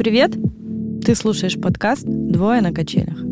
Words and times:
Привет! 0.00 0.34
Ты 1.04 1.14
слушаешь 1.14 1.60
подкаст 1.60 2.06
«Двое 2.06 2.62
на 2.62 2.72
качелях». 2.72 3.22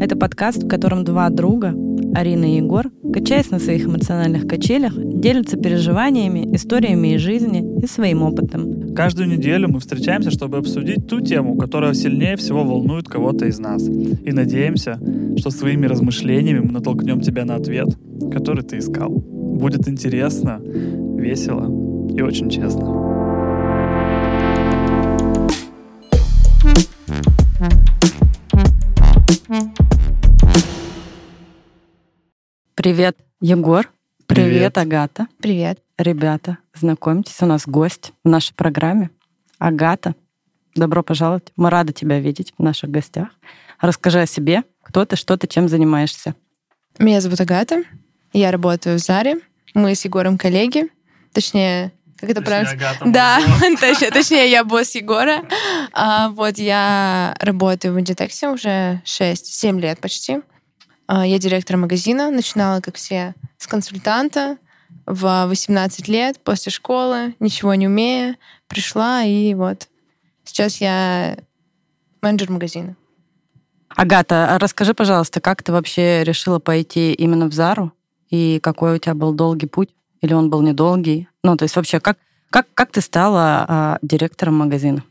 Это 0.00 0.14
подкаст, 0.14 0.62
в 0.62 0.68
котором 0.68 1.02
два 1.02 1.28
друга, 1.28 1.74
Арина 2.14 2.44
и 2.44 2.58
Егор, 2.58 2.92
качаясь 3.12 3.50
на 3.50 3.58
своих 3.58 3.84
эмоциональных 3.84 4.46
качелях, 4.46 4.92
делятся 4.96 5.56
переживаниями, 5.56 6.54
историями 6.54 7.16
из 7.16 7.20
жизни 7.20 7.82
и 7.82 7.88
своим 7.88 8.22
опытом. 8.22 8.94
Каждую 8.94 9.28
неделю 9.28 9.70
мы 9.70 9.80
встречаемся, 9.80 10.30
чтобы 10.30 10.58
обсудить 10.58 11.08
ту 11.08 11.20
тему, 11.20 11.56
которая 11.56 11.94
сильнее 11.94 12.36
всего 12.36 12.62
волнует 12.62 13.08
кого-то 13.08 13.46
из 13.46 13.58
нас. 13.58 13.82
И 13.88 14.30
надеемся, 14.30 15.00
что 15.36 15.50
своими 15.50 15.86
размышлениями 15.86 16.60
мы 16.60 16.70
натолкнем 16.70 17.20
тебя 17.22 17.44
на 17.44 17.56
ответ, 17.56 17.88
который 18.32 18.62
ты 18.62 18.78
искал. 18.78 19.10
Будет 19.10 19.88
интересно, 19.88 20.60
весело 20.62 21.66
и 22.14 22.22
очень 22.22 22.50
честно. 22.50 22.97
Привет, 32.78 33.16
Егор. 33.40 33.90
Привет, 34.28 34.52
Привет. 34.52 34.78
Агата. 34.78 35.26
Привет. 35.42 35.80
Ребята, 35.98 36.58
знакомьтесь, 36.74 37.34
у 37.40 37.46
нас 37.46 37.66
гость 37.66 38.12
в 38.22 38.28
нашей 38.28 38.54
программе. 38.54 39.10
Агата, 39.58 40.14
добро 40.76 41.02
пожаловать. 41.02 41.50
Мы 41.56 41.70
рады 41.70 41.92
тебя 41.92 42.20
видеть 42.20 42.54
в 42.56 42.62
наших 42.62 42.90
гостях. 42.90 43.30
Расскажи 43.80 44.20
о 44.20 44.26
себе, 44.26 44.62
кто 44.80 45.04
ты, 45.04 45.16
что 45.16 45.36
ты, 45.36 45.48
чем 45.48 45.68
занимаешься. 45.68 46.36
Меня 47.00 47.20
зовут 47.20 47.40
Агата. 47.40 47.82
Я 48.32 48.52
работаю 48.52 49.00
в 49.00 49.02
Заре. 49.02 49.40
Мы 49.74 49.96
с 49.96 50.04
Егором 50.04 50.38
коллеги. 50.38 50.84
Точнее, 51.32 51.90
как 52.16 52.30
это 52.30 52.42
правильно? 52.42 52.80
Да, 53.04 53.40
точнее, 53.80 54.12
точнее, 54.12 54.48
я 54.52 54.62
босс 54.62 54.94
Егора. 54.94 55.42
А, 55.92 56.28
вот 56.28 56.58
я 56.58 57.34
работаю 57.40 57.94
в 57.94 57.98
Inditex 57.98 58.52
уже 58.52 59.02
6-7 59.04 59.80
лет 59.80 59.98
почти. 59.98 60.42
А, 61.08 61.26
я 61.26 61.38
директор 61.38 61.78
магазина. 61.78 62.30
Начинала, 62.30 62.80
как 62.80 62.96
все, 62.96 63.34
с 63.56 63.66
консультанта 63.66 64.58
в 65.06 65.46
18 65.46 66.06
лет, 66.06 66.38
после 66.44 66.70
школы, 66.70 67.34
ничего 67.40 67.74
не 67.74 67.88
умея. 67.88 68.36
Пришла, 68.68 69.24
и 69.24 69.54
вот 69.54 69.88
сейчас 70.44 70.82
я 70.82 71.38
менеджер 72.20 72.50
магазина. 72.50 72.94
Агата, 73.88 74.54
а 74.54 74.58
расскажи, 74.58 74.92
пожалуйста, 74.92 75.40
как 75.40 75.62
ты 75.62 75.72
вообще 75.72 76.22
решила 76.24 76.58
пойти 76.58 77.14
именно 77.14 77.46
в 77.46 77.54
Зару? 77.54 77.92
И 78.28 78.60
какой 78.62 78.96
у 78.96 78.98
тебя 78.98 79.14
был 79.14 79.32
долгий 79.32 79.66
путь? 79.66 79.88
Или 80.20 80.34
он 80.34 80.50
был 80.50 80.60
недолгий? 80.60 81.26
Ну, 81.42 81.56
то 81.56 81.62
есть 81.62 81.74
вообще, 81.74 82.00
как, 82.00 82.18
как, 82.50 82.66
как 82.74 82.92
ты 82.92 83.00
стала 83.00 83.64
а, 83.66 83.98
директором 84.02 84.56
магазина? 84.56 85.02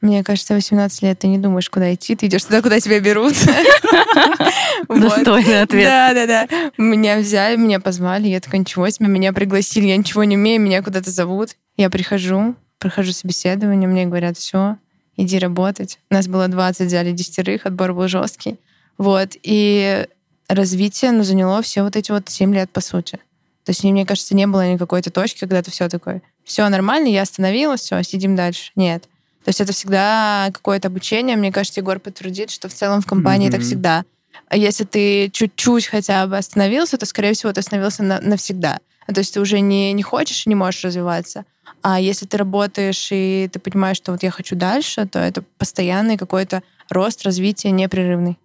Мне 0.00 0.24
кажется, 0.24 0.54
18 0.54 1.02
лет 1.02 1.18
ты 1.18 1.26
не 1.26 1.38
думаешь, 1.38 1.68
куда 1.68 1.92
идти, 1.92 2.16
ты 2.16 2.26
идешь 2.26 2.44
туда, 2.44 2.62
куда 2.62 2.80
тебя 2.80 3.00
берут. 3.00 3.34
Достойный 4.88 5.62
ответ. 5.62 5.84
Да, 5.84 6.14
да, 6.14 6.26
да. 6.26 6.70
Меня 6.78 7.18
взяли, 7.18 7.56
меня 7.56 7.80
позвали, 7.80 8.28
я 8.28 8.40
такая, 8.40 8.60
ничего 8.60 8.88
себе, 8.88 9.08
меня 9.08 9.34
пригласили, 9.34 9.86
я 9.86 9.96
ничего 9.96 10.24
не 10.24 10.36
умею, 10.36 10.60
меня 10.60 10.82
куда-то 10.82 11.10
зовут. 11.10 11.56
Я 11.76 11.90
прихожу, 11.90 12.54
прохожу 12.78 13.12
собеседование, 13.12 13.88
мне 13.88 14.06
говорят, 14.06 14.38
все, 14.38 14.78
иди 15.16 15.38
работать. 15.38 15.98
Нас 16.08 16.28
было 16.28 16.48
20, 16.48 16.86
взяли 16.86 17.12
десятерых, 17.12 17.66
отбор 17.66 17.92
был 17.92 18.08
жесткий. 18.08 18.58
Вот, 18.96 19.36
и 19.42 20.06
развитие, 20.48 21.12
ну, 21.12 21.24
заняло 21.24 21.60
все 21.62 21.82
вот 21.82 21.96
эти 21.96 22.10
вот 22.10 22.28
7 22.28 22.54
лет, 22.54 22.70
по 22.70 22.80
сути. 22.80 23.18
То 23.64 23.70
есть, 23.70 23.84
мне 23.84 24.06
кажется, 24.06 24.34
не 24.34 24.46
было 24.46 24.72
никакой-то 24.72 25.10
точки, 25.10 25.40
когда 25.40 25.62
ты 25.62 25.70
все 25.70 25.88
такое, 25.88 26.22
все 26.44 26.66
нормально, 26.68 27.08
я 27.08 27.22
остановилась, 27.22 27.82
все, 27.82 28.02
сидим 28.02 28.34
дальше. 28.34 28.72
Нет. 28.74 29.04
То 29.44 29.48
есть 29.48 29.60
это 29.60 29.72
всегда 29.72 30.50
какое-то 30.52 30.88
обучение. 30.88 31.36
Мне 31.36 31.50
кажется, 31.52 31.80
Егор 31.80 31.98
подтвердит, 31.98 32.50
что 32.50 32.68
в 32.68 32.74
целом 32.74 33.00
в 33.00 33.06
компании 33.06 33.48
так 33.48 33.60
Мгм. 33.60 33.66
всегда. 33.66 34.04
А 34.48 34.56
если 34.56 34.84
ты 34.84 35.30
чуть-чуть 35.30 35.86
хотя 35.86 36.26
бы 36.26 36.36
остановился, 36.36 36.98
то, 36.98 37.06
скорее 37.06 37.32
всего, 37.32 37.52
ты 37.52 37.60
остановился 37.60 38.02
на- 38.02 38.20
навсегда. 38.20 38.80
То 39.06 39.18
есть 39.18 39.34
ты 39.34 39.40
уже 39.40 39.60
не, 39.60 39.92
не 39.92 40.02
хочешь 40.02 40.46
и 40.46 40.48
не 40.50 40.54
можешь 40.54 40.84
развиваться. 40.84 41.44
А 41.82 41.98
если 41.98 42.26
ты 42.26 42.36
работаешь 42.36 43.08
и 43.10 43.48
ты 43.52 43.58
понимаешь, 43.58 43.96
что 43.96 44.12
вот 44.12 44.22
я 44.22 44.30
хочу 44.30 44.54
дальше, 44.56 45.06
то 45.06 45.18
это 45.18 45.42
постоянный 45.58 46.16
какой-то 46.18 46.62
рост, 46.90 47.24
развитие 47.24 47.72
непрерывный. 47.72 48.38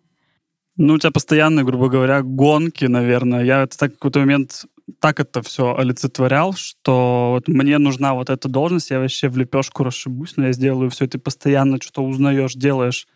Ну, 0.78 0.94
у 0.94 0.98
тебя 1.00 1.12
постоянные, 1.12 1.66
грубо 1.66 1.90
говоря, 1.90 2.22
гонки, 2.22 2.86
наверное. 2.86 3.44
Я 3.44 3.64
это 3.64 3.78
так 3.78 3.92
в 3.92 3.94
какой-то 3.96 4.20
момент 4.20 4.66
так 5.00 5.20
это 5.20 5.42
все 5.42 5.76
олицетворял, 5.76 6.54
что 6.54 7.32
вот 7.34 7.48
мне 7.48 7.78
нужна 7.78 8.14
вот 8.14 8.30
эта 8.30 8.48
должность, 8.48 8.92
я 8.92 9.00
вообще 9.00 9.30
в 9.30 9.38
лепешку 9.38 9.84
расшибусь, 9.84 10.38
но 10.38 10.48
я 10.48 10.54
сделаю 10.54 10.90
все, 10.90 11.08
ты 11.08 11.18
постоянно 11.18 11.82
что-то 11.82 12.04
узнаешь, 12.04 12.54
делаешь, 12.54 13.08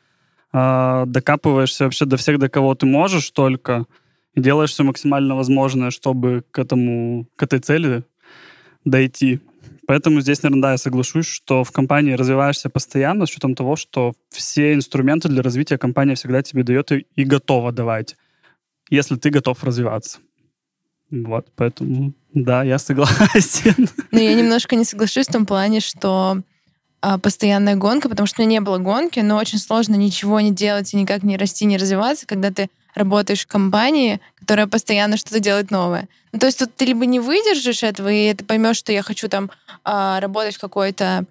а, 0.52 1.06
докапываешься 1.06 1.84
вообще 1.84 2.06
до 2.06 2.18
всех, 2.18 2.40
до 2.40 2.50
кого 2.50 2.74
ты 2.74 2.86
можешь 2.86 3.30
только, 3.32 3.86
и 4.34 4.42
делаешь 4.42 4.72
все 4.72 4.84
максимально 4.84 5.36
возможное, 5.36 5.92
чтобы 5.92 6.44
к 6.52 6.58
этому, 6.60 7.28
к 7.36 7.44
этой 7.44 7.60
цели 7.60 8.04
дойти. 8.84 9.40
Поэтому 9.86 10.22
здесь, 10.22 10.44
наверное, 10.44 10.62
да, 10.62 10.72
я 10.74 10.78
соглашусь, 10.78 11.26
что 11.26 11.64
в 11.64 11.72
компании 11.72 12.14
развиваешься 12.14 12.70
постоянно 12.70 13.26
с 13.26 13.32
учетом 13.32 13.56
того, 13.56 13.76
что 13.76 14.14
все 14.30 14.74
инструменты 14.74 15.30
для 15.30 15.42
развития 15.42 15.78
компания 15.78 16.16
всегда 16.16 16.42
тебе 16.44 16.64
дает 16.64 16.92
и, 16.92 17.08
и 17.16 17.24
готова 17.24 17.72
давать, 17.72 18.16
если 18.90 19.16
ты 19.16 19.32
готов 19.32 19.64
развиваться. 19.64 20.20
Вот, 21.12 21.48
поэтому, 21.56 22.14
да, 22.34 22.64
я 22.64 22.78
согласен. 22.78 23.90
Но 24.12 24.20
я 24.20 24.36
немножко 24.36 24.76
не 24.76 24.86
соглашусь 24.86 25.28
в 25.28 25.32
том 25.32 25.46
плане, 25.46 25.80
что 25.80 26.42
а, 27.02 27.18
постоянная 27.18 27.76
гонка, 27.76 28.10
потому 28.10 28.28
что 28.28 28.42
у 28.42 28.46
меня 28.46 28.60
не 28.60 28.62
было 28.62 28.78
гонки, 28.78 29.20
но 29.22 29.38
очень 29.38 29.58
сложно 29.58 29.96
ничего 29.96 30.40
не 30.42 30.52
делать 30.52 30.94
и 30.94 30.98
никак 30.98 31.24
не 31.24 31.38
расти, 31.38 31.66
не 31.66 31.78
развиваться, 31.78 32.28
когда 32.28 32.52
ты 32.52 32.70
работаешь 32.94 33.46
в 33.46 33.48
компании, 33.48 34.20
которая 34.40 34.68
постоянно 34.68 35.16
что-то 35.16 35.40
делает 35.40 35.72
новое. 35.72 36.10
Ну, 36.32 36.40
то 36.40 36.46
есть 36.46 36.60
тут 36.60 36.76
ты 36.76 36.86
либо 36.86 37.06
не 37.06 37.20
выдержишь 37.20 37.84
этого, 37.84 38.12
и 38.12 38.34
ты 38.34 38.44
поймешь, 38.44 38.78
что 38.78 38.92
я 38.92 39.02
хочу 39.02 39.30
там 39.30 39.50
а, 39.84 40.20
работать 40.20 40.56
в 40.56 40.60
какой-то 40.60 41.24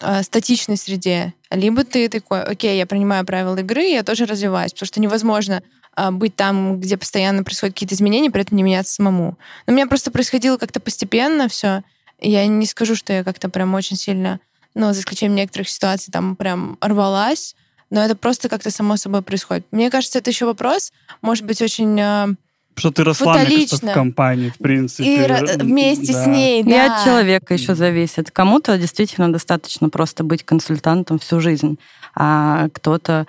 а, 0.00 0.22
статичной 0.22 0.78
среде, 0.78 1.34
либо 1.50 1.84
ты 1.84 2.08
такой, 2.08 2.42
окей, 2.42 2.78
я 2.78 2.86
принимаю 2.86 3.26
правила 3.26 3.56
игры, 3.56 3.82
я 3.82 4.02
тоже 4.02 4.24
развиваюсь, 4.24 4.72
потому 4.72 4.86
что 4.86 5.00
невозможно 5.00 5.62
быть 6.10 6.34
там, 6.36 6.80
где 6.80 6.96
постоянно 6.96 7.44
происходят 7.44 7.74
какие-то 7.74 7.94
изменения, 7.94 8.30
при 8.30 8.42
этом 8.42 8.56
не 8.56 8.62
меняться 8.62 8.94
самому. 8.94 9.36
Но 9.66 9.72
у 9.72 9.76
меня 9.76 9.86
просто 9.86 10.10
происходило 10.10 10.56
как-то 10.56 10.80
постепенно 10.80 11.48
все. 11.48 11.82
Я 12.20 12.46
не 12.46 12.66
скажу, 12.66 12.94
что 12.94 13.12
я 13.12 13.24
как-то 13.24 13.48
прям 13.48 13.74
очень 13.74 13.96
сильно, 13.96 14.40
ну, 14.74 14.92
за 14.92 15.00
исключением 15.00 15.36
некоторых 15.36 15.68
ситуаций, 15.68 16.12
там 16.12 16.36
прям 16.36 16.78
рвалась, 16.80 17.54
но 17.90 18.02
это 18.04 18.14
просто 18.16 18.48
как-то 18.48 18.70
само 18.70 18.96
собой 18.96 19.22
происходит. 19.22 19.66
Мне 19.72 19.90
кажется, 19.90 20.18
это 20.18 20.30
еще 20.30 20.46
вопрос, 20.46 20.92
может 21.22 21.44
быть, 21.44 21.60
очень... 21.60 22.00
а, 22.00 22.28
Что 22.76 22.90
ты 22.92 23.02
росла, 23.04 23.34
мне 23.38 23.46
кажется, 23.66 23.76
в 23.78 23.92
компании, 23.92 24.50
в 24.50 24.58
принципе. 24.58 25.16
И 25.16 25.18
ра- 25.26 25.62
вместе 25.62 26.12
Да. 26.12 26.24
с 26.24 26.26
ней, 26.28 26.60
И 26.60 26.64
да. 26.64 26.98
от 26.98 27.04
человека 27.04 27.52
еще 27.54 27.74
зависит. 27.74 28.30
Кому-то 28.30 28.78
действительно 28.78 29.32
достаточно 29.32 29.88
просто 29.88 30.22
быть 30.24 30.44
консультантом 30.44 31.18
всю 31.18 31.40
жизнь, 31.40 31.78
а 32.14 32.68
кто-то 32.72 33.26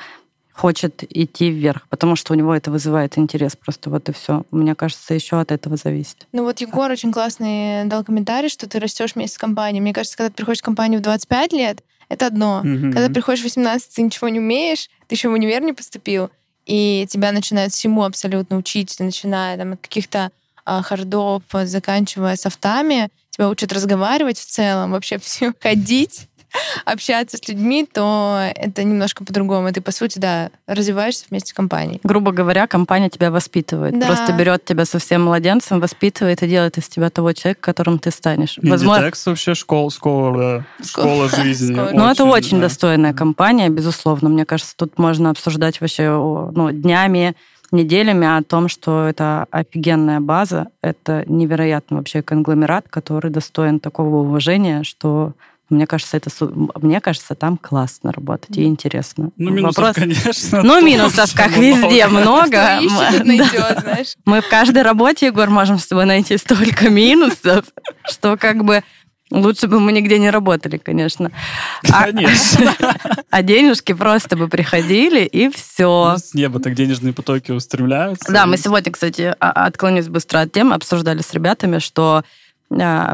хочет 0.61 1.03
идти 1.09 1.49
вверх, 1.49 1.87
потому 1.89 2.15
что 2.15 2.33
у 2.33 2.35
него 2.35 2.53
это 2.53 2.69
вызывает 2.69 3.17
интерес. 3.17 3.55
Просто 3.55 3.89
вот 3.89 4.09
и 4.09 4.11
все. 4.13 4.43
Мне 4.51 4.75
кажется, 4.75 5.15
еще 5.15 5.39
от 5.39 5.51
этого 5.51 5.75
зависит. 5.75 6.27
Ну 6.33 6.43
вот 6.43 6.61
Егор 6.61 6.91
очень 6.91 7.11
классный 7.11 7.85
дал 7.85 8.03
комментарий, 8.03 8.47
что 8.47 8.69
ты 8.69 8.79
растешь 8.79 9.15
вместе 9.15 9.37
с 9.37 9.39
компанией. 9.39 9.81
Мне 9.81 9.91
кажется, 9.91 10.15
когда 10.15 10.29
ты 10.29 10.35
приходишь 10.35 10.61
в 10.61 10.65
компанию 10.65 10.99
в 10.99 11.03
25 11.03 11.53
лет, 11.53 11.83
это 12.09 12.27
одно. 12.27 12.61
Мгм. 12.63 12.93
Когда 12.93 13.09
приходишь 13.09 13.41
в 13.41 13.45
18, 13.45 13.95
ты 13.95 14.03
ничего 14.03 14.29
не 14.29 14.37
умеешь, 14.37 14.87
ты 15.07 15.15
еще 15.15 15.29
в 15.29 15.33
универ 15.33 15.63
не 15.63 15.73
поступил, 15.73 16.29
и 16.67 17.07
тебя 17.09 17.31
начинают 17.31 17.73
всему 17.73 18.03
абсолютно 18.03 18.57
учить, 18.57 18.95
начиная 18.99 19.57
там, 19.57 19.73
от 19.73 19.81
каких-то 19.81 20.29
а, 20.63 20.83
хардов, 20.83 21.41
заканчивая 21.63 22.35
софтами, 22.35 23.09
тебя 23.31 23.49
учат 23.49 23.73
разговаривать 23.73 24.37
в 24.37 24.45
целом, 24.45 24.91
вообще 24.91 25.17
все 25.17 25.53
ходить, 25.59 26.27
общаться 26.85 27.37
с 27.37 27.47
людьми, 27.47 27.87
то 27.91 28.39
это 28.55 28.83
немножко 28.83 29.23
по-другому. 29.23 29.71
Ты, 29.71 29.81
по 29.81 29.91
сути, 29.91 30.19
да, 30.19 30.51
развиваешься 30.67 31.25
вместе 31.29 31.51
с 31.51 31.53
компанией. 31.53 31.99
Грубо 32.03 32.31
говоря, 32.31 32.67
компания 32.67 33.09
тебя 33.09 33.31
воспитывает. 33.31 33.97
Да. 33.97 34.07
Просто 34.07 34.33
берет 34.33 34.65
тебя 34.65 34.85
совсем 34.85 35.23
младенцем, 35.23 35.79
воспитывает 35.79 36.43
и 36.43 36.47
делает 36.47 36.77
из 36.77 36.87
тебя 36.87 37.09
того 37.09 37.33
человека, 37.33 37.61
которым 37.61 37.99
ты 37.99 38.11
станешь. 38.11 38.57
Возможно, 38.61 39.05
Inditex 39.05 39.23
вообще 39.25 39.55
школа, 39.55 39.91
школа, 39.91 40.65
школа 40.83 41.29
жизни. 41.29 41.73
Школа. 41.73 41.91
Ну, 41.93 42.09
это 42.09 42.25
очень 42.25 42.57
да. 42.57 42.63
достойная 42.63 43.13
компания, 43.13 43.69
безусловно. 43.69 44.29
Мне 44.29 44.45
кажется, 44.45 44.75
тут 44.75 44.97
можно 44.97 45.29
обсуждать 45.29 45.81
вообще 45.81 46.09
ну, 46.09 46.71
днями, 46.71 47.35
неделями 47.71 48.27
о 48.27 48.43
том, 48.43 48.67
что 48.67 49.05
это 49.07 49.45
офигенная 49.49 50.19
база, 50.19 50.67
это 50.81 51.23
невероятный 51.27 51.97
вообще 51.97 52.21
конгломерат, 52.21 52.85
который 52.89 53.31
достоин 53.31 53.79
такого 53.79 54.17
уважения, 54.17 54.83
что 54.83 55.33
мне 55.71 55.87
кажется, 55.87 56.17
это 56.17 56.29
мне 56.81 57.01
кажется, 57.01 57.35
там 57.35 57.57
классно 57.57 58.11
работать 58.11 58.57
и 58.57 58.63
интересно. 58.63 59.31
Ну, 59.37 59.49
минусов, 59.51 59.77
Вопрос- 59.77 59.95
конечно. 59.95 60.61
Ну, 60.63 60.81
минусов, 60.81 61.33
как 61.33 61.57
много. 61.57 61.61
везде, 61.61 62.07
много. 62.07 62.79
Мы 64.25 64.41
в 64.41 64.49
каждой 64.49 64.83
работе, 64.83 65.27
Егор, 65.27 65.49
можем 65.49 65.79
с 65.79 65.87
тобой 65.87 66.05
найти 66.05 66.37
столько 66.37 66.89
минусов, 66.89 67.65
что 68.05 68.37
как 68.37 68.63
бы 68.63 68.83
Лучше 69.31 69.69
бы 69.69 69.79
мы 69.79 69.93
нигде 69.93 70.19
не 70.19 70.29
работали, 70.29 70.77
конечно. 70.77 71.31
Конечно. 71.83 72.75
А 73.29 73.43
денежки 73.43 73.93
просто 73.93 74.35
бы 74.35 74.49
приходили, 74.49 75.23
и 75.23 75.49
все. 75.49 76.11
Ну, 76.11 76.17
С 76.17 76.33
неба 76.33 76.59
так 76.59 76.73
денежные 76.75 77.13
потоки 77.13 77.51
устремляются. 77.51 78.29
Да, 78.29 78.45
мы 78.45 78.57
сегодня, 78.57 78.91
кстати, 78.91 79.33
а- 79.39 79.67
отклонюсь 79.67 80.09
быстро 80.09 80.41
от 80.41 80.51
темы, 80.51 80.75
обсуждали 80.75 81.21
с 81.21 81.33
ребятами, 81.33 81.79
что 81.79 82.25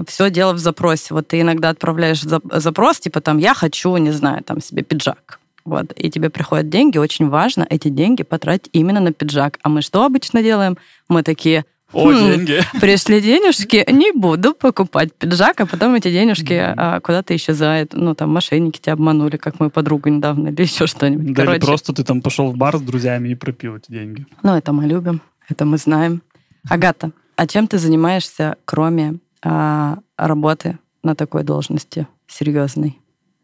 все 0.07 0.29
дело 0.29 0.53
в 0.53 0.57
запросе. 0.59 1.13
Вот 1.13 1.27
ты 1.27 1.41
иногда 1.41 1.69
отправляешь 1.69 2.21
за- 2.21 2.41
запрос, 2.51 2.99
типа 2.99 3.21
там, 3.21 3.37
я 3.37 3.53
хочу, 3.53 3.95
не 3.97 4.11
знаю, 4.11 4.43
там 4.43 4.61
себе 4.61 4.83
пиджак. 4.83 5.39
Вот, 5.65 5.91
и 5.97 6.09
тебе 6.09 6.29
приходят 6.29 6.69
деньги, 6.69 6.97
очень 6.97 7.27
важно 7.27 7.67
эти 7.69 7.89
деньги 7.89 8.23
потратить 8.23 8.69
именно 8.71 9.01
на 9.01 9.11
пиджак. 9.11 9.59
А 9.63 9.69
мы 9.69 9.81
что 9.81 10.05
обычно 10.05 10.41
делаем? 10.41 10.77
Мы 11.09 11.23
такие, 11.23 11.65
О, 11.91 12.09
«Хм, 12.09 12.15
деньги. 12.15 12.61
пришли 12.79 13.19
денежки, 13.19 13.85
не 13.91 14.11
буду 14.13 14.53
покупать 14.53 15.13
пиджак, 15.13 15.59
а 15.59 15.65
потом 15.65 15.95
эти 15.95 16.09
денежки 16.09 16.53
а, 16.53 16.99
куда-то 17.01 17.35
исчезают. 17.35 17.93
Ну, 17.93 18.13
там, 18.15 18.29
мошенники 18.31 18.79
тебя 18.79 18.93
обманули, 18.93 19.35
как 19.37 19.59
мою 19.59 19.69
подругу 19.69 20.07
недавно, 20.09 20.49
или 20.49 20.61
еще 20.61 20.87
что-нибудь. 20.87 21.33
Да 21.33 21.43
или 21.43 21.59
просто 21.59 21.91
ты 21.93 22.03
там 22.05 22.21
пошел 22.21 22.49
в 22.51 22.55
бар 22.55 22.77
с 22.77 22.81
друзьями 22.81 23.29
и 23.29 23.35
пропил 23.35 23.75
эти 23.75 23.91
деньги. 23.91 24.25
ну, 24.43 24.55
это 24.55 24.71
мы 24.71 24.85
любим, 24.85 25.21
это 25.49 25.65
мы 25.65 25.77
знаем. 25.77 26.21
Агата, 26.69 27.11
а 27.35 27.45
чем 27.47 27.67
ты 27.67 27.77
занимаешься, 27.77 28.55
кроме 28.65 29.15
а, 29.47 29.99
работы 30.17 30.77
на 31.03 31.15
такой 31.15 31.43
должности 31.43 32.05
серьезной? 32.27 32.99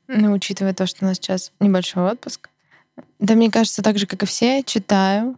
Ну, 0.08 0.34
учитывая 0.34 0.74
то, 0.74 0.86
что 0.86 1.06
у 1.06 1.08
нас 1.08 1.18
сейчас 1.18 1.54
небольшой 1.62 2.12
отпуск. 2.12 2.50
Да, 3.20 3.36
мне 3.36 3.50
кажется, 3.50 3.82
так 3.82 3.98
же, 3.98 4.06
как 4.06 4.22
и 4.22 4.26
все, 4.26 4.64
читаю, 4.64 5.38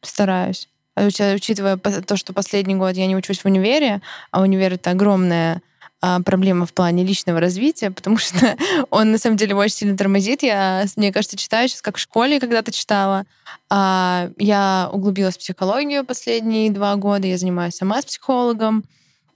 стараюсь. 0.00 0.68
А 0.94 1.06
Учитывая 1.06 1.76
то, 1.76 2.16
что 2.16 2.32
последний 2.32 2.74
год 2.74 2.96
я 2.96 3.06
не 3.06 3.16
учусь 3.16 3.40
в 3.40 3.44
универе, 3.44 4.00
а 4.30 4.40
универ— 4.40 4.72
это 4.74 4.92
огромная 4.92 5.60
а, 6.00 6.22
проблема 6.22 6.64
в 6.64 6.72
плане 6.72 7.04
личного 7.04 7.38
развития, 7.38 7.90
потому 7.90 8.16
что 8.16 8.56
он, 8.88 9.12
на 9.12 9.18
самом 9.18 9.36
деле, 9.36 9.54
очень 9.54 9.76
сильно 9.76 9.96
тормозит. 9.96 10.42
Я, 10.42 10.86
мне 10.96 11.12
кажется, 11.12 11.36
читаю 11.36 11.68
сейчас, 11.68 11.82
как 11.82 11.98
в 11.98 12.00
школе 12.00 12.40
когда-то 12.40 12.72
читала. 12.72 13.26
А, 13.68 14.30
Я 14.38 14.88
углубилась 14.90 15.34
в 15.34 15.40
психологию 15.40 16.06
последние 16.06 16.70
два 16.70 16.96
года, 16.96 17.26
я 17.26 17.36
занимаюсь 17.36 17.74
сама 17.74 18.00
с 18.00 18.06
психологом. 18.06 18.84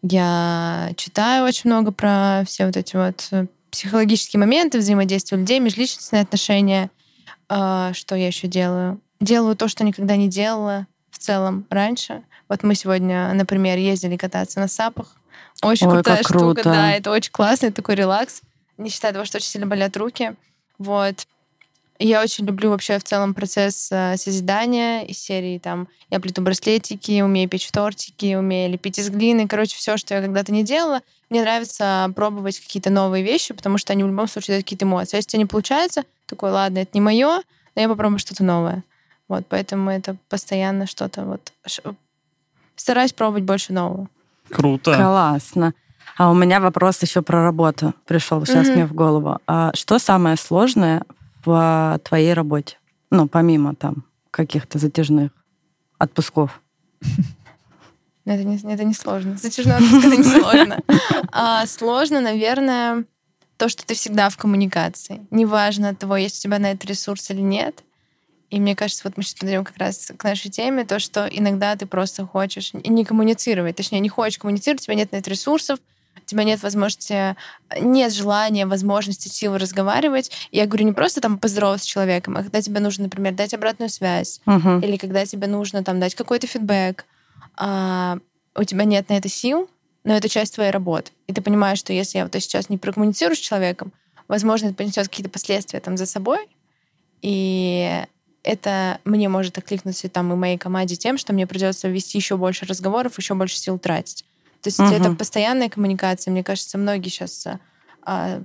Я 0.02 0.92
читаю 0.96 1.44
очень 1.44 1.70
много 1.70 1.92
про 1.92 2.42
все 2.46 2.66
вот 2.66 2.76
эти 2.76 2.96
вот 2.96 3.28
э, 3.32 3.46
психологические 3.70 4.40
моменты 4.40 4.78
взаимодействия 4.78 5.36
людей, 5.38 5.60
межличностные 5.60 6.22
отношения. 6.22 6.90
А, 7.48 7.92
Что 7.92 8.14
я 8.14 8.28
еще 8.28 8.48
делаю? 8.48 9.00
Делаю 9.20 9.56
то, 9.56 9.68
что 9.68 9.84
никогда 9.84 10.16
не 10.16 10.28
делала 10.28 10.86
в 11.10 11.18
целом 11.18 11.66
раньше. 11.68 12.22
Вот 12.48 12.62
мы 12.62 12.74
сегодня, 12.74 13.32
например, 13.34 13.76
ездили 13.76 14.16
кататься 14.16 14.58
на 14.60 14.68
сапах. 14.68 15.16
Очень 15.62 15.88
Ой, 15.88 15.94
крутая 15.94 16.22
штука, 16.22 16.38
круто. 16.38 16.62
да, 16.64 16.92
это 16.92 17.10
очень 17.10 17.32
классный 17.32 17.70
такой 17.70 17.94
релакс, 17.96 18.40
не 18.78 18.88
считая 18.88 19.12
того, 19.12 19.26
что 19.26 19.36
очень 19.36 19.48
сильно 19.48 19.66
болят 19.66 19.96
руки. 19.96 20.34
Вот. 20.78 21.26
Я 22.02 22.22
очень 22.22 22.46
люблю 22.46 22.70
вообще 22.70 22.98
в 22.98 23.04
целом 23.04 23.34
процесс 23.34 23.88
э, 23.92 24.16
созидания 24.16 25.02
из 25.02 25.18
серии 25.18 25.58
там 25.58 25.86
я 26.08 26.18
плету 26.18 26.40
браслетики, 26.40 27.20
умею 27.20 27.46
печь 27.48 27.70
тортики, 27.70 28.34
умею 28.34 28.72
лепить 28.72 28.98
из 28.98 29.10
глины. 29.10 29.46
Короче, 29.46 29.76
все, 29.76 29.98
что 29.98 30.14
я 30.14 30.22
когда-то 30.22 30.50
не 30.50 30.64
делала. 30.64 31.02
Мне 31.28 31.42
нравится 31.42 32.10
пробовать 32.16 32.58
какие-то 32.58 32.88
новые 32.88 33.22
вещи, 33.22 33.52
потому 33.52 33.76
что 33.76 33.92
они 33.92 34.02
в 34.02 34.06
любом 34.06 34.28
случае 34.28 34.54
дают 34.54 34.64
какие-то 34.64 34.86
эмоции. 34.86 35.16
А 35.16 35.18
если 35.18 35.36
не 35.36 35.44
получается, 35.44 36.04
такой, 36.26 36.50
ладно, 36.52 36.78
это 36.78 36.90
не 36.94 37.02
мое, 37.02 37.42
но 37.76 37.82
я 37.82 37.88
попробую 37.88 38.18
что-то 38.18 38.42
новое. 38.44 38.82
Вот, 39.28 39.44
поэтому 39.48 39.90
это 39.90 40.16
постоянно 40.30 40.86
что-то 40.86 41.24
вот... 41.24 41.52
ш- 41.66 41.82
Стараюсь 42.76 43.12
пробовать 43.12 43.44
больше 43.44 43.74
нового. 43.74 44.08
Круто. 44.48 44.94
Классно. 44.96 45.74
А 46.16 46.30
у 46.30 46.34
меня 46.34 46.60
вопрос 46.60 47.00
еще 47.02 47.20
про 47.20 47.44
работу 47.44 47.92
пришел 48.06 48.44
сейчас 48.46 48.66
Мгм. 48.68 48.74
мне 48.76 48.86
в 48.86 48.94
голову. 48.94 49.38
А 49.46 49.70
что 49.74 49.98
самое 49.98 50.36
сложное 50.36 51.02
в 51.44 52.00
твоей 52.04 52.34
работе? 52.34 52.78
Ну, 53.10 53.28
помимо 53.28 53.74
там 53.74 54.04
каких-то 54.30 54.78
затяжных 54.78 55.32
отпусков. 55.98 56.62
Это 58.26 58.44
не, 58.44 58.58
это 58.58 58.84
не 58.84 58.94
сложно. 58.94 59.36
Затяжной 59.38 59.76
отпуск 59.76 60.04
это 60.04 60.16
не 60.16 60.22
сложно. 60.22 60.82
А 61.32 61.66
сложно, 61.66 62.20
наверное, 62.20 63.04
то, 63.56 63.68
что 63.68 63.84
ты 63.84 63.94
всегда 63.94 64.28
в 64.28 64.36
коммуникации. 64.36 65.26
Неважно 65.30 65.88
от 65.88 65.98
того, 65.98 66.16
есть 66.16 66.38
у 66.38 66.42
тебя 66.42 66.58
на 66.58 66.70
это 66.70 66.86
ресурс 66.86 67.30
или 67.30 67.40
нет. 67.40 67.82
И 68.50 68.60
мне 68.60 68.76
кажется, 68.76 69.02
вот 69.04 69.16
мы 69.16 69.22
сейчас 69.22 69.34
подойдем 69.34 69.64
как 69.64 69.78
раз 69.78 70.12
к 70.16 70.22
нашей 70.22 70.50
теме, 70.50 70.84
то, 70.84 70.98
что 70.98 71.26
иногда 71.26 71.74
ты 71.76 71.86
просто 71.86 72.26
хочешь 72.26 72.72
не 72.72 73.04
коммуницировать, 73.04 73.76
точнее, 73.76 74.00
не 74.00 74.08
хочешь 74.08 74.38
коммуницировать, 74.38 74.82
у 74.82 74.84
тебя 74.84 74.94
нет 74.96 75.12
на 75.12 75.16
это 75.16 75.30
ресурсов, 75.30 75.78
тебя 76.30 76.44
нет 76.44 76.62
возможности, 76.62 77.36
нет 77.80 78.12
желания, 78.12 78.66
возможности, 78.66 79.28
силы 79.28 79.58
разговаривать. 79.58 80.30
И 80.50 80.56
я 80.56 80.66
говорю 80.66 80.86
не 80.86 80.92
просто 80.92 81.20
там 81.20 81.38
поздороваться 81.38 81.84
с 81.84 81.88
человеком, 81.88 82.36
а 82.36 82.42
когда 82.42 82.62
тебе 82.62 82.80
нужно, 82.80 83.04
например, 83.04 83.34
дать 83.34 83.52
обратную 83.54 83.90
связь, 83.90 84.40
Мгм. 84.46 84.80
или 84.80 84.96
когда 84.96 85.26
тебе 85.26 85.46
нужно 85.46 85.84
там 85.84 86.00
дать 86.00 86.14
какой-то 86.14 86.46
фидбэк, 86.46 87.04
а, 87.56 88.18
у 88.56 88.64
тебя 88.64 88.84
нет 88.84 89.08
на 89.08 89.14
это 89.18 89.28
сил, 89.28 89.68
но 90.04 90.14
это 90.16 90.28
часть 90.28 90.54
твоей 90.54 90.70
работы. 90.70 91.12
И 91.26 91.32
ты 91.32 91.42
понимаешь, 91.42 91.78
что 91.78 91.92
если 91.92 92.18
я 92.18 92.24
вот 92.24 92.34
сейчас 92.34 92.68
не 92.70 92.78
прокоммуницирую 92.78 93.36
с 93.36 93.40
человеком, 93.40 93.92
возможно, 94.28 94.66
это 94.66 94.74
принесет 94.76 95.08
какие-то 95.08 95.30
последствия 95.30 95.80
там 95.80 95.96
за 95.96 96.06
собой, 96.06 96.48
и 97.22 98.04
это 98.42 98.98
мне 99.04 99.28
может 99.28 99.58
откликнуться 99.58 100.08
там 100.08 100.32
и 100.32 100.36
моей 100.36 100.56
команде 100.56 100.96
тем, 100.96 101.18
что 101.18 101.32
мне 101.32 101.46
придется 101.46 101.88
вести 101.88 102.16
еще 102.18 102.36
больше 102.36 102.64
разговоров, 102.66 103.18
еще 103.18 103.34
больше 103.34 103.58
сил 103.58 103.78
тратить. 103.78 104.24
То 104.62 104.68
есть 104.68 104.78
Мгм. 104.78 104.92
это 104.92 105.12
постоянная 105.12 105.68
коммуникация. 105.68 106.32
Мне 106.32 106.44
кажется, 106.44 106.78
многие 106.78 107.08
сейчас 107.08 107.46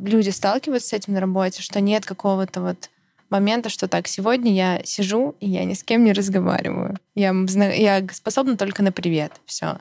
люди 0.01 0.29
сталкиваются 0.29 0.89
с 0.89 0.93
этим 0.93 1.13
на 1.13 1.19
работе, 1.19 1.61
что 1.61 1.79
нет 1.79 2.05
какого-то 2.05 2.61
вот 2.61 2.89
момента, 3.29 3.69
что 3.69 3.87
так, 3.87 4.07
сегодня 4.07 4.53
я 4.53 4.81
сижу, 4.83 5.35
и 5.39 5.49
я 5.49 5.65
ни 5.65 5.73
с 5.73 5.83
кем 5.83 6.03
не 6.03 6.13
разговариваю. 6.13 6.97
Я, 7.15 7.33
я 7.73 8.05
способна 8.11 8.57
только 8.57 8.83
на 8.83 8.91
привет. 8.91 9.33
Все. 9.45 9.79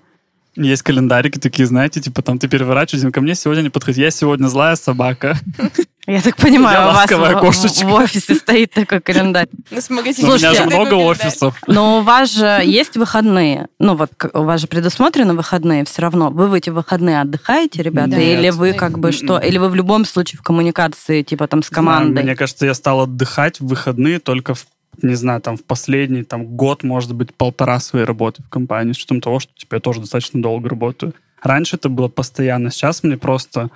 Есть 0.57 0.83
календарики 0.83 1.39
такие, 1.39 1.67
знаете, 1.67 2.01
типа 2.01 2.23
там 2.23 2.39
ты 2.39 2.49
переворачиваешь, 2.49 3.13
ко 3.13 3.21
мне 3.21 3.35
сегодня 3.35 3.63
не 3.63 3.71
подходи, 3.71 4.01
я 4.01 4.11
сегодня 4.11 4.47
злая 4.47 4.77
собака. 4.77 5.37
Я 6.07 6.21
так 6.21 6.37
понимаю, 6.37 6.79
Я 6.79 6.91
у 6.91 6.93
вас 6.93 7.11
в- 7.11 7.85
в, 7.85 7.93
офисе 7.93 8.35
стоит 8.35 8.73
такой 8.73 9.01
календарь. 9.01 9.49
Ну, 9.71 9.79
у 9.79 10.35
меня 10.37 10.55
же 10.55 10.65
много 10.67 10.95
офисов. 10.95 11.57
Но 11.67 11.99
у 11.99 12.03
вас 12.03 12.31
же 12.31 12.61
есть 12.65 12.97
выходные. 12.97 13.69
Ну 13.79 13.97
вот 13.97 14.11
у 14.33 14.43
вас 14.43 14.61
же 14.61 14.67
предусмотрены 14.67 15.35
выходные 15.35 15.85
все 15.85 16.03
равно. 16.03 16.31
Вы 16.31 16.49
в 16.49 16.55
эти 16.55 16.71
выходные 16.71 17.21
отдыхаете, 17.21 17.83
ребята? 17.83 18.21
Или 18.21 18.51
вы 18.51 18.75
как 18.75 18.99
бы 18.99 19.13
что? 19.13 19.39
Или 19.39 19.59
вы 19.59 19.69
в 19.69 19.75
любом 19.75 20.05
случае 20.05 20.39
в 20.39 20.43
коммуникации, 20.43 21.23
типа 21.23 21.47
там 21.47 21.63
с 21.63 21.71
командой? 21.71 22.23
Мне 22.23 22.37
кажется, 22.37 22.67
я 22.67 22.75
стал 22.75 23.03
отдыхать 23.03 23.61
в 23.61 23.67
выходные 23.67 24.19
только 24.19 24.55
в 24.55 24.67
не 25.03 25.15
знаю, 25.15 25.41
там 25.41 25.57
в 25.57 25.65
последний 25.65 26.23
там, 26.23 26.47
год, 26.47 26.85
может 26.85 27.15
быть, 27.15 27.35
полтора 27.35 27.81
своей 27.81 28.05
работы 28.05 28.45
в 28.45 28.49
компании, 28.49 28.93
с 28.93 28.97
учетом 28.97 29.21
того, 29.21 29.41
что 29.41 29.53
типа, 29.57 29.75
я 29.75 29.81
тоже 29.81 30.01
достаточно 30.01 30.41
долго 30.41 30.69
работаю. 30.69 31.15
Раньше 31.43 31.77
это 31.77 31.89
было 31.89 32.07
постоянно, 32.07 32.71
сейчас 32.71 33.03
мне 33.03 33.17
просто 33.17 33.71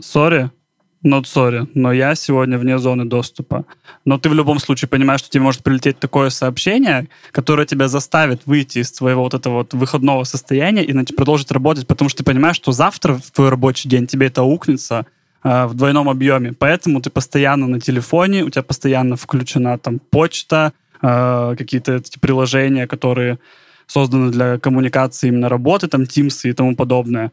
сори, 0.00 0.50
not 1.04 1.24
sorry, 1.24 1.68
но 1.74 1.92
я 1.92 2.14
сегодня 2.14 2.58
вне 2.58 2.78
зоны 2.78 3.04
доступа. 3.04 3.64
Но 4.04 4.18
ты 4.18 4.28
в 4.28 4.34
любом 4.34 4.58
случае 4.58 4.88
понимаешь, 4.88 5.20
что 5.20 5.30
тебе 5.30 5.42
может 5.42 5.62
прилететь 5.62 5.98
такое 5.98 6.30
сообщение, 6.30 7.08
которое 7.30 7.66
тебя 7.66 7.88
заставит 7.88 8.42
выйти 8.46 8.78
из 8.78 8.92
твоего 8.92 9.22
вот 9.22 9.34
этого 9.34 9.54
вот 9.54 9.74
выходного 9.74 10.24
состояния 10.24 10.84
и 10.84 10.92
начать 10.92 11.16
продолжить 11.16 11.50
работать, 11.50 11.86
потому 11.86 12.08
что 12.08 12.18
ты 12.18 12.24
понимаешь, 12.24 12.56
что 12.56 12.72
завтра 12.72 13.14
в 13.14 13.30
твой 13.30 13.48
рабочий 13.48 13.88
день 13.88 14.06
тебе 14.06 14.26
это 14.26 14.42
укнется 14.42 15.06
э, 15.44 15.66
в 15.66 15.74
двойном 15.74 16.08
объеме. 16.08 16.52
Поэтому 16.52 17.00
ты 17.00 17.10
постоянно 17.10 17.66
на 17.66 17.80
телефоне, 17.80 18.44
у 18.44 18.50
тебя 18.50 18.62
постоянно 18.62 19.16
включена 19.16 19.78
там 19.78 19.98
почта, 19.98 20.72
э, 21.00 21.54
какие-то 21.58 21.94
эти 21.94 22.18
приложения, 22.18 22.86
которые 22.86 23.38
созданы 23.86 24.30
для 24.30 24.58
коммуникации 24.58 25.28
именно 25.28 25.48
работы, 25.48 25.88
там 25.88 26.02
Teams 26.02 26.48
и 26.48 26.52
тому 26.52 26.74
подобное. 26.74 27.30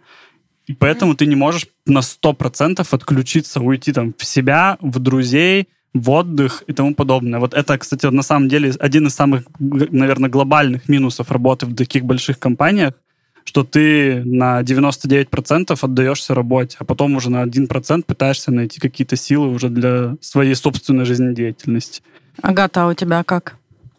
И 0.70 0.74
поэтому 0.74 1.16
ты 1.16 1.26
не 1.26 1.36
можешь 1.36 1.66
на 1.88 2.02
100% 2.02 2.88
отключиться, 2.92 3.60
уйти 3.60 3.92
там 3.92 4.14
в 4.16 4.24
себя, 4.24 4.78
в 4.82 5.00
друзей, 5.00 5.68
в 5.96 6.12
отдых 6.12 6.64
и 6.68 6.74
тому 6.74 6.94
подобное. 6.94 7.40
Вот 7.40 7.56
это, 7.56 7.76
кстати, 7.80 8.06
на 8.06 8.22
самом 8.22 8.50
деле 8.50 8.72
один 8.80 9.08
из 9.08 9.16
самых, 9.16 9.46
наверное, 9.60 10.30
глобальных 10.30 10.88
минусов 10.88 11.32
работы 11.32 11.66
в 11.66 11.76
таких 11.76 12.06
больших 12.06 12.38
компаниях, 12.38 12.94
что 13.46 13.64
ты 13.64 14.22
на 14.24 14.62
99% 14.62 15.76
отдаешься 15.82 16.36
работе, 16.36 16.78
а 16.80 16.86
потом 16.86 17.16
уже 17.16 17.32
на 17.32 17.44
1% 17.44 18.04
пытаешься 18.04 18.52
найти 18.52 18.80
какие-то 18.80 19.16
силы 19.16 19.50
уже 19.50 19.70
для 19.70 20.18
своей 20.22 20.54
собственной 20.54 21.06
жизнедеятельности. 21.06 22.04
Агата, 22.44 22.84
а 22.84 22.90
у 22.90 22.94
тебя 22.94 23.24
как? 23.24 23.56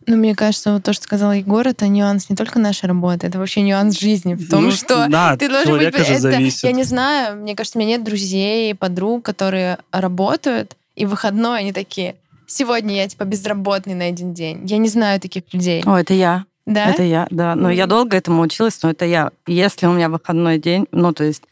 Ну, 0.06 0.16
мне 0.16 0.34
кажется, 0.34 0.72
вот 0.74 0.82
то, 0.82 0.92
что 0.92 1.04
сказал 1.04 1.32
Егор, 1.32 1.66
это 1.66 1.86
нюанс 1.86 2.30
не 2.30 2.36
только 2.36 2.58
нашей 2.58 2.86
работы, 2.86 3.26
это 3.26 3.38
вообще 3.38 3.60
нюанс 3.62 3.98
жизни. 3.98 4.34
В 4.34 4.48
том, 4.48 4.64
Ну, 4.64 4.70
что 4.72 5.06
да, 5.08 5.36
ты 5.36 5.48
должен 5.48 5.74
быть... 5.78 5.94
же 6.06 6.12
это- 6.14 6.20
зависит. 6.20 6.64
Я 6.64 6.72
не 6.72 6.84
знаю, 6.84 7.36
мне 7.36 7.54
кажется, 7.54 7.78
у 7.78 7.82
меня 7.82 7.96
нет 7.96 8.04
друзей, 8.04 8.74
подруг, 8.74 9.24
которые 9.24 9.78
работают, 9.92 10.76
и 10.96 11.06
в 11.06 11.10
выходной 11.10 11.60
они 11.60 11.72
такие, 11.72 12.16
сегодня 12.46 12.96
я 12.96 13.08
типа 13.08 13.24
безработный 13.24 13.94
на 13.94 14.06
один 14.06 14.34
день. 14.34 14.62
Я 14.66 14.78
не 14.78 14.88
знаю 14.88 15.20
таких 15.20 15.44
людей. 15.52 15.82
О, 15.86 15.96
это 15.96 16.14
я. 16.14 16.44
Да? 16.66 16.86
Это 16.86 17.02
я, 17.02 17.26
да. 17.30 17.54
Но 17.54 17.70
я 17.70 17.84
Мгм. 17.84 17.90
долго 17.90 18.16
этому 18.16 18.42
училась, 18.42 18.80
но 18.82 18.90
это 18.90 19.04
я. 19.04 19.30
Если 19.46 19.86
у 19.86 19.92
меня 19.92 20.08
выходной 20.08 20.58
день, 20.58 20.86
ну, 20.92 21.12
то 21.12 21.24
есть 21.24 21.42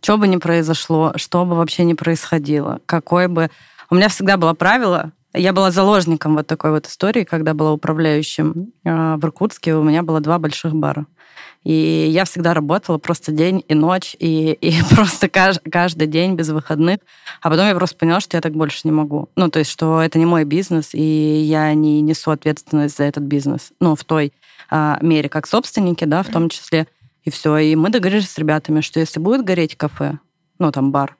что 0.00 0.18
бы 0.18 0.26
ни 0.28 0.36
произошло, 0.36 1.12
что 1.16 1.44
бы 1.44 1.54
вообще 1.56 1.84
ни 1.84 1.94
происходило, 1.94 2.80
какой 2.86 3.28
бы... 3.28 3.50
У 3.90 3.94
меня 3.94 4.08
всегда 4.08 4.36
было 4.36 4.52
правило, 4.54 5.12
я 5.34 5.52
была 5.52 5.70
заложником 5.70 6.34
вот 6.36 6.46
такой 6.46 6.72
вот 6.72 6.86
истории, 6.86 7.24
когда 7.24 7.54
была 7.54 7.72
управляющим 7.72 8.72
э, 8.84 9.16
в 9.16 9.24
Иркутске, 9.24 9.74
у 9.74 9.82
меня 9.82 10.02
было 10.02 10.20
два 10.20 10.38
больших 10.38 10.74
бара. 10.74 11.06
И 11.64 12.08
я 12.10 12.24
всегда 12.24 12.54
работала 12.54 12.98
просто 12.98 13.30
день 13.30 13.64
и 13.68 13.74
ночь, 13.74 14.16
и, 14.18 14.52
и 14.52 14.74
просто 14.94 15.28
кажд, 15.28 15.62
каждый 15.70 16.06
день 16.06 16.34
без 16.34 16.48
выходных. 16.48 16.98
А 17.40 17.50
потом 17.50 17.66
я 17.66 17.74
просто 17.74 17.96
поняла, 17.96 18.20
что 18.20 18.36
я 18.36 18.40
так 18.40 18.52
больше 18.52 18.80
не 18.84 18.92
могу. 18.92 19.28
Ну, 19.36 19.48
то 19.48 19.58
есть, 19.58 19.70
что 19.70 20.00
это 20.00 20.18
не 20.18 20.26
мой 20.26 20.44
бизнес, 20.44 20.90
и 20.92 21.00
я 21.00 21.72
не 21.74 22.00
несу 22.00 22.30
ответственность 22.30 22.96
за 22.96 23.04
этот 23.04 23.22
бизнес. 23.22 23.72
Ну, 23.80 23.94
в 23.94 24.04
той 24.04 24.32
а, 24.70 24.98
мере, 25.00 25.28
как 25.28 25.46
собственники, 25.46 26.04
да, 26.04 26.22
в 26.22 26.28
том 26.28 26.48
числе. 26.48 26.88
И 27.24 27.30
все. 27.30 27.56
И 27.58 27.76
мы 27.76 27.90
договорились 27.90 28.30
с 28.30 28.38
ребятами, 28.38 28.80
что 28.80 28.98
если 28.98 29.20
будет 29.20 29.44
гореть 29.44 29.76
кафе, 29.76 30.18
ну, 30.58 30.72
там, 30.72 30.90
бар, 30.90 31.16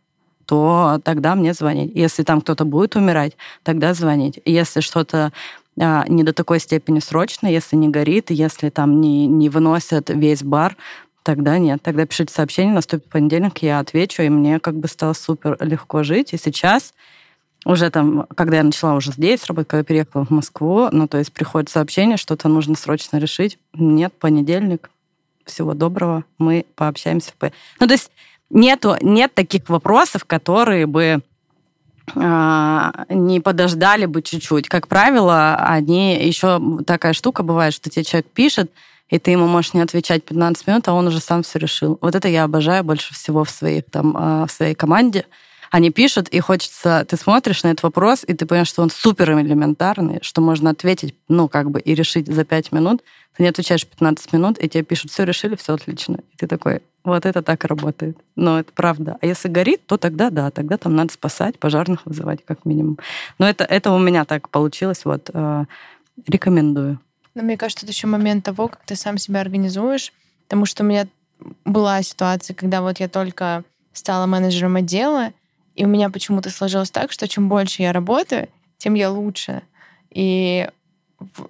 то 0.47 1.01
тогда 1.05 1.35
мне 1.35 1.55
звонить. 1.55 1.93
Если 1.95 2.23
там 2.23 2.41
кто-то 2.41 2.65
будет 2.65 2.97
умирать, 2.97 3.37
тогда 3.63 3.95
звонить. 3.95 4.41
Если 4.45 4.81
что-то 4.81 5.33
а, 5.81 6.05
не 6.09 6.23
до 6.23 6.33
такой 6.33 6.61
степени 6.61 6.99
срочно, 6.99 7.47
если 7.47 7.77
не 7.77 7.89
горит, 7.89 8.31
если 8.31 8.71
там 8.71 9.01
не, 9.01 9.27
не 9.27 9.49
выносят 9.49 10.11
весь 10.11 10.43
бар, 10.43 10.77
тогда 11.23 11.59
нет. 11.59 11.81
Тогда 11.83 12.07
пишите 12.07 12.33
сообщение, 12.33 12.75
наступит 12.75 13.09
понедельник, 13.09 13.59
я 13.59 13.79
отвечу, 13.79 14.23
и 14.23 14.29
мне 14.29 14.61
как 14.61 14.75
бы 14.75 14.89
стало 14.89 15.13
супер 15.13 15.57
легко 15.61 16.03
жить. 16.03 16.33
И 16.33 16.39
сейчас 16.39 16.93
уже 17.65 17.91
там, 17.91 18.27
когда 18.35 18.59
я 18.59 18.63
начала 18.65 18.95
уже 18.95 19.13
здесь 19.13 19.45
работать, 19.47 19.69
когда 19.69 19.79
я 19.79 19.85
переехала 19.85 20.25
в 20.25 20.31
Москву, 20.31 20.89
ну, 20.91 21.07
то 21.07 21.19
есть 21.19 21.33
приходит 21.33 21.71
сообщение, 21.71 22.17
что-то 22.17 22.49
нужно 22.49 22.75
срочно 22.75 23.19
решить. 23.19 23.59
Нет, 23.73 24.13
понедельник, 24.19 24.91
всего 25.45 25.75
доброго, 25.75 26.25
мы 26.39 26.67
пообщаемся. 26.75 27.33
Ну, 27.41 27.87
то 27.87 27.93
есть 27.93 28.11
нету, 28.53 28.97
нет 29.01 29.35
таких 29.35 29.69
вопросов, 29.69 30.25
которые 30.25 30.87
бы 30.87 31.23
а, 32.15 32.93
не 33.09 33.41
подождали 33.41 34.07
бы 34.07 34.23
чуть-чуть. 34.23 34.69
Как 34.69 34.89
правило, 34.89 35.57
они 35.57 36.15
еще 36.17 36.61
такая 36.87 37.13
штука 37.13 37.43
бывает, 37.43 37.75
что 37.75 37.91
тебе 37.91 38.05
человек 38.05 38.27
пишет, 38.27 38.71
и 39.09 39.19
ты 39.19 39.31
ему 39.33 39.47
можешь 39.47 39.75
не 39.75 39.81
отвечать 39.81 40.25
15 40.25 40.67
минут, 40.67 40.89
а 40.89 40.95
он 40.95 41.07
уже 41.07 41.21
сам 41.21 41.43
все 41.43 41.59
решил. 41.59 41.99
Вот 42.01 42.15
это 42.15 42.29
я 42.29 42.45
обожаю 42.45 42.85
больше 42.85 43.15
всего 43.15 43.45
в 43.45 43.51
своей, 43.51 43.83
там, 43.83 44.15
а, 44.17 44.47
в 44.47 44.51
своей 44.53 44.75
команде. 44.75 45.27
Они 45.71 45.91
пишут, 45.91 46.29
и 46.29 46.39
хочется, 46.41 47.07
ты 47.09 47.17
смотришь 47.17 47.63
на 47.63 47.69
этот 47.69 47.83
вопрос, 47.83 48.25
и 48.27 48.35
ты 48.35 48.45
понимаешь, 48.45 48.69
что 48.69 48.83
он 48.83 48.91
супер 48.91 49.33
элементарный, 49.33 50.19
что 50.21 50.43
можно 50.43 50.69
ответить, 50.69 51.15
ну, 51.29 51.49
как 51.49 51.71
бы, 51.71 51.81
и 51.81 51.95
решить 51.95 52.27
за 52.27 52.45
5 52.45 52.73
минут. 52.73 53.03
Ты 53.35 53.43
не 53.43 53.49
отвечаешь 53.49 53.87
15 53.87 54.35
минут, 54.35 54.59
и 54.59 54.69
тебе 54.69 54.85
пишут, 54.85 55.13
все 55.13 55.25
решили, 55.25 55.57
все 55.57 55.73
отлично. 55.73 56.19
И 56.33 56.37
ты 56.37 56.47
такой, 56.47 56.83
вот 57.05 57.27
это 57.27 57.43
так 57.43 57.65
работает. 57.65 58.17
Но 58.37 58.61
это 58.61 58.73
правда. 58.73 59.19
А 59.21 59.27
если 59.27 59.49
горит, 59.49 59.85
то 59.87 59.97
тогда 59.97 60.31
да, 60.31 60.51
тогда 60.51 60.77
там 60.79 60.95
надо 60.95 61.13
спасать, 61.13 61.59
пожарных 61.59 62.07
вызывать 62.07 62.45
как 62.45 62.65
минимум. 62.65 62.99
Но 63.39 63.49
это, 63.49 63.65
это 63.65 63.91
у 63.91 63.99
меня 63.99 64.25
так 64.25 64.49
получилось. 64.49 65.05
Вот, 65.05 65.31
э, 65.33 65.65
рекомендую. 66.27 67.01
Но 67.35 67.43
мне 67.43 67.57
кажется, 67.57 67.87
это 67.87 67.93
еще 67.93 68.07
момент 68.07 68.45
того, 68.45 68.69
как 68.69 68.85
ты 68.85 68.95
сам 68.95 69.19
себя 69.19 69.41
организуешь. 69.41 70.13
Потому 70.47 70.67
что 70.67 70.85
у 70.85 70.87
меня 70.87 71.07
была 71.65 72.03
ситуация, 72.03 72.55
когда 72.55 72.83
вот 72.83 73.01
я 73.01 73.09
только 73.09 73.65
стала 73.93 74.27
менеджером 74.27 74.77
отдела, 74.77 75.33
и 75.75 75.85
у 75.85 75.89
меня 75.89 76.11
почему-то 76.11 76.51
сложилось 76.51 76.91
так, 76.91 77.13
что 77.13 77.27
чем 77.27 77.49
больше 77.49 77.83
я 77.83 77.93
работаю, 77.93 78.49
тем 78.79 78.95
я 78.95 79.11
лучше. 79.11 79.63
И 80.11 80.69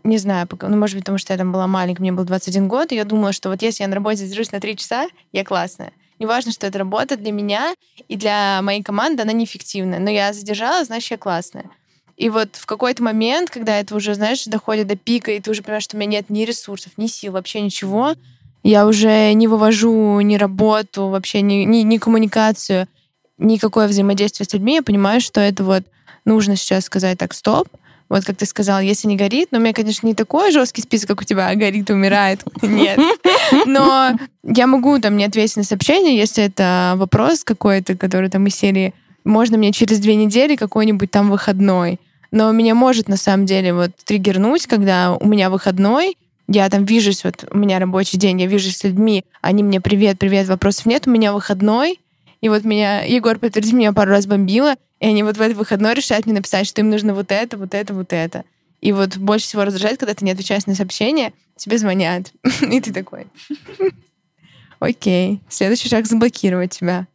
не 0.05 0.19
знаю, 0.19 0.49
ну, 0.61 0.76
может 0.76 0.97
быть, 0.97 1.05
потому 1.05 1.19
что 1.19 1.33
я 1.33 1.38
там 1.38 1.52
была 1.52 1.67
маленькая, 1.67 2.02
мне 2.02 2.12
был 2.12 2.25
21 2.25 2.69
год, 2.69 2.93
и 2.93 2.97
я 2.97 3.05
думала, 3.05 3.33
что 3.33 3.49
вот 3.49 3.62
если 3.62 3.83
я 3.83 3.88
на 3.88 3.95
работе 3.95 4.19
задержусь 4.19 4.52
на 4.52 4.61
3 4.61 4.76
часа, 4.76 5.09
я 5.33 5.45
классная. 5.45 5.93
Неважно, 6.19 6.52
что 6.52 6.67
это 6.67 6.79
работа 6.79 7.17
для 7.17 7.33
меня 7.33 7.75
и 8.09 8.17
для 8.17 8.61
моей 8.62 8.83
команды, 8.83 9.23
она 9.23 9.33
неэффективная. 9.33 9.99
Но 9.99 10.11
я 10.11 10.33
задержалась, 10.33 10.87
значит, 10.87 11.11
я 11.11 11.19
классная. 11.19 11.64
И 12.17 12.29
вот 12.29 12.57
в 12.57 12.67
какой-то 12.67 13.02
момент, 13.02 13.50
когда 13.50 13.79
это 13.79 13.97
уже, 13.97 14.14
знаешь, 14.14 14.45
доходит 14.45 14.87
до 14.87 14.97
пика, 14.97 15.33
и 15.33 15.41
ты 15.41 15.50
уже 15.50 15.62
понимаешь, 15.62 15.85
что 15.85 15.97
у 15.97 16.00
меня 16.00 16.19
нет 16.19 16.31
ни 16.31 16.45
ресурсов, 16.45 16.93
ни 16.97 17.07
сил, 17.07 17.33
вообще 17.33 17.61
ничего, 17.61 18.14
я 18.62 18.87
уже 18.87 19.33
не 19.33 19.49
вывожу 19.49 20.21
ни 20.21 20.37
работу, 20.37 21.09
вообще 21.09 21.41
ни, 21.41 21.64
ни, 21.64 21.79
ни 21.79 21.99
коммуникацию 21.99 22.87
никакое 23.38 23.88
взаимодействие 23.88 24.47
с 24.47 24.52
людьми, 24.52 24.76
я 24.76 24.83
понимаю, 24.83 25.21
что 25.21 25.41
это 25.41 25.64
вот 25.64 25.85
нужно 26.25 26.57
сейчас 26.57 26.85
сказать 26.85 27.19
так, 27.19 27.35
стоп, 27.35 27.69
вот 28.12 28.26
как 28.26 28.37
ты 28.37 28.45
сказал, 28.45 28.83
если 28.83 29.09
не 29.09 29.16
горит, 29.16 29.49
но 29.52 29.59
у 29.59 29.62
меня, 29.62 29.73
конечно, 29.73 30.07
не 30.07 30.14
такой 30.14 30.52
жесткий 30.52 30.83
список, 30.83 31.09
как 31.09 31.23
у 31.23 31.25
тебя, 31.25 31.49
а 31.49 31.54
горит, 31.54 31.88
умирает. 31.88 32.45
Нет. 32.61 33.00
Но 33.64 34.11
я 34.42 34.66
могу 34.66 34.99
там 34.99 35.16
не 35.16 35.25
ответить 35.25 35.57
на 35.57 35.62
сообщение, 35.62 36.14
если 36.14 36.45
это 36.45 36.92
вопрос 36.97 37.42
какой-то, 37.42 37.97
который 37.97 38.28
там 38.28 38.47
из 38.47 38.54
серии 38.54 38.92
можно 39.25 39.57
мне 39.57 39.73
через 39.73 39.99
две 39.99 40.14
недели 40.14 40.57
какой-нибудь 40.57 41.11
там 41.11 41.31
выходной. 41.31 41.99
Но 42.31 42.52
меня 42.52 42.75
может 42.75 43.09
на 43.09 43.16
самом 43.16 43.47
деле 43.47 43.73
вот 43.73 43.92
триггернуть, 44.04 44.66
когда 44.66 45.16
у 45.19 45.26
меня 45.26 45.49
выходной, 45.49 46.19
я 46.49 46.69
там 46.69 46.85
вижусь, 46.85 47.25
вот 47.25 47.47
у 47.50 47.57
меня 47.57 47.78
рабочий 47.78 48.19
день, 48.19 48.42
я 48.42 48.47
вижусь 48.47 48.76
с 48.76 48.85
людьми, 48.85 49.25
они 49.40 49.62
мне 49.62 49.81
привет, 49.81 50.19
привет, 50.19 50.49
вопросов 50.49 50.85
нет, 50.85 51.07
у 51.07 51.11
меня 51.11 51.33
выходной, 51.33 51.99
и 52.42 52.50
вот 52.50 52.64
меня, 52.64 53.04
Егор, 53.04 53.38
подтверди, 53.38 53.73
меня 53.73 53.95
пару 53.95 54.11
раз 54.11 54.26
бомбило, 54.26 54.75
и 55.03 55.07
они 55.07 55.25
вот 55.25 55.37
в 55.37 55.41
этот 55.41 55.59
выходной 55.59 55.95
решают 55.95 56.27
мне 56.27 56.35
написать, 56.37 56.65
что 56.65 56.81
им 56.81 56.89
нужно 56.89 57.13
вот 57.13 57.33
это, 57.33 57.57
вот 57.59 57.75
это, 57.75 57.93
вот 57.93 58.13
это. 58.13 58.45
И 58.81 58.93
вот 58.93 59.17
больше 59.17 59.47
всего 59.47 59.65
раздражает, 59.65 59.99
когда 59.99 60.15
ты 60.15 60.25
не 60.25 60.31
отвечаешь 60.31 60.67
на 60.67 60.77
сообщения, 60.77 61.33
тебе 61.57 61.77
звонят. 61.77 62.33
И 62.61 62.81
ты 62.81 62.93
такой, 62.93 63.27
окей, 64.79 65.41
следующий 65.49 65.89
шаг 65.89 66.07
заблокировать 66.07 66.71
тебя. 66.79 67.09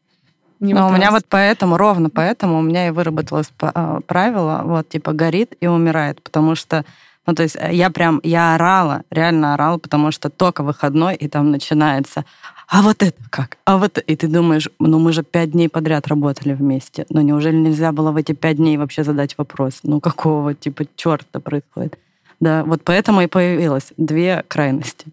Не 0.60 0.74
Но 0.74 0.90
у 0.90 0.92
меня 0.92 1.12
вот 1.12 1.24
поэтому, 1.30 1.78
ровно 1.78 2.10
поэтому 2.10 2.60
у 2.60 2.62
меня 2.62 2.88
и 2.88 2.92
выработалось 2.92 3.52
а, 3.62 4.02
правило, 4.02 4.64
вот, 4.66 4.90
типа, 4.90 5.14
горит 5.14 5.56
и 5.62 5.68
умирает, 5.68 6.22
потому 6.22 6.56
что 6.56 6.84
ну, 7.26 7.36
то 7.36 7.44
есть 7.44 7.58
я 7.72 7.90
прям, 7.90 8.20
я 8.24 8.56
орала, 8.56 9.04
реально 9.12 9.54
орала, 9.54 9.78
потому 9.78 10.12
что 10.12 10.30
только 10.30 10.64
выходной, 10.64 11.16
и 11.16 11.30
там 11.30 11.52
начинается, 11.52 12.26
а 12.68 12.82
вот 12.82 13.02
это 13.02 13.18
как? 13.30 13.58
А 13.66 13.78
вот 13.78 13.98
и 13.98 14.16
ты 14.16 14.28
думаешь, 14.28 14.70
ну 14.80 15.00
мы 15.00 15.14
же 15.14 15.24
пять 15.24 15.52
дней 15.52 15.70
подряд 15.70 16.08
работали 16.08 16.54
вместе, 16.54 17.06
но 17.10 17.22
неужели 17.22 17.56
нельзя 17.56 17.92
было 17.92 18.12
в 18.12 18.18
эти 18.18 18.34
пять 18.34 18.58
дней 18.58 18.78
вообще 18.78 19.04
задать 19.04 19.38
вопрос? 19.38 19.80
Ну 19.84 20.02
какого 20.02 20.54
типа 20.54 20.86
черта 20.96 21.40
происходит? 21.40 21.98
Да, 22.40 22.64
вот 22.66 22.82
поэтому 22.84 23.22
и 23.22 23.28
появилось 23.28 23.94
две 23.98 24.44
крайности. 24.48 25.08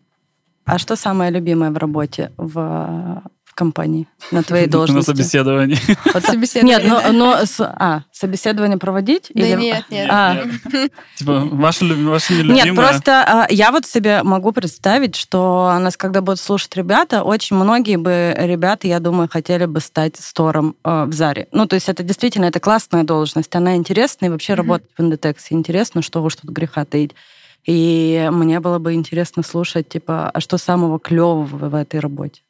А 0.65 0.79
что 0.79 0.97
самое 0.97 1.31
любимое 1.31 1.71
в 1.71 1.77
работе 1.77 2.33
в 2.37 3.23
компании 3.55 4.07
на 4.31 4.43
твоей 4.45 4.67
должности? 4.67 5.11
На 5.11 5.17
собеседовании. 5.17 5.79
Вот, 6.13 6.23
собеседование. 6.25 6.79
Нет, 6.79 6.85
но, 6.87 7.13
но 7.13 7.39
а, 7.61 8.03
собеседование 8.13 8.79
проводить? 8.79 9.31
Да 9.35 9.47
или... 9.47 9.57
нет, 9.61 9.85
нет. 9.91 10.09
А. 10.11 10.45
Типа, 11.17 11.41
ваше, 11.53 11.85
ваше 11.87 12.35
нелюбимое? 12.35 12.65
Нет, 12.65 12.75
просто 12.75 13.23
а, 13.23 13.47
я 13.51 13.71
вот 13.71 13.87
себе 13.87 14.23
могу 14.23 14.53
представить, 14.53 15.17
что 15.17 15.77
нас, 15.79 15.97
когда 15.97 16.21
будут 16.21 16.41
слушать 16.41 16.77
ребята, 16.77 17.23
очень 17.23 17.57
многие 17.57 17.97
бы 17.97 18.35
ребята, 18.37 18.87
я 18.87 19.01
думаю, 19.01 19.29
хотели 19.31 19.67
бы 19.67 19.81
стать 19.81 20.17
стором 20.17 20.77
э, 20.85 21.05
в 21.05 21.13
Заре. 21.13 21.49
Ну, 21.53 21.67
то 21.67 21.75
есть 21.75 21.89
это 21.89 22.03
действительно, 22.03 22.47
это 22.47 22.61
классная 22.61 23.05
должность, 23.05 23.55
она 23.55 23.77
интересная, 23.77 24.29
и 24.29 24.33
вообще 24.33 24.53
mm-hmm. 24.53 24.57
работать 24.57 24.91
в 24.97 25.03
Индетексе 25.03 25.55
интересно, 25.55 26.03
что 26.03 26.23
уж 26.23 26.37
тут 26.37 26.51
греха 26.51 26.85
таить. 26.85 27.15
И 27.65 28.29
мне 28.31 28.61
было 28.61 28.79
бы 28.79 28.93
интересно 28.93 29.43
слушать, 29.43 29.89
типа, 29.89 30.31
а 30.31 30.41
что 30.41 30.59
самого 30.59 30.99
клевого 30.99 31.45
в 31.47 31.75
этой 31.75 32.01
работе? 32.01 32.43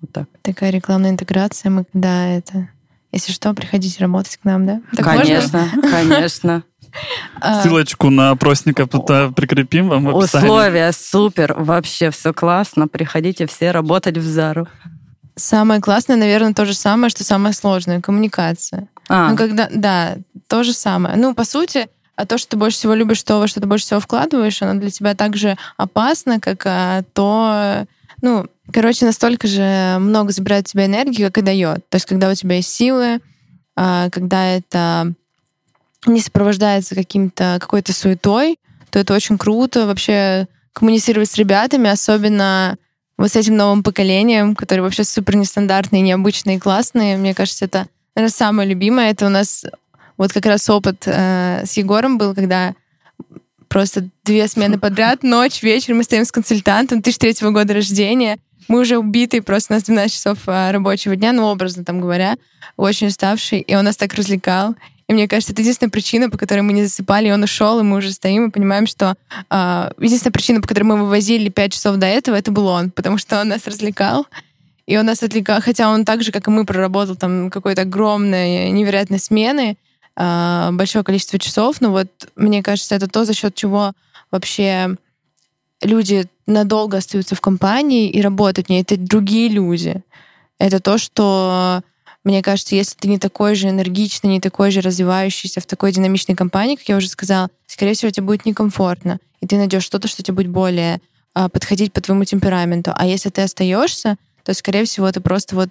Вот 0.00 0.12
так. 0.12 0.28
Такая 0.42 0.70
рекламная 0.70 1.10
интеграция, 1.10 1.70
мы 1.70 1.84
когда 1.84 2.26
это... 2.28 2.68
Если 3.12 3.32
что, 3.32 3.52
приходите 3.54 4.00
работать 4.00 4.36
к 4.36 4.44
нам, 4.44 4.66
да? 4.66 4.80
Так 4.94 5.04
конечно, 5.04 5.66
можно? 5.74 5.90
конечно. 5.90 6.62
А, 7.40 7.62
Ссылочку 7.62 8.10
на 8.10 8.30
опросника 8.30 8.84
прикрепим 8.86 9.88
вам 9.88 10.06
в 10.06 10.18
описании. 10.18 10.46
Условия 10.46 10.92
супер, 10.92 11.54
вообще 11.56 12.10
все 12.10 12.34
классно. 12.34 12.88
Приходите 12.88 13.46
все 13.46 13.70
работать 13.70 14.18
в 14.18 14.26
Зару. 14.26 14.66
Самое 15.36 15.80
классное, 15.80 16.16
наверное, 16.16 16.52
то 16.52 16.64
же 16.64 16.74
самое, 16.74 17.08
что 17.08 17.22
самое 17.22 17.54
сложное— 17.54 18.00
коммуникация. 18.02 18.88
А. 19.08 19.30
Ну, 19.30 19.36
когда, 19.36 19.68
да, 19.72 20.16
то 20.48 20.64
же 20.64 20.72
самое. 20.72 21.16
Ну, 21.16 21.32
по 21.34 21.44
сути, 21.44 21.88
а 22.16 22.26
то, 22.26 22.36
что 22.36 22.50
ты 22.50 22.56
больше 22.56 22.76
всего 22.76 22.94
любишь, 22.94 23.22
то, 23.22 23.38
во 23.38 23.48
что 23.48 23.60
ты 23.60 23.66
больше 23.66 23.86
всего 23.86 24.00
вкладываешь, 24.00 24.60
оно 24.62 24.78
для 24.78 24.90
тебя 24.90 25.14
так 25.14 25.36
же 25.36 25.56
опасно, 25.76 26.40
как 26.40 26.62
а, 26.66 27.02
то, 27.14 27.86
ну, 28.22 28.46
короче, 28.72 29.06
настолько 29.06 29.46
же 29.46 29.96
много 29.98 30.32
забирает 30.32 30.66
у 30.66 30.70
тебя 30.70 30.86
энергии, 30.86 31.24
как 31.24 31.38
и 31.38 31.42
дает. 31.42 31.88
То 31.88 31.96
есть, 31.96 32.06
когда 32.06 32.30
у 32.30 32.34
тебя 32.34 32.56
есть 32.56 32.70
силы, 32.70 33.20
а, 33.76 34.10
когда 34.10 34.46
это 34.46 35.12
не 36.06 36.20
сопровождается 36.20 36.94
каким-то 36.94 37.58
какой-то 37.60 37.92
суетой, 37.92 38.58
то 38.90 38.98
это 38.98 39.14
очень 39.14 39.38
круто 39.38 39.86
вообще 39.86 40.48
коммуницировать 40.72 41.30
с 41.30 41.36
ребятами, 41.36 41.90
особенно 41.90 42.76
вот 43.16 43.30
с 43.30 43.36
этим 43.36 43.56
новым 43.56 43.82
поколением, 43.82 44.54
которые 44.54 44.82
вообще 44.82 45.04
супер 45.04 45.36
нестандартные, 45.36 46.02
необычные, 46.02 46.58
классные. 46.58 47.16
Мне 47.16 47.34
кажется, 47.34 47.66
это, 47.66 47.86
наверное, 48.14 48.34
самое 48.34 48.68
любимое. 48.68 49.10
Это 49.10 49.26
у 49.26 49.28
нас 49.28 49.64
вот 50.16 50.32
как 50.32 50.46
раз 50.46 50.68
опыт 50.70 51.02
э, 51.06 51.64
с 51.66 51.76
Егором 51.76 52.18
был, 52.18 52.34
когда 52.34 52.74
просто 53.70 54.08
две 54.24 54.48
смены 54.48 54.78
подряд, 54.78 55.22
ночь, 55.22 55.62
вечер, 55.62 55.94
мы 55.94 56.02
стоим 56.02 56.24
с 56.24 56.32
консультантом, 56.32 57.00
2003 57.00 57.50
года 57.50 57.72
рождения, 57.72 58.38
Мы 58.68 58.80
уже 58.80 58.98
убитые, 58.98 59.42
просто 59.42 59.72
у 59.72 59.76
нас 59.76 59.84
12 59.84 60.12
часов 60.12 60.38
а, 60.46 60.70
рабочего 60.70 61.16
дня, 61.16 61.32
ну, 61.32 61.44
образно 61.44 61.84
там 61.84 62.00
говоря, 62.00 62.36
очень 62.76 63.06
уставший, 63.06 63.60
и 63.60 63.74
он 63.74 63.84
нас 63.84 63.96
так 63.96 64.14
развлекал. 64.14 64.74
И 65.08 65.12
мне 65.12 65.26
кажется, 65.26 65.52
это 65.52 65.62
единственная 65.62 65.90
причина, 65.90 66.30
по 66.30 66.38
которой 66.38 66.60
мы 66.60 66.72
не 66.72 66.84
засыпали, 66.84 67.28
и 67.28 67.32
он 67.32 67.42
ушел, 67.42 67.80
и 67.80 67.82
мы 67.82 67.96
уже 67.96 68.12
стоим 68.12 68.48
и 68.48 68.50
понимаем, 68.50 68.86
что 68.86 69.16
э, 69.50 69.92
единственная 69.98 70.32
причина, 70.32 70.60
по 70.60 70.68
которой 70.68 70.84
мы 70.84 70.98
вывозили 70.98 71.48
5 71.48 71.72
часов 71.72 71.96
до 71.96 72.06
этого, 72.06 72.36
это 72.36 72.52
был 72.52 72.66
он, 72.66 72.90
потому 72.90 73.18
что 73.18 73.40
он 73.40 73.48
нас 73.48 73.66
развлекал. 73.66 74.26
И 74.86 74.96
он 74.96 75.06
нас 75.06 75.22
отвлекал, 75.22 75.60
хотя 75.60 75.90
он 75.90 76.04
так 76.04 76.22
же, 76.22 76.30
как 76.30 76.46
и 76.46 76.50
мы, 76.50 76.64
проработал 76.64 77.16
там 77.16 77.50
какой-то 77.50 77.82
огромной, 77.82 78.70
невероятной 78.70 79.18
смены, 79.18 79.76
большое 80.16 81.04
количество 81.04 81.38
часов. 81.38 81.80
Но 81.80 81.90
вот 81.90 82.08
мне 82.36 82.62
кажется, 82.62 82.94
это 82.94 83.08
то, 83.08 83.24
за 83.24 83.34
счет 83.34 83.54
чего 83.54 83.92
вообще 84.30 84.96
люди 85.82 86.26
надолго 86.46 86.98
остаются 86.98 87.34
в 87.34 87.40
компании 87.40 88.10
и 88.10 88.20
работают 88.20 88.66
в 88.66 88.70
ней. 88.70 88.82
Это 88.82 88.96
другие 88.96 89.48
люди. 89.48 90.02
Это 90.58 90.80
то, 90.80 90.98
что 90.98 91.82
мне 92.22 92.42
кажется, 92.42 92.74
если 92.74 92.96
ты 92.96 93.08
не 93.08 93.18
такой 93.18 93.54
же 93.54 93.68
энергичный, 93.68 94.30
не 94.30 94.40
такой 94.40 94.70
же 94.70 94.82
развивающийся 94.82 95.60
в 95.60 95.66
такой 95.66 95.92
динамичной 95.92 96.34
компании, 96.34 96.76
как 96.76 96.88
я 96.88 96.96
уже 96.96 97.08
сказала, 97.08 97.48
скорее 97.66 97.94
всего, 97.94 98.10
тебе 98.10 98.26
будет 98.26 98.44
некомфортно. 98.44 99.18
И 99.40 99.46
ты 99.46 99.56
найдешь 99.56 99.84
что-то, 99.84 100.06
что 100.06 100.22
тебе 100.22 100.34
будет 100.34 100.50
более 100.50 101.00
а, 101.32 101.48
подходить 101.48 101.94
по 101.94 102.02
твоему 102.02 102.24
темпераменту. 102.24 102.92
А 102.94 103.06
если 103.06 103.30
ты 103.30 103.40
остаешься, 103.42 104.16
то, 104.44 104.52
скорее 104.52 104.84
всего, 104.84 105.10
ты 105.10 105.20
просто 105.20 105.56
вот 105.56 105.70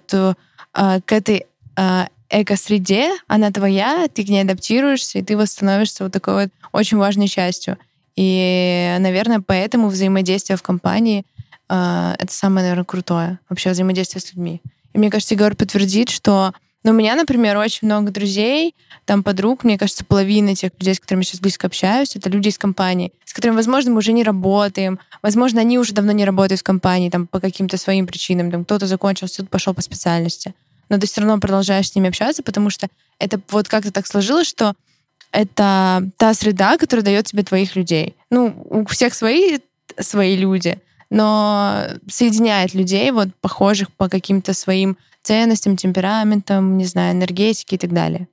а, 0.72 1.00
к 1.00 1.12
этой 1.12 1.46
эко-среде, 2.30 3.10
она 3.26 3.50
твоя, 3.50 4.08
ты 4.08 4.24
к 4.24 4.28
ней 4.28 4.42
адаптируешься, 4.42 5.18
и 5.18 5.22
ты 5.22 5.36
вот 5.36 5.48
вот 6.00 6.12
такой 6.12 6.34
вот 6.34 6.50
очень 6.72 6.96
важной 6.96 7.28
частью. 7.28 7.76
И, 8.16 8.96
наверное, 9.00 9.40
поэтому 9.44 9.88
взаимодействие 9.88 10.56
в 10.56 10.62
компании 10.62 11.24
а, 11.68 12.16
это 12.18 12.32
самое, 12.32 12.64
наверное, 12.64 12.84
крутое. 12.84 13.38
Вообще 13.48 13.70
взаимодействие 13.70 14.20
с 14.20 14.32
людьми. 14.32 14.60
И 14.92 14.98
мне 14.98 15.10
кажется, 15.10 15.34
Егор 15.34 15.54
подтвердит, 15.54 16.10
что 16.10 16.52
ну, 16.82 16.92
у 16.92 16.94
меня, 16.94 17.14
например, 17.14 17.58
очень 17.58 17.86
много 17.86 18.10
друзей, 18.10 18.74
там 19.04 19.22
подруг, 19.22 19.64
мне 19.64 19.78
кажется, 19.78 20.04
половина 20.04 20.56
тех 20.56 20.72
людей, 20.78 20.94
с 20.94 21.00
которыми 21.00 21.20
я 21.20 21.24
сейчас 21.26 21.40
близко 21.40 21.66
общаюсь, 21.66 22.16
это 22.16 22.30
люди 22.30 22.48
из 22.48 22.58
компании, 22.58 23.12
с 23.24 23.34
которыми, 23.34 23.56
возможно, 23.56 23.90
мы 23.92 23.98
уже 23.98 24.12
не 24.12 24.24
работаем, 24.24 24.98
возможно, 25.22 25.60
они 25.60 25.78
уже 25.78 25.92
давно 25.92 26.12
не 26.12 26.24
работают 26.24 26.60
в 26.60 26.64
компании, 26.64 27.10
там, 27.10 27.26
по 27.26 27.38
каким-то 27.38 27.76
своим 27.76 28.06
причинам, 28.06 28.50
там, 28.50 28.64
кто-то 28.64 28.86
закончил 28.86 29.28
суд, 29.28 29.50
пошел 29.50 29.74
по 29.74 29.82
специальности. 29.82 30.54
Но 30.90 30.98
ты 30.98 31.06
все 31.06 31.22
равно 31.22 31.38
продолжаешь 31.38 31.88
с 31.88 31.94
ними 31.94 32.08
общаться, 32.08 32.42
потому 32.42 32.68
что 32.68 32.88
это 33.18 33.40
вот 33.50 33.68
как-то 33.68 33.90
так 33.90 34.06
сложилось, 34.06 34.46
что 34.46 34.74
это 35.32 36.08
та 36.18 36.34
среда, 36.34 36.76
которая 36.76 37.04
дает 37.04 37.26
тебе 37.26 37.42
твоих 37.42 37.76
людей. 37.76 38.16
Ну, 38.30 38.54
у 38.68 38.84
всех 38.86 39.14
свои, 39.14 39.60
свои 39.98 40.36
люди, 40.36 40.78
но 41.08 41.84
соединяет 42.08 42.74
людей, 42.74 43.10
вот 43.12 43.28
похожих 43.40 43.90
по 43.92 44.08
каким-то 44.08 44.52
своим 44.52 44.96
ценностям, 45.22 45.76
темпераментам, 45.76 46.76
не 46.76 46.84
знаю, 46.84 47.14
энергетике 47.14 47.76
и 47.76 47.78
так 47.78 47.92
далее. 47.92 48.28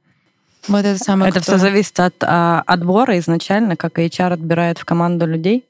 Вот 0.67 0.85
это 0.85 0.97
самое. 1.01 1.29
Это 1.29 1.41
все 1.41 1.57
зависит 1.57 1.99
от 1.99 2.15
а, 2.21 2.63
отбора 2.65 3.17
изначально, 3.19 3.75
как 3.75 3.99
HR 3.99 4.33
отбирает 4.33 4.79
в 4.79 4.85
команду 4.85 5.25
людей. 5.25 5.63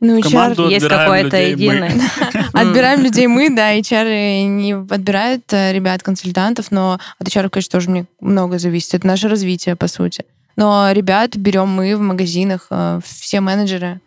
Ну, 0.00 0.18
HR 0.18 0.70
есть 0.70 0.88
какой-то 0.88 1.36
единый. 1.36 1.90
Отбираем 2.52 3.02
людей 3.02 3.26
мы, 3.26 3.48
да, 3.50 3.74
HR 3.74 4.44
не 4.44 4.72
отбирают 4.72 5.44
э, 5.52 5.72
ребят-консультантов, 5.72 6.70
но 6.70 6.98
от 7.18 7.28
HR, 7.28 7.48
конечно, 7.48 7.78
тоже 7.78 7.90
мне 7.90 8.06
много 8.20 8.58
зависит. 8.58 8.94
Это 8.94 9.06
наше 9.06 9.28
развитие, 9.28 9.74
по 9.74 9.88
сути. 9.88 10.24
Но 10.56 10.90
ребят 10.92 11.36
берем 11.36 11.68
мы 11.68 11.96
в 11.96 12.00
магазинах, 12.00 12.66
э, 12.70 13.00
все 13.04 13.40
менеджеры. 13.40 14.00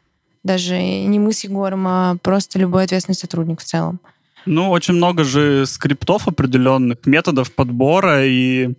Даже 0.44 0.80
не 0.82 1.20
мы 1.20 1.34
с 1.34 1.44
Егором, 1.44 1.88
а 1.88 2.18
просто 2.22 2.60
любой 2.60 2.86
ответственный 2.86 3.16
сотрудник 3.16 3.60
в 3.60 3.66
целом. 3.66 4.00
Ну, 4.46 4.70
очень 4.70 4.94
много 4.94 5.24
же 5.24 5.66
скриптов 5.66 6.28
определенных, 6.28 7.06
методов 7.06 7.52
подбора 7.52 8.26
и 8.26 8.74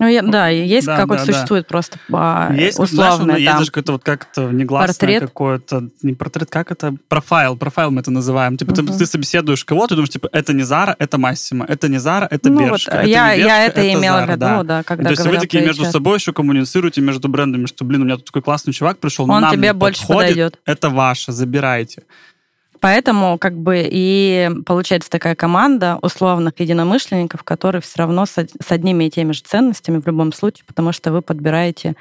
ну, 0.00 0.08
я, 0.08 0.22
да, 0.22 0.48
есть 0.48 0.88
да, 0.88 0.96
какой-то 0.96 1.24
да, 1.24 1.32
существует 1.32 1.64
да. 1.64 1.68
просто 1.68 1.98
а, 2.12 2.52
есть, 2.52 2.80
условно. 2.80 3.24
Знаешь, 3.24 3.40
есть 3.40 3.58
даже 3.58 3.70
какой-то 3.70 3.92
вот 3.92 4.02
как-то 4.02 4.50
негласное 4.50 5.20
какое-то, 5.20 5.88
не 6.02 6.14
портрет, 6.14 6.50
как 6.50 6.72
это? 6.72 6.96
Профайл, 7.06 7.56
профайл 7.56 7.92
мы 7.92 8.00
это 8.00 8.10
называем. 8.10 8.56
Типа 8.56 8.72
uh-huh. 8.72 8.86
ты, 8.88 8.98
ты 8.98 9.06
собеседуешь 9.06 9.64
кого-то, 9.64 9.90
ты 9.90 9.94
думаешь, 9.94 10.10
типа, 10.10 10.28
это 10.32 10.52
не 10.52 10.64
Зара, 10.64 10.96
это 10.98 11.16
Массима, 11.16 11.64
это 11.68 11.88
не 11.88 11.98
Зара, 11.98 12.26
это 12.28 12.50
ну, 12.50 12.58
Бершка, 12.58 12.90
вот, 12.90 12.98
это 12.98 13.08
я, 13.08 13.36
не 13.36 13.42
Бершка, 13.42 13.54
я 13.54 13.66
это, 13.66 13.80
это 13.82 13.92
имела 13.92 14.24
в 14.24 14.28
виду, 14.28 14.38
да, 14.38 14.62
да 14.64 14.82
когда 14.82 15.04
То 15.04 15.10
есть 15.10 15.26
вы 15.26 15.38
такие 15.38 15.64
между 15.64 15.84
собой 15.84 16.18
еще 16.18 16.32
коммуницируете, 16.32 17.00
между 17.00 17.28
брендами, 17.28 17.66
что, 17.66 17.84
блин, 17.84 18.02
у 18.02 18.04
меня 18.04 18.16
тут 18.16 18.26
такой 18.26 18.42
классный 18.42 18.72
чувак 18.72 18.98
пришел, 18.98 19.30
Он 19.30 19.42
нам 19.42 19.52
тебе 19.52 19.72
больше 19.72 20.00
подходит, 20.00 20.30
подойдет. 20.30 20.58
это 20.66 20.90
ваше, 20.90 21.30
забирайте. 21.30 22.02
Поэтому 22.84 23.38
как 23.38 23.56
бы 23.56 23.82
и 23.82 24.50
получается 24.66 25.08
такая 25.08 25.34
команда 25.34 25.98
условных 26.02 26.52
единомышленников, 26.58 27.42
которые 27.42 27.80
все 27.80 28.00
равно 28.00 28.26
с, 28.26 28.36
одними 28.68 29.04
и 29.04 29.10
теми 29.10 29.32
же 29.32 29.40
ценностями 29.40 30.02
в 30.02 30.06
любом 30.06 30.34
случае, 30.34 30.66
потому 30.66 30.92
что 30.92 31.10
вы 31.10 31.22
подбираете 31.22 31.96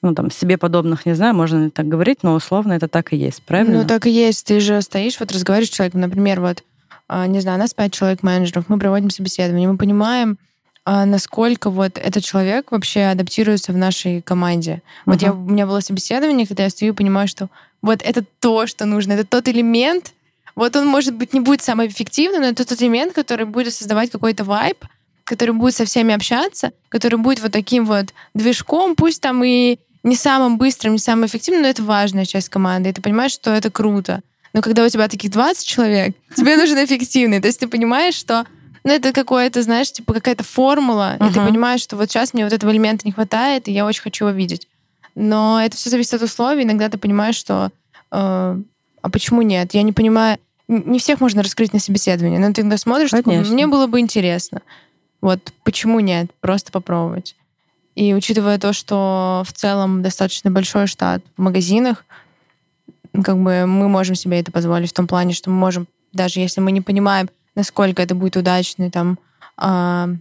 ну, 0.00 0.14
там, 0.14 0.30
себе 0.30 0.56
подобных, 0.56 1.04
не 1.04 1.14
знаю, 1.14 1.34
можно 1.34 1.64
ли 1.64 1.70
так 1.70 1.88
говорить, 1.88 2.22
но 2.22 2.32
условно 2.32 2.72
это 2.72 2.88
так 2.88 3.12
и 3.12 3.18
есть, 3.18 3.42
правильно? 3.42 3.82
Ну, 3.82 3.86
так 3.86 4.06
и 4.06 4.10
есть. 4.10 4.46
Ты 4.46 4.60
же 4.60 4.80
стоишь, 4.80 5.20
вот 5.20 5.30
разговариваешь 5.30 5.68
с 5.68 5.76
человеком, 5.76 6.00
например, 6.00 6.40
вот, 6.40 6.64
а, 7.06 7.26
не 7.26 7.40
знаю, 7.40 7.58
нас 7.58 7.74
пять 7.74 7.92
человек 7.92 8.22
менеджеров, 8.22 8.70
мы 8.70 8.78
проводим 8.78 9.10
собеседование, 9.10 9.68
мы 9.68 9.76
понимаем, 9.76 10.38
а 10.84 11.06
насколько 11.06 11.70
вот 11.70 11.96
этот 11.96 12.24
человек 12.24 12.72
вообще 12.72 13.02
адаптируется 13.02 13.72
в 13.72 13.76
нашей 13.76 14.20
команде. 14.20 14.82
Вот 15.06 15.18
uh-huh. 15.18 15.26
я, 15.26 15.32
у 15.32 15.36
меня 15.36 15.66
было 15.66 15.80
собеседование, 15.80 16.46
когда 16.46 16.64
я 16.64 16.70
стою 16.70 16.92
и 16.92 16.96
понимаю, 16.96 17.28
что 17.28 17.48
вот 17.82 18.02
это 18.02 18.24
то, 18.40 18.66
что 18.66 18.84
нужно, 18.84 19.12
это 19.12 19.24
тот 19.24 19.48
элемент, 19.48 20.12
вот 20.54 20.76
он, 20.76 20.86
может 20.86 21.14
быть, 21.14 21.32
не 21.32 21.40
будет 21.40 21.62
самым 21.62 21.86
эффективным, 21.86 22.42
но 22.42 22.48
это 22.48 22.66
тот 22.66 22.80
элемент, 22.82 23.12
который 23.12 23.46
будет 23.46 23.74
создавать 23.74 24.10
какой-то 24.10 24.44
вайб, 24.44 24.84
который 25.24 25.52
будет 25.52 25.74
со 25.74 25.84
всеми 25.84 26.14
общаться, 26.14 26.72
который 26.88 27.18
будет 27.18 27.40
вот 27.40 27.52
таким 27.52 27.86
вот 27.86 28.12
движком, 28.34 28.96
пусть 28.96 29.20
там 29.20 29.42
и 29.44 29.78
не 30.02 30.16
самым 30.16 30.58
быстрым, 30.58 30.94
не 30.94 30.98
самым 30.98 31.26
эффективным, 31.26 31.62
но 31.62 31.68
это 31.68 31.82
важная 31.82 32.24
часть 32.24 32.48
команды, 32.48 32.90
и 32.90 32.92
ты 32.92 33.00
понимаешь, 33.00 33.32
что 33.32 33.50
это 33.50 33.70
круто. 33.70 34.20
Но 34.52 34.60
когда 34.60 34.84
у 34.84 34.88
тебя 34.88 35.08
таких 35.08 35.30
20 35.30 35.66
человек, 35.66 36.14
тебе 36.36 36.56
нужен 36.58 36.76
эффективный. 36.84 37.40
То 37.40 37.46
есть 37.46 37.60
ты 37.60 37.68
понимаешь, 37.68 38.14
что 38.14 38.46
ну, 38.84 38.92
это 38.92 39.12
какое-то, 39.12 39.62
знаешь, 39.62 39.92
типа 39.92 40.14
какая-то 40.14 40.44
формула, 40.44 41.16
uh-huh. 41.18 41.30
и 41.30 41.32
ты 41.32 41.40
понимаешь, 41.40 41.80
что 41.80 41.96
вот 41.96 42.10
сейчас 42.10 42.34
мне 42.34 42.44
вот 42.44 42.52
этого 42.52 42.70
элемента 42.70 43.06
не 43.06 43.12
хватает, 43.12 43.68
и 43.68 43.72
я 43.72 43.86
очень 43.86 44.02
хочу 44.02 44.26
его 44.26 44.36
видеть. 44.36 44.68
Но 45.14 45.60
это 45.62 45.76
все 45.76 45.90
зависит 45.90 46.14
от 46.14 46.22
условий. 46.22 46.64
Иногда 46.64 46.88
ты 46.88 46.98
понимаешь, 46.98 47.36
что 47.36 47.70
э, 48.10 48.60
а 49.02 49.10
почему 49.10 49.42
нет? 49.42 49.74
Я 49.74 49.82
не 49.82 49.92
понимаю, 49.92 50.38
не 50.68 50.98
всех 50.98 51.20
можно 51.20 51.42
раскрыть 51.42 51.72
на 51.72 51.80
собеседовании, 51.80 52.38
но 52.38 52.52
ты 52.52 52.62
когда 52.62 52.76
смотришь, 52.76 53.10
такой, 53.10 53.38
мне 53.38 53.66
было 53.66 53.86
бы 53.86 54.00
интересно. 54.00 54.62
Вот 55.20 55.52
почему 55.64 56.00
нет? 56.00 56.30
Просто 56.40 56.72
попробовать. 56.72 57.36
И 57.94 58.14
учитывая 58.14 58.58
то, 58.58 58.72
что 58.72 59.42
в 59.46 59.52
целом 59.52 60.02
достаточно 60.02 60.50
большой 60.50 60.86
штат 60.86 61.22
в 61.36 61.42
магазинах, 61.42 62.04
как 63.12 63.36
бы 63.36 63.66
мы 63.66 63.88
можем 63.88 64.14
себе 64.14 64.40
это 64.40 64.50
позволить 64.50 64.90
в 64.90 64.94
том 64.94 65.06
плане, 65.06 65.34
что 65.34 65.50
мы 65.50 65.56
можем, 65.56 65.86
даже 66.12 66.40
если 66.40 66.60
мы 66.60 66.72
не 66.72 66.80
понимаем, 66.80 67.28
насколько 67.54 68.02
это 68.02 68.14
будет 68.14 68.36
удачный 68.36 68.90
там 68.90 69.18
э, 69.60 70.14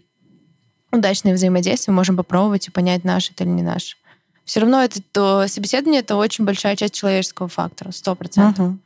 удачное 0.92 1.34
взаимодействие, 1.34 1.96
можем 1.96 2.18
попробовать 2.18 2.68
и 2.68 2.72
понять, 2.72 3.04
наш 3.04 3.32
это 3.32 3.44
или 3.44 3.52
не 3.52 3.64
наш. 3.64 3.98
Все 4.44 4.60
равно 4.60 4.84
это 4.84 5.02
то 5.12 5.48
собеседование 5.48 6.02
это 6.02 6.16
очень 6.16 6.46
большая 6.46 6.76
часть 6.76 6.94
человеческого 6.94 7.48
фактора, 7.48 7.92
сто 7.92 8.16
процентов. 8.16 8.68
Угу. 8.68 8.78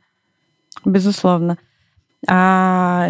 Безусловно. 0.84 1.58
А, 2.28 3.08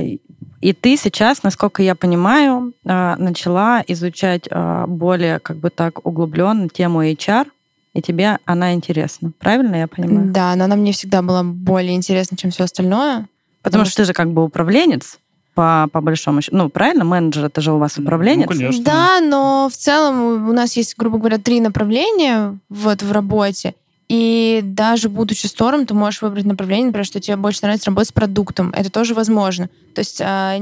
и 0.61 0.73
ты 0.73 0.97
сейчас, 0.97 1.43
насколько 1.43 1.83
я 1.83 1.95
понимаю, 1.95 2.73
а, 2.85 3.17
начала 3.17 3.83
изучать 3.87 4.49
а, 4.51 4.87
более 4.87 5.39
как 5.39 5.59
бы 5.59 5.71
так 5.71 6.07
углубленно 6.07 6.69
тему 6.69 7.05
HR, 7.05 7.47
и 7.95 8.03
тебе 8.03 8.39
она 8.45 8.75
интересна. 8.75 9.33
Правильно 9.39 9.77
я 9.77 9.89
понимаю? 9.89 10.31
Да, 10.31 10.55
но 10.55 10.65
она 10.65 10.77
мне 10.77 10.93
всегда 10.93 11.23
была 11.23 11.43
более 11.43 11.95
интересна, 11.95 12.37
чем 12.37 12.51
все 12.51 12.65
остальное. 12.65 13.27
Потому, 13.63 13.83
потому 13.83 13.85
что, 13.85 13.93
что 13.93 14.03
ты 14.03 14.07
же 14.07 14.13
как 14.13 14.33
бы 14.33 14.45
управленец 14.45 15.19
по, 15.57 15.89
по 15.91 16.03
большому 16.03 16.43
счету. 16.43 16.57
Ну, 16.57 16.69
правильно, 16.69 17.05
менеджер 17.05 17.47
это 17.47 17.63
же 17.63 17.73
у 17.73 17.79
вас 17.79 17.97
управленец. 17.97 18.47
Ну, 18.49 18.55
конечно. 18.55 18.85
Да, 18.85 19.21
но 19.21 19.69
в 19.73 19.77
целом 19.77 20.49
у 20.49 20.53
нас 20.53 20.77
есть, 20.77 20.97
грубо 20.99 21.17
говоря, 21.17 21.39
три 21.39 21.61
направления 21.61 22.59
вот 22.69 23.03
в 23.03 23.11
работе. 23.11 23.75
И 24.11 24.61
даже 24.63 25.09
будучи 25.09 25.47
стором, 25.47 25.87
ты 25.87 25.95
можешь 25.95 26.21
выбрать 26.21 26.45
направление, 26.45 26.89
например, 26.89 27.07
что 27.07 27.21
тебе 27.21 27.37
больше 27.37 27.61
нравится 27.63 27.91
работать 27.91 28.11
с 28.11 28.13
продуктом. 28.13 28.71
Это 28.77 28.91
тоже 28.91 29.15
возможно. 29.15 29.69
То 29.95 30.01
есть 30.01 30.21
а, 30.23 30.59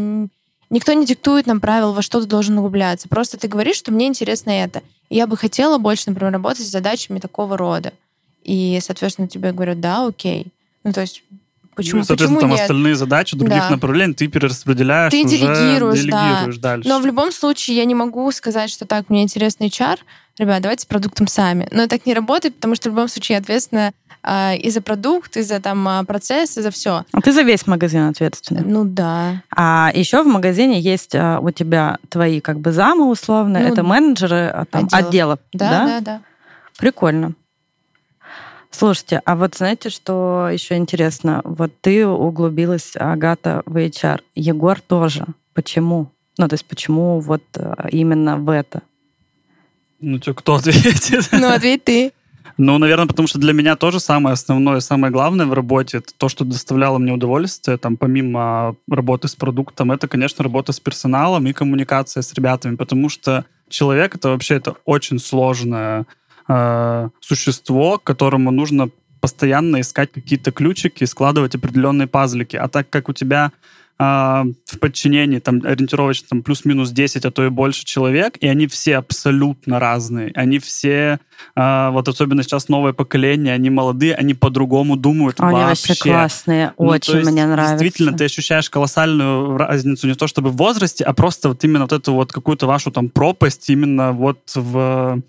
никто 0.71 0.93
не 0.93 1.05
диктует 1.05 1.47
нам 1.47 1.61
правил, 1.61 1.93
во 1.93 2.01
что 2.01 2.21
ты 2.21 2.27
должен 2.27 2.57
углубляться. 2.57 3.09
Просто 3.09 3.37
ты 3.37 3.49
говоришь, 3.49 3.77
что 3.77 3.93
мне 3.93 4.07
интересно 4.07 4.51
это. 4.51 4.81
И 5.11 5.17
я 5.17 5.27
бы 5.27 5.37
хотела 5.37 5.79
больше, 5.79 6.05
например, 6.07 6.33
работать 6.33 6.65
с 6.65 6.71
задачами 6.71 7.19
такого 7.19 7.59
рода. 7.59 7.93
И, 8.45 8.79
соответственно, 8.81 9.27
тебе 9.27 9.51
говорят, 9.51 9.81
да, 9.81 10.07
окей. 10.07 10.47
Ну, 10.85 10.93
то 10.93 11.01
есть 11.01 11.25
Почему, 11.75 12.01
Ну, 12.01 12.05
соответственно, 12.05 12.37
почему 12.39 12.41
там 12.41 12.51
нет? 12.51 12.61
остальные 12.61 12.95
задачи 12.97 13.37
других 13.37 13.59
Да. 13.63 13.71
направлений 13.71 14.15
ты 14.15 14.29
перераспределяешь, 14.29 15.11
Ты 15.13 15.25
уже 15.25 15.37
делегируешь, 15.39 16.01
делегируешь 16.01 16.57
дальше. 16.59 16.89
Но 16.89 16.99
в 17.01 17.07
любом 17.07 17.33
случае 17.33 17.77
я 17.77 17.85
не 17.85 17.95
могу 17.95 18.31
сказать, 18.33 18.71
что 18.71 18.87
так, 18.87 19.11
мне 19.11 19.23
интересный 19.23 19.69
HR, 19.69 19.99
ребят, 20.39 20.63
давайте 20.63 20.83
с 20.83 20.87
продуктом 20.87 21.27
сами. 21.27 21.69
Но 21.73 21.87
так 21.87 22.07
не 22.07 22.15
работает, 22.15 22.55
потому 22.57 22.75
что 22.75 22.91
в 22.91 22.93
любом 22.93 23.09
случае 23.09 23.35
я 23.37 23.41
ответственна 23.41 23.93
а, 24.27 24.55
и 24.55 24.71
за 24.71 24.81
продукт, 24.81 25.37
и 25.37 25.43
за 25.43 25.61
там 25.61 25.87
а, 25.87 26.03
процесс, 26.05 26.57
и 26.57 26.63
за 26.63 26.71
все. 26.71 27.05
А 27.13 27.21
ты 27.21 27.31
за 27.33 27.43
весь 27.43 27.67
магазин 27.67 28.09
ответственна. 28.09 28.63
Ну 28.65 28.85
да. 28.85 29.43
А 29.55 29.91
еще 29.95 30.23
в 30.23 30.27
магазине 30.27 30.81
есть 30.81 31.15
а, 31.15 31.41
у 31.41 31.51
тебя 31.51 31.99
твои 32.09 32.41
как 32.41 32.59
бы 32.61 32.73
замы 32.73 33.09
условно, 33.11 33.61
Ну, 33.61 33.67
это 33.67 33.83
менеджеры 33.83 34.67
там, 34.71 34.89
отделов. 34.91 35.01
отделов. 35.09 35.39
Да, 35.53 35.69
да, 35.87 36.01
да. 36.01 36.21
Прикольно. 36.79 37.33
Слушайте, 38.77 39.23
а 39.25 39.37
вот 39.37 39.55
знаете, 39.55 39.89
что 39.89 40.49
еще 40.53 40.77
интересно? 40.77 41.43
Вот 41.45 41.71
ты 41.81 42.05
углубилась, 42.05 42.97
Агата, 42.97 43.63
в 43.67 43.77
HR. 43.77 44.21
Егор 44.35 44.81
тоже. 44.81 45.27
Почему? 45.55 46.11
Ну, 46.39 46.49
то 46.49 46.55
есть 46.55 46.67
почему 46.67 47.21
вот 47.21 47.45
а, 47.55 47.87
именно 47.93 48.37
в 48.37 48.51
это? 48.51 48.83
Ну, 50.01 50.19
что, 50.19 50.35
кто 50.35 50.55
ответит? 50.57 51.29
Ну, 51.31 51.47
ответь 51.47 51.85
ты. 51.85 52.13
Ну, 52.59 52.77
наверное, 52.79 53.07
потому 53.07 53.29
что 53.29 53.39
для 53.39 53.53
меня 53.53 53.77
тоже 53.77 54.01
самое 54.01 54.33
основное, 54.33 54.81
самое 54.81 55.13
главное 55.13 55.47
в 55.47 55.53
работе, 55.53 55.99
это 55.99 56.13
то, 56.17 56.29
что 56.29 56.45
доставляло 56.45 56.99
мне 56.99 57.13
удовольствие, 57.13 57.79
там, 57.79 57.97
помимо 57.97 58.75
работы 58.91 59.29
с 59.29 59.37
продуктом, 59.37 59.93
это, 59.93 60.09
конечно, 60.09 60.43
работа 60.43 60.73
с 60.73 60.81
персоналом 60.81 61.47
и 61.47 61.53
коммуникация 61.53 62.23
с 62.23 62.33
ребятами, 62.35 62.75
потому 62.75 63.09
что 63.09 63.45
человек 63.69 64.17
это 64.17 64.31
вообще 64.31 64.57
это 64.57 64.75
очень 64.85 65.21
сложное 65.21 66.07
э, 66.49 67.09
существо, 67.21 67.99
которому 67.99 68.51
нужно 68.51 68.91
постоянно 69.21 69.81
искать 69.81 70.13
какие-то 70.13 70.53
ключики 70.53 71.05
складывать 71.05 71.55
определенные 71.55 72.07
пазлики. 72.07 72.57
А 72.57 72.69
так 72.69 72.91
как 72.91 73.09
у 73.09 73.15
тебя 73.15 73.53
а, 73.97 74.45
в 74.67 74.79
подчинении 74.81 75.39
там 75.39 75.63
ориентировочно 75.65 76.27
там, 76.29 76.43
плюс-минус 76.43 76.91
10, 76.91 77.25
а 77.25 77.31
то 77.31 77.47
и 77.47 77.49
больше 77.49 77.85
человек, 77.85 78.37
и 78.39 78.49
они 78.49 78.67
все 78.67 78.97
абсолютно 78.97 79.79
разные. 79.79 80.33
Они 80.35 80.59
все, 80.59 81.21
а, 81.55 81.93
вот 81.93 82.09
особенно 82.09 82.43
сейчас 82.43 82.69
новое 82.69 82.93
поколение, 82.93 83.55
они 83.55 83.71
молодые, 83.71 84.17
они 84.17 84.35
по-другому 84.35 84.97
думают 84.97 85.37
Они 85.39 85.61
вообще. 85.61 85.89
вообще 85.89 86.03
классные, 86.03 86.73
Ну, 86.77 86.87
очень 86.87 87.19
есть, 87.19 87.31
мне 87.31 87.47
нравится. 87.47 87.77
Действительно, 87.77 88.19
ты 88.19 88.25
ощущаешь 88.25 88.69
колоссальную 88.69 89.57
разницу 89.57 90.09
не 90.09 90.15
то 90.15 90.27
чтобы 90.27 90.51
в 90.51 90.57
возрасте, 90.57 91.05
а 91.05 91.13
просто 91.13 91.51
вот 91.51 91.63
именно 91.63 91.83
вот 91.83 91.93
эту 91.93 92.15
вот 92.15 92.33
какую-то 92.33 92.67
вашу 92.67 92.91
там 92.91 93.09
пропасть 93.09 93.71
именно 93.71 94.13
вот 94.13 94.41
в 94.57 95.23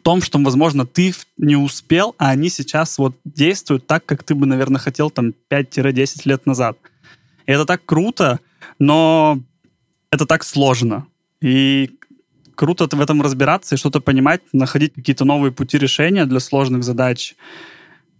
том, 0.00 0.22
что, 0.22 0.38
возможно, 0.38 0.86
ты 0.86 1.14
не 1.36 1.56
успел, 1.56 2.14
а 2.18 2.30
они 2.30 2.48
сейчас 2.48 2.98
вот 2.98 3.16
действуют 3.24 3.86
так, 3.86 4.04
как 4.06 4.22
ты 4.22 4.34
бы, 4.34 4.46
наверное, 4.46 4.80
хотел 4.80 5.10
там 5.10 5.32
5-10 5.50 6.22
лет 6.24 6.46
назад. 6.46 6.76
И 7.46 7.52
это 7.52 7.64
так 7.64 7.84
круто, 7.84 8.40
но 8.78 9.40
это 10.10 10.26
так 10.26 10.44
сложно. 10.44 11.06
И 11.40 11.90
круто 12.54 12.88
в 12.90 13.00
этом 13.00 13.22
разбираться 13.22 13.74
и 13.74 13.78
что-то 13.78 14.00
понимать, 14.00 14.42
находить 14.52 14.94
какие-то 14.94 15.24
новые 15.24 15.52
пути 15.52 15.78
решения 15.78 16.26
для 16.26 16.40
сложных 16.40 16.84
задач 16.84 17.34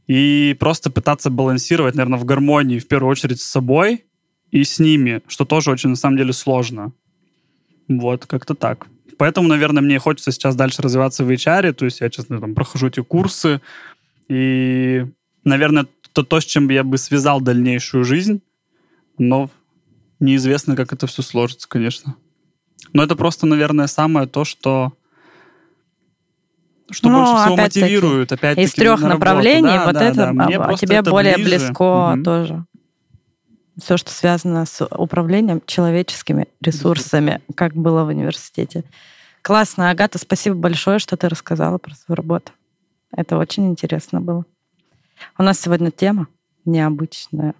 и 0.06 0.56
просто 0.58 0.90
пытаться 0.90 1.30
балансировать, 1.30 1.94
наверное, 1.94 2.18
в 2.18 2.24
гармонии, 2.24 2.78
в 2.78 2.86
первую 2.86 3.10
очередь, 3.10 3.40
с 3.40 3.48
собой 3.48 4.04
и 4.50 4.64
с 4.64 4.78
ними, 4.78 5.22
что 5.26 5.44
тоже 5.44 5.70
очень, 5.70 5.90
на 5.90 5.96
самом 5.96 6.18
деле, 6.18 6.32
сложно. 6.32 6.92
Вот, 7.88 8.26
как-то 8.26 8.54
так. 8.54 8.86
Поэтому, 9.18 9.48
наверное, 9.48 9.82
мне 9.82 9.98
хочется 9.98 10.32
сейчас 10.32 10.56
дальше 10.56 10.82
развиваться 10.82 11.24
в 11.24 11.30
HR, 11.30 11.72
то 11.72 11.84
есть 11.84 12.00
я, 12.00 12.10
честно, 12.10 12.40
там, 12.40 12.54
прохожу 12.54 12.88
эти 12.88 13.00
курсы, 13.00 13.60
и, 14.28 15.06
наверное, 15.44 15.86
это 16.10 16.24
то, 16.24 16.40
с 16.40 16.44
чем 16.44 16.68
я 16.70 16.84
бы 16.84 16.98
связал 16.98 17.40
дальнейшую 17.40 18.04
жизнь, 18.04 18.40
но 19.18 19.50
неизвестно, 20.20 20.76
как 20.76 20.92
это 20.92 21.06
все 21.06 21.22
сложится, 21.22 21.68
конечно. 21.68 22.16
Но 22.92 23.02
это 23.02 23.16
просто, 23.16 23.46
наверное, 23.46 23.86
самое 23.86 24.26
то, 24.26 24.44
что 24.44 24.92
что 26.90 27.08
Ну, 27.08 27.18
больше 27.18 27.36
всего 27.36 27.54
опять-таки, 27.54 27.84
мотивирует, 27.84 28.32
опять-таки, 28.32 28.66
Из 28.66 28.74
трех 28.74 29.00
направлений 29.00 29.62
Да, 29.62 29.86
вот 29.86 29.94
да, 29.94 30.04
это 30.04 30.16
да. 30.16 30.32
Мне 30.32 30.56
а, 30.58 30.76
тебе 30.76 30.96
это 30.96 31.10
более 31.10 31.36
ближе. 31.36 31.50
близко 31.50 32.12
Мгм. 32.14 32.24
тоже. 32.24 32.66
Все, 33.78 33.96
что 33.96 34.12
связано 34.12 34.66
с 34.66 34.84
управлением 34.86 35.62
человеческими 35.66 36.46
ресурсами, 36.60 37.40
как 37.54 37.74
было 37.74 38.04
в 38.04 38.08
университете. 38.08 38.84
Классно, 39.42 39.90
Агата, 39.90 40.18
спасибо 40.18 40.56
большое, 40.56 40.98
что 40.98 41.16
ты 41.16 41.28
рассказала 41.28 41.78
про 41.78 41.94
свою 41.94 42.16
работу. 42.16 42.52
Это 43.16 43.36
очень 43.36 43.68
интересно 43.68 44.20
было. 44.20 44.44
У 45.38 45.42
нас 45.42 45.60
сегодня 45.60 45.90
тема 45.90 46.28
необычная, 46.64 47.54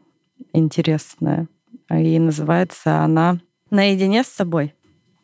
интересная. 0.53 1.47
И 1.91 2.19
называется 2.19 3.03
она 3.03 3.39
«Наедине 3.71 4.25
с 4.25 4.29
собой». 4.29 4.75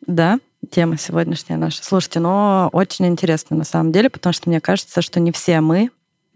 Да, 0.05 0.39
тема 0.69 0.97
сегодняшняя 0.97 1.57
наша. 1.57 1.83
Слушайте, 1.83 2.19
но 2.19 2.69
очень 2.73 3.07
интересно 3.07 3.55
на 3.57 3.63
самом 3.63 3.91
деле, 3.91 4.09
потому 4.09 4.33
что 4.33 4.49
мне 4.49 4.61
кажется, 4.61 5.01
что 5.01 5.19
не 5.19 5.31
все 5.31 5.61
мы 5.61 5.89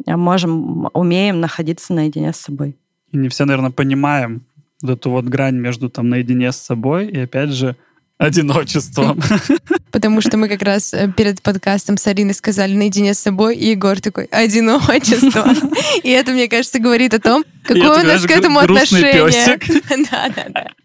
можем, 0.06 0.90
умеем 0.94 1.40
находиться 1.40 1.94
наедине 1.94 2.34
с 2.34 2.38
собой. 2.38 2.78
Не 3.16 3.30
все, 3.30 3.46
наверное, 3.46 3.72
понимаем 3.72 4.46
вот 4.82 4.92
эту 4.92 5.10
вот 5.10 5.26
грань 5.26 5.56
между 5.56 5.90
там 5.90 6.10
наедине 6.10 6.52
с 6.52 6.58
собой 6.58 7.08
и, 7.08 7.20
опять 7.20 7.50
же, 7.50 7.76
одиночеством. 8.18 9.20
Потому 9.92 10.22
что 10.22 10.38
мы 10.38 10.48
как 10.48 10.62
раз 10.62 10.94
э, 10.94 11.12
перед 11.16 11.42
подкастом 11.42 11.98
с 11.98 12.08
Ариной 12.08 12.34
сказали 12.34 12.74
наедине 12.74 13.14
с 13.14 13.20
собой, 13.20 13.58
и 13.58 13.72
Егор 13.72 14.00
такой 14.00 14.26
«одиночество». 14.26 15.46
И 16.04 16.10
это, 16.10 16.32
мне 16.32 16.48
кажется, 16.48 16.80
говорит 16.80 17.14
о 17.14 17.20
том, 17.20 17.44
какое 17.64 18.04
у 18.04 18.08
нас 18.08 18.24
к 18.24 18.32
этому 18.32 18.60
отношение. 18.60 19.14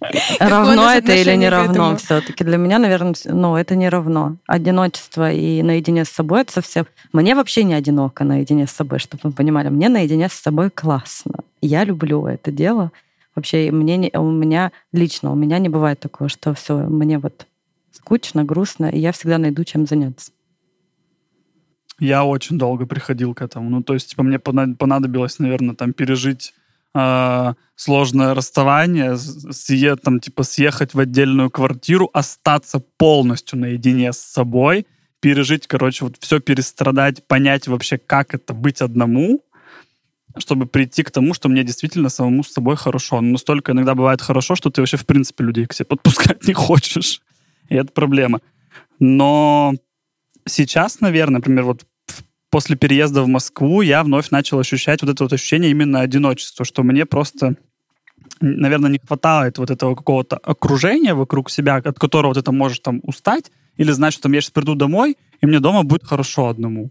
равно 0.41 0.91
это 0.91 1.13
или 1.13 1.37
не 1.37 1.49
равно 1.49 1.97
все-таки? 1.97 2.43
Для 2.45 2.57
меня, 2.57 2.79
наверное, 2.79 3.15
ну, 3.25 3.57
это 3.57 3.77
не 3.77 3.89
равно. 3.89 4.37
Одиночество 4.47 5.31
и 5.31 5.63
наедине 5.63 6.05
с 6.05 6.09
собой 6.09 6.43
это 6.43 6.53
совсем... 6.53 6.87
Мне 7.13 7.35
вообще 7.35 7.65
не 7.65 7.75
одиноко 7.75 8.25
наедине 8.25 8.67
с 8.67 8.73
собой, 8.73 8.99
чтобы 8.99 9.21
вы 9.25 9.33
понимали. 9.33 9.69
Мне 9.69 9.89
наедине 9.89 10.29
с 10.29 10.33
собой 10.33 10.71
классно. 10.71 11.35
Я 11.61 11.85
люблю 11.85 12.27
это 12.27 12.51
дело. 12.51 12.91
Вообще, 13.41 13.71
мне 13.71 13.97
не- 13.97 14.11
у 14.19 14.31
меня 14.31 14.71
лично, 14.93 15.33
у 15.33 15.35
меня 15.35 15.59
не 15.59 15.71
бывает 15.71 15.99
такого, 15.99 16.29
что 16.29 16.53
все, 16.53 16.77
мне 16.77 17.19
вот 17.19 17.47
скучно, 17.91 18.45
грустно, 18.45 18.91
и 18.91 18.99
я 18.99 19.13
всегда 19.13 19.39
найду 19.39 19.65
чем 19.65 19.87
заняться. 19.87 20.31
Я 21.99 22.27
очень 22.27 22.59
долго 22.59 22.85
приходил 22.85 23.33
к 23.35 23.41
этому. 23.41 23.71
Ну, 23.71 23.83
то 23.83 23.95
есть, 23.95 24.11
типа, 24.11 24.23
мне 24.25 24.37
пона- 24.37 24.77
понадобилось, 24.77 25.39
наверное, 25.39 25.75
там 25.75 25.95
пережить 25.95 26.53
э, 26.95 27.55
сложное 27.77 28.35
расставание, 28.35 29.13
съе- 29.15 29.97
там, 29.97 30.21
типа, 30.21 30.43
съехать 30.43 30.93
в 30.93 30.99
отдельную 30.99 31.49
квартиру, 31.49 32.11
остаться 32.13 32.83
полностью 32.99 33.59
наедине 33.59 34.13
с 34.13 34.19
собой, 34.19 34.87
пережить, 35.21 35.67
короче, 35.67 36.05
вот 36.05 36.17
все 36.21 36.41
перестрадать, 36.41 37.27
понять 37.27 37.69
вообще, 37.69 37.97
как 37.97 38.35
это 38.35 38.53
быть 38.53 38.83
одному, 38.83 39.41
чтобы 40.37 40.67
прийти 40.67 41.03
к 41.03 41.11
тому, 41.11 41.35
что 41.35 41.49
мне 41.49 41.65
действительно 41.65 42.09
самому 42.09 42.43
с 42.43 42.53
собой 42.53 42.77
хорошо. 42.77 43.21
Но 43.21 43.33
настолько 43.33 43.73
иногда 43.73 43.95
бывает 43.95 44.21
хорошо, 44.21 44.55
что 44.55 44.71
ты 44.71 44.81
вообще, 44.81 44.97
в 44.97 45.07
принципе, 45.07 45.45
людей 45.45 45.67
к 45.67 45.73
себе 45.73 45.87
подпускать 45.87 46.45
не 46.47 46.53
хочешь. 46.53 47.21
И 47.69 47.75
это 47.75 47.93
проблема. 47.93 48.41
Но 48.99 49.75
сейчас, 50.47 51.01
наверное, 51.01 51.37
например, 51.37 51.65
вот 51.65 51.85
после 52.51 52.77
переезда 52.77 53.23
в 53.23 53.29
Москву 53.29 53.83
я 53.83 54.03
вновь 54.03 54.31
начал 54.31 54.59
ощущать 54.59 55.03
вот 55.03 55.11
это 55.11 55.25
вот 55.25 55.33
ощущение 55.33 55.71
именно 55.71 56.01
одиночества, 56.01 56.65
что 56.65 56.83
мне 56.83 57.07
просто, 57.07 57.55
наверное, 58.41 58.91
не 58.91 58.99
хватает 58.99 59.59
вот 59.59 59.71
этого 59.71 59.95
какого-то 59.95 60.37
окружения 60.37 61.15
вокруг 61.15 61.51
себя, 61.51 61.77
от 61.77 61.99
которого 61.99 62.35
ты 62.35 62.43
там 62.43 62.57
можешь 62.57 62.81
там 62.81 63.01
устать, 63.05 63.51
или 63.77 63.93
знать, 63.93 64.13
что 64.13 64.25
там 64.25 64.33
я 64.33 64.41
сейчас 64.41 64.51
приду 64.51 64.75
домой, 64.75 65.17
и 65.41 65.47
мне 65.47 65.61
дома 65.61 65.85
будет 65.85 66.05
хорошо 66.05 66.49
одному. 66.49 66.91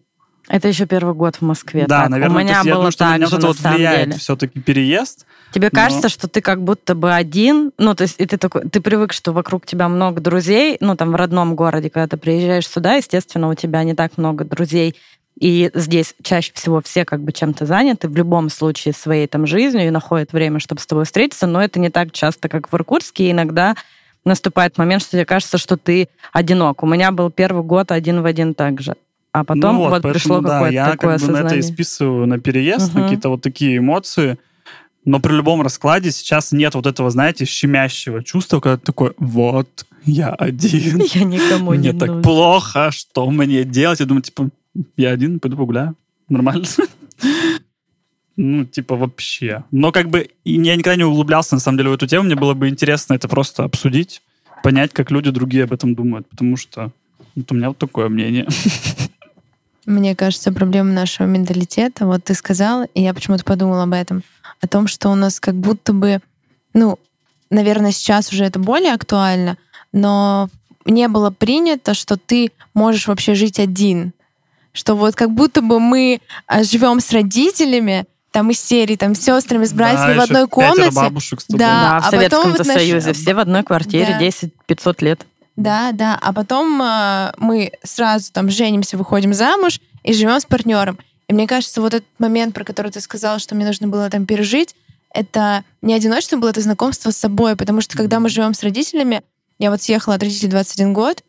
Это 0.50 0.68
еще 0.68 0.88
первый 0.88 1.14
год 1.14 1.36
в 1.36 1.42
Москве. 1.44 1.86
да, 1.88 2.02
так. 2.02 2.10
наверное, 2.10 2.36
у 2.36 2.40
меня 2.40 2.56
есть 2.56 2.66
я 2.66 2.72
было 2.72 2.80
думаю, 2.80 2.92
что 2.92 3.06
так 3.06 3.18
меня 3.18 3.28
же, 3.28 3.36
вот 3.36 3.44
на 3.44 3.54
самом 3.54 3.76
влияет 3.78 4.08
деле. 4.10 4.20
все-таки 4.20 4.60
переезд. 4.60 5.26
Тебе 5.52 5.70
Но- 5.72 5.80
кажется, 5.80 6.10
что 6.10 6.28
ты 6.28 6.42
как 6.42 6.64
будто 6.64 6.96
бы 6.96 7.14
один, 7.14 7.72
ну, 7.78 7.94
то 7.94 8.02
есть 8.02 8.16
и 8.20 8.26
ты 8.26 8.38
такой, 8.38 8.68
ты 8.68 8.82
привык, 8.82 9.14
что 9.14 9.32
вокруг 9.32 9.68
тебя 9.68 9.88
много 9.88 10.22
друзей, 10.22 10.78
ну, 10.80 10.96
там, 10.96 11.12
в 11.12 11.16
родном 11.16 11.56
городе, 11.56 11.92
когда 11.92 12.08
ты 12.08 12.18
приезжаешь 12.18 12.68
сюда, 12.68 12.96
естественно, 12.96 13.48
у 13.48 13.54
тебя 13.54 13.84
не 13.84 13.94
так 13.94 14.18
много 14.18 14.44
друзей, 14.44 14.96
и 15.40 15.70
здесь 15.74 16.16
чаще 16.24 16.52
всего 16.54 16.82
все 16.82 17.06
как 17.06 17.22
бы 17.22 17.32
чем-то 17.32 17.66
заняты, 17.66 18.10
в 18.10 18.16
любом 18.18 18.50
случае 18.50 18.94
своей 18.94 19.28
там 19.28 19.46
жизнью 19.46 19.88
и 19.88 19.92
находят 19.92 20.34
время, 20.34 20.60
чтобы 20.60 20.82
с 20.82 20.88
тобой 20.88 21.06
встретиться, 21.06 21.48
но 21.48 21.62
это 21.62 21.80
не 21.80 21.90
так 21.90 22.12
часто, 22.12 22.50
как 22.50 22.72
в 22.72 22.76
Иркутске, 22.76 23.28
и 23.28 23.32
иногда 23.32 23.76
наступает 24.26 24.78
момент, 24.78 25.04
что 25.04 25.12
тебе 25.12 25.26
кажется, 25.26 25.58
что 25.58 25.78
ты 25.78 26.10
одинок. 26.34 26.84
У 26.84 26.88
меня 26.88 27.12
был 27.12 27.30
первый 27.30 27.64
год 27.64 27.92
один 27.92 28.22
в 28.22 28.26
один 28.26 28.54
так 28.54 28.82
же. 28.82 28.96
А 29.32 29.44
потом 29.44 29.76
Ну 29.76 29.80
вот, 29.82 29.90
поэтому, 29.92 30.14
пришло 30.14 30.42
да, 30.42 30.50
какое-то 30.50 30.74
я 30.74 30.92
такое 30.92 31.18
как 31.18 31.28
бы 31.28 31.34
на 31.34 31.38
это 31.38 31.42
и 31.42 31.60
осознание. 31.60 31.64
списываю 31.64 32.28
на 32.28 32.40
переезд, 32.40 32.94
на 32.94 33.00
Мгм. 33.02 33.04
какие-то 33.10 33.30
вот 33.30 33.42
такие 33.42 33.78
эмоции. 33.78 34.38
Но 35.06 35.20
при 35.20 35.34
любом 35.34 35.62
раскладе 35.62 36.12
сейчас 36.12 36.52
нет 36.52 36.76
вот 36.76 36.86
этого, 36.86 37.10
знаете, 37.10 37.46
щемящего 37.46 38.24
чувства, 38.24 38.60
когда 38.60 38.78
ты 38.78 38.86
такой, 38.86 39.14
вот, 39.18 39.86
я 40.06 40.30
один. 40.30 41.00
Я 41.14 41.24
никому 41.24 41.74
не 41.74 41.80
Мне 41.90 41.94
так 41.94 42.08
нужен. 42.10 42.24
плохо, 42.24 42.90
что 42.92 43.30
мне 43.30 43.64
делать? 43.64 44.00
Я 44.00 44.06
думаю, 44.06 44.24
типа, 44.24 44.50
я 44.98 45.12
один, 45.12 45.40
пойду 45.40 45.58
погуляю. 45.58 45.96
Нормально. 46.28 46.66
Ну, 48.42 48.64
типа, 48.64 48.96
вообще. 48.96 49.66
Но 49.72 49.92
как 49.92 50.10
бы 50.10 50.30
я 50.46 50.76
никогда 50.78 50.96
не 50.96 51.04
углублялся, 51.04 51.56
на 51.56 51.60
самом 51.62 51.78
деле, 51.78 51.90
в 51.90 51.94
эту 51.94 52.08
тему. 52.08 52.24
Мне 52.26 52.36
было 52.36 52.54
бы 52.54 52.70
интересно 52.70 53.14
это 53.14 53.28
просто 53.28 53.66
обсудить, 53.66 54.22
понять, 54.64 54.94
как 54.94 55.12
люди 55.12 55.30
другие 55.30 55.66
об 55.66 55.74
этом 55.74 55.94
думают. 55.94 56.26
Потому 56.30 56.56
что 56.56 56.92
вот 57.36 57.52
у 57.52 57.56
меня 57.56 57.68
вот 57.68 57.78
такое 57.78 58.08
мнение. 58.08 58.48
Мне 59.90 60.16
кажется, 60.16 60.52
проблема 60.52 60.92
нашего 60.92 61.26
менталитета, 61.26 62.06
вот 62.06 62.24
ты 62.26 62.36
сказал, 62.36 62.84
и 62.94 63.02
я 63.02 63.12
почему-то 63.12 63.44
подумала 63.44 63.84
об 63.84 63.94
этом, 63.94 64.22
о 64.62 64.68
том, 64.68 64.86
что 64.88 65.10
у 65.10 65.16
нас 65.16 65.40
как 65.40 65.56
будто 65.56 65.94
бы, 65.94 66.20
ну, 66.76 67.00
наверное, 67.50 67.92
сейчас 67.92 68.32
уже 68.32 68.46
это 68.46 68.60
более 68.60 68.94
актуально, 68.94 69.58
но 69.92 70.48
не 70.86 71.08
было 71.08 71.32
принято, 71.32 71.96
что 71.96 72.18
ты 72.18 72.52
можешь 72.76 73.08
вообще 73.08 73.34
жить 73.34 73.58
один. 73.60 74.14
Что 74.74 74.94
вот 74.96 75.16
как 75.16 75.32
будто 75.32 75.64
бы 75.64 75.80
мы 75.80 76.22
а, 76.46 76.62
живем 76.64 77.00
с 77.00 77.12
родителями, 77.12 78.06
там 78.32 78.52
из 78.52 78.62
серии, 78.62 78.96
там 78.96 79.16
с 79.16 79.20
сестрами, 79.22 79.66
с 79.66 79.74
братьями 79.74 80.14
Да, 80.14 80.20
в 80.20 80.24
одной 80.26 80.48
комнате. 80.48 80.92
бабушек 80.92 81.42
с 81.42 81.46
тобой. 81.46 81.58
Да, 81.62 81.66
Да, 81.82 82.00
в 82.02 82.08
а 82.08 82.12
Советском 82.12 82.40
потом 82.44 82.52
вот 82.58 82.68
наш- 82.68 82.78
Союзе 82.78 83.14
все 83.14 83.34
в 83.34 83.40
одной 83.40 83.64
квартире, 83.64 84.18
Да. 84.20 84.20
10-500 84.20 85.02
лет. 85.02 85.26
Да, 85.60 85.92
да. 85.92 86.18
А 86.22 86.32
потом 86.32 86.82
а, 86.82 87.34
мы 87.38 87.74
сразу 87.84 88.32
там 88.32 88.50
женимся, 88.50 88.98
выходим 88.98 89.34
замуж 89.34 89.82
и 90.04 90.14
живем 90.14 90.40
с 90.40 90.46
партнером. 90.46 90.98
И 91.28 91.34
мне 91.34 91.48
кажется, 91.48 91.82
вот 91.82 91.94
этот 91.94 92.08
момент, 92.18 92.56
про 92.56 92.64
который 92.64 92.92
ты 92.92 93.02
сказала, 93.02 93.40
что 93.40 93.56
мне 93.56 93.66
нужно 93.66 93.90
было 93.90 94.10
там 94.10 94.26
пережить, 94.26 94.74
это 95.14 95.66
не 95.82 95.94
одиночество 95.94 96.38
было, 96.38 96.52
это 96.52 96.62
знакомство 96.62 97.12
с 97.12 97.18
собой. 97.18 97.58
Потому 97.58 97.82
что 97.82 97.98
когда 97.98 98.22
мы 98.22 98.30
живем 98.30 98.54
с 98.54 98.64
родителями, 98.64 99.22
я 99.60 99.70
вот 99.70 99.82
съехала 99.82 100.16
от 100.16 100.24
родителей 100.24 100.50
21 100.50 100.94
год, 100.94 101.24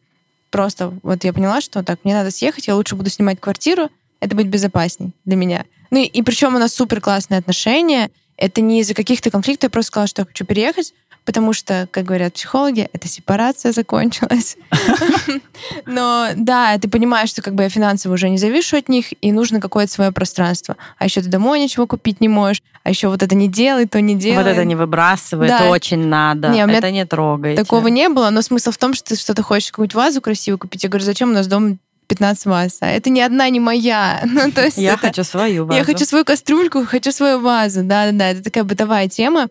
просто 0.51 0.95
вот 1.03 1.25
я 1.25 1.33
поняла, 1.33 1.61
что 1.61 1.83
так, 1.83 1.99
мне 2.05 2.15
надо 2.15 2.31
съехать, 2.31 2.69
я 2.69 2.77
лучше 2.77 2.95
буду 2.95 3.11
снимать 3.11 3.41
квартиру, 3.41 3.91
это 4.21 4.37
будет 4.37 4.47
безопасней 4.47 5.11
для 5.25 5.35
меня. 5.35 5.65
Ну 5.91 5.99
и, 5.99 6.05
и 6.05 6.23
причем 6.23 6.55
у 6.55 6.59
нас 6.59 6.73
супер 6.73 7.01
классные 7.01 7.39
отношения. 7.39 8.11
Это 8.37 8.61
не 8.61 8.81
из-за 8.81 8.95
каких-то 8.95 9.31
конфликтов, 9.31 9.65
я 9.65 9.71
просто 9.71 9.89
сказала, 9.89 10.07
что 10.07 10.23
я 10.23 10.27
хочу 10.27 10.45
переехать, 10.45 10.95
потому 11.25 11.53
что, 11.53 11.89
как 11.91 12.05
говорят 12.05 12.35
психологи, 12.35 12.89
эта 12.93 13.09
сепарация 13.09 13.73
закончилась. 13.73 14.57
Но 15.87 16.29
да, 16.37 16.77
ты 16.79 16.89
понимаешь, 16.89 17.31
что 17.31 17.43
как 17.43 17.55
бы 17.55 17.63
я 17.65 17.69
финансово 17.69 18.15
уже 18.15 18.29
не 18.29 18.39
завишу 18.39 18.77
от 18.77 18.89
них, 18.89 19.07
и 19.21 19.33
нужно 19.33 19.61
какое-то 19.61 19.93
свое 19.93 20.13
пространство. 20.13 20.77
А 20.99 21.05
еще 21.05 21.21
ты 21.23 21.29
домой 21.29 21.61
ничего 21.61 21.87
купить 21.87 22.21
не 22.21 22.29
можешь, 22.29 22.63
а 22.83 22.91
еще 22.91 23.09
вот 23.09 23.23
это 23.23 23.35
не 23.35 23.49
делай, 23.49 23.87
то 23.87 24.01
не 24.01 24.15
делай. 24.15 24.43
Вот 24.43 24.47
это 24.47 24.65
не 24.65 24.75
выбрасывай, 24.75 25.49
Да. 25.49 25.61
это 25.61 25.69
очень 25.71 26.07
надо, 26.07 26.49
Не, 26.49 26.61
это 26.67 26.91
не 26.91 27.05
трогайте. 27.07 27.63
Такого 27.63 27.89
не 27.89 28.09
было, 28.09 28.31
но 28.31 28.43
смысл 28.43 28.71
в 28.71 28.79
том, 28.79 28.95
что 28.95 29.11
ты 29.11 29.17
что-то 29.17 29.43
хочешь, 29.43 29.71
какую-нибудь 29.71 29.95
вазу 29.95 30.21
красивую 30.21 30.59
купить. 30.59 30.83
Я 30.83 30.89
говорю, 30.89 31.05
зачем 31.05 31.31
у 31.31 31.35
нас 31.35 31.47
дома 31.47 31.77
15 32.09 32.47
ваз? 32.47 32.79
А 32.81 32.89
это 32.89 33.11
ни 33.11 33.21
одна, 33.21 33.49
не 33.51 33.61
моя. 33.61 34.23
Ну, 34.27 34.51
то 34.51 34.65
есть 34.65 34.79
Я 34.79 34.95
это- 34.95 35.09
хочу 35.09 35.25
свою 35.25 35.67
вазу. 35.67 35.79
Я 35.79 35.85
хочу 35.85 36.05
свою 36.05 36.25
кастрюльку, 36.25 36.85
хочу 36.87 37.13
свою 37.13 37.41
вазу. 37.41 37.83
Да-да-да, 37.83 38.31
это 38.31 38.43
такая 38.43 38.65
бытовая 38.65 39.09
тема. 39.09 39.49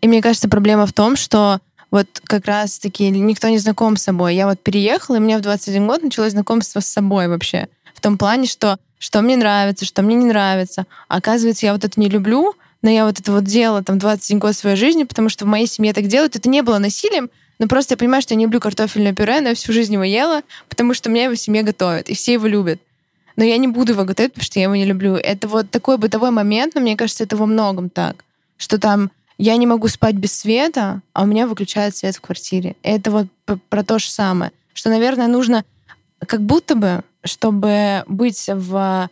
И 0.00 0.08
мне 0.08 0.22
кажется, 0.22 0.48
проблема 0.48 0.86
в 0.86 0.92
том, 0.92 1.16
что 1.16 1.60
вот 1.90 2.06
как 2.24 2.46
раз-таки 2.46 3.08
никто 3.10 3.48
не 3.48 3.58
знаком 3.58 3.96
с 3.96 4.02
собой. 4.02 4.34
Я 4.34 4.46
вот 4.46 4.60
переехала, 4.60 5.16
и 5.16 5.18
у 5.18 5.22
меня 5.22 5.38
в 5.38 5.42
21 5.42 5.86
год 5.86 6.02
началось 6.02 6.32
знакомство 6.32 6.80
с 6.80 6.86
собой 6.86 7.28
вообще. 7.28 7.68
В 7.94 8.00
том 8.00 8.16
плане, 8.16 8.46
что 8.46 8.78
что 9.00 9.22
мне 9.22 9.36
нравится, 9.36 9.86
что 9.86 10.02
мне 10.02 10.14
не 10.14 10.26
нравится. 10.26 10.86
Оказывается, 11.08 11.66
я 11.66 11.72
вот 11.72 11.84
это 11.84 11.98
не 11.98 12.08
люблю, 12.08 12.54
но 12.82 12.90
я 12.90 13.06
вот 13.06 13.18
это 13.18 13.32
вот 13.32 13.44
делала 13.44 13.82
там 13.82 13.98
21 13.98 14.38
год 14.38 14.54
своей 14.54 14.76
жизни, 14.76 15.04
потому 15.04 15.30
что 15.30 15.46
в 15.46 15.48
моей 15.48 15.66
семье 15.66 15.92
так 15.94 16.06
делают. 16.06 16.36
Это 16.36 16.48
не 16.48 16.62
было 16.62 16.78
насилием, 16.78 17.30
но 17.58 17.66
просто 17.66 17.94
я 17.94 17.96
понимаю, 17.96 18.22
что 18.22 18.34
я 18.34 18.38
не 18.38 18.44
люблю 18.44 18.60
картофельное 18.60 19.14
пюре, 19.14 19.40
но 19.40 19.48
я 19.48 19.54
всю 19.54 19.72
жизнь 19.72 19.94
его 19.94 20.04
ела, 20.04 20.42
потому 20.68 20.92
что 20.92 21.08
меня 21.08 21.24
его 21.24 21.34
в 21.34 21.38
семье 21.38 21.62
готовят, 21.62 22.10
и 22.10 22.14
все 22.14 22.34
его 22.34 22.46
любят. 22.46 22.78
Но 23.36 23.44
я 23.44 23.56
не 23.56 23.68
буду 23.68 23.92
его 23.92 24.04
готовить, 24.04 24.34
потому 24.34 24.44
что 24.44 24.58
я 24.58 24.64
его 24.64 24.76
не 24.76 24.84
люблю. 24.84 25.14
Это 25.14 25.48
вот 25.48 25.70
такой 25.70 25.96
бытовой 25.96 26.30
момент, 26.30 26.74
но 26.74 26.82
мне 26.82 26.94
кажется, 26.94 27.24
это 27.24 27.38
во 27.38 27.46
многом 27.46 27.88
так. 27.88 28.24
Что 28.58 28.78
там 28.78 29.10
я 29.40 29.56
не 29.56 29.66
могу 29.66 29.88
спать 29.88 30.16
без 30.16 30.38
света, 30.38 31.00
а 31.14 31.22
у 31.22 31.26
меня 31.26 31.46
выключают 31.46 31.96
свет 31.96 32.14
в 32.14 32.20
квартире. 32.20 32.76
Это 32.82 33.10
вот 33.10 33.26
про 33.70 33.82
то 33.82 33.98
же 33.98 34.10
самое. 34.10 34.52
Что, 34.74 34.90
наверное, 34.90 35.28
нужно 35.28 35.64
как 36.26 36.42
будто 36.42 36.74
бы, 36.74 37.02
чтобы 37.24 38.04
быть 38.06 38.48
в 38.52 39.08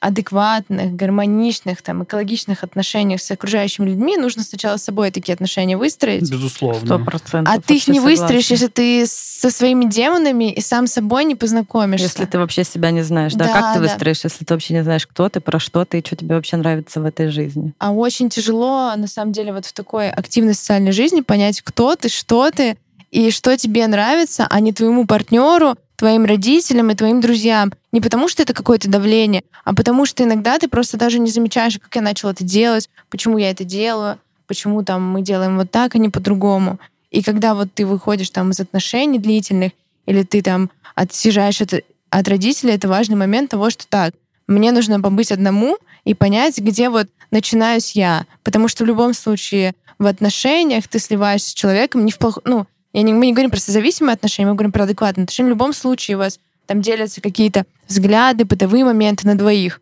адекватных, 0.00 0.94
гармоничных, 0.94 1.82
там, 1.82 2.04
экологичных 2.04 2.64
отношениях 2.64 3.20
с 3.20 3.30
окружающими 3.30 3.90
людьми, 3.90 4.16
нужно 4.16 4.42
сначала 4.42 4.76
с 4.76 4.84
собой 4.84 5.10
такие 5.10 5.34
отношения 5.34 5.76
выстроить. 5.76 6.26
Сто 6.26 6.36
Безусловно. 6.36 6.98
процентов. 7.04 7.54
А 7.54 7.60
ты 7.60 7.76
их 7.76 7.88
не 7.88 8.00
выстроишь, 8.00 8.46
согласна. 8.46 8.64
если 8.64 8.66
ты 8.68 9.06
со 9.06 9.50
своими 9.50 9.84
демонами 9.84 10.52
и 10.52 10.60
сам 10.60 10.86
собой 10.86 11.24
не 11.24 11.34
познакомишься. 11.34 12.06
Если 12.06 12.24
ты 12.24 12.38
вообще 12.38 12.64
себя 12.64 12.90
не 12.90 13.02
знаешь, 13.02 13.34
да? 13.34 13.46
Да, 13.46 13.52
как 13.52 13.74
ты 13.74 13.80
да. 13.80 13.86
выстроишь, 13.86 14.24
если 14.24 14.44
ты 14.44 14.54
вообще 14.54 14.74
не 14.74 14.82
знаешь, 14.82 15.06
кто 15.06 15.28
ты, 15.28 15.40
про 15.40 15.58
что 15.58 15.84
ты 15.84 15.98
и 15.98 16.06
что 16.06 16.16
тебе 16.16 16.34
вообще 16.34 16.56
нравится 16.56 17.00
в 17.00 17.04
этой 17.04 17.28
жизни? 17.28 17.72
А 17.78 17.92
очень 17.92 18.28
тяжело, 18.30 18.94
на 18.96 19.06
самом 19.06 19.32
деле, 19.32 19.52
вот 19.52 19.66
в 19.66 19.72
такой 19.72 20.10
активной 20.10 20.54
социальной 20.54 20.92
жизни 20.92 21.20
понять, 21.20 21.60
кто 21.62 21.96
ты, 21.96 22.08
что 22.08 22.50
ты 22.50 22.76
и 23.10 23.30
что 23.30 23.56
тебе 23.56 23.86
нравится, 23.86 24.46
а 24.48 24.60
не 24.60 24.72
твоему 24.72 25.06
партнеру, 25.06 25.76
твоим 25.98 26.24
родителям 26.24 26.90
и 26.90 26.94
твоим 26.94 27.20
друзьям. 27.20 27.72
Не 27.90 28.00
потому, 28.00 28.28
что 28.28 28.42
это 28.42 28.54
какое-то 28.54 28.88
давление, 28.88 29.42
а 29.64 29.74
потому 29.74 30.06
что 30.06 30.22
иногда 30.22 30.58
ты 30.58 30.68
просто 30.68 30.96
даже 30.96 31.18
не 31.18 31.28
замечаешь, 31.28 31.78
как 31.78 31.94
я 31.96 32.02
начала 32.02 32.30
это 32.30 32.44
делать, 32.44 32.88
почему 33.10 33.36
я 33.36 33.50
это 33.50 33.64
делаю, 33.64 34.18
почему 34.46 34.84
там 34.84 35.02
мы 35.02 35.22
делаем 35.22 35.58
вот 35.58 35.72
так, 35.72 35.96
а 35.96 35.98
не 35.98 36.08
по-другому. 36.08 36.78
И 37.10 37.22
когда 37.22 37.54
вот 37.54 37.72
ты 37.74 37.84
выходишь 37.84 38.30
там 38.30 38.50
из 38.50 38.60
отношений 38.60 39.18
длительных, 39.18 39.72
или 40.06 40.22
ты 40.22 40.40
там 40.40 40.70
отсижаешь 40.94 41.60
от, 41.60 41.74
от 42.10 42.28
родителей, 42.28 42.74
это 42.74 42.86
важный 42.86 43.16
момент 43.16 43.50
того, 43.50 43.68
что 43.68 43.86
так, 43.88 44.14
мне 44.46 44.70
нужно 44.70 45.00
побыть 45.00 45.32
одному 45.32 45.78
и 46.04 46.14
понять, 46.14 46.58
где 46.58 46.90
вот 46.90 47.08
начинаюсь 47.32 47.92
я. 47.92 48.24
Потому 48.44 48.68
что 48.68 48.84
в 48.84 48.86
любом 48.86 49.14
случае 49.14 49.74
в 49.98 50.06
отношениях 50.06 50.86
ты 50.86 51.00
сливаешься 51.00 51.50
с 51.50 51.54
человеком 51.54 52.04
не 52.04 52.12
в 52.12 52.18
плох... 52.18 52.38
Ну, 52.44 52.66
я 52.92 53.02
не, 53.02 53.12
мы 53.12 53.26
не 53.26 53.32
говорим 53.32 53.50
про 53.50 53.60
созависимые 53.60 54.14
отношения, 54.14 54.48
мы 54.48 54.54
говорим 54.54 54.72
про 54.72 54.84
адекватные 54.84 55.24
отношения. 55.24 55.48
В 55.48 55.50
любом 55.52 55.72
случае 55.72 56.16
у 56.16 56.20
вас 56.20 56.40
там 56.66 56.82
делятся 56.82 57.20
какие-то 57.20 57.64
взгляды, 57.86 58.44
бытовые 58.44 58.84
моменты 58.84 59.26
на 59.26 59.36
двоих. 59.36 59.80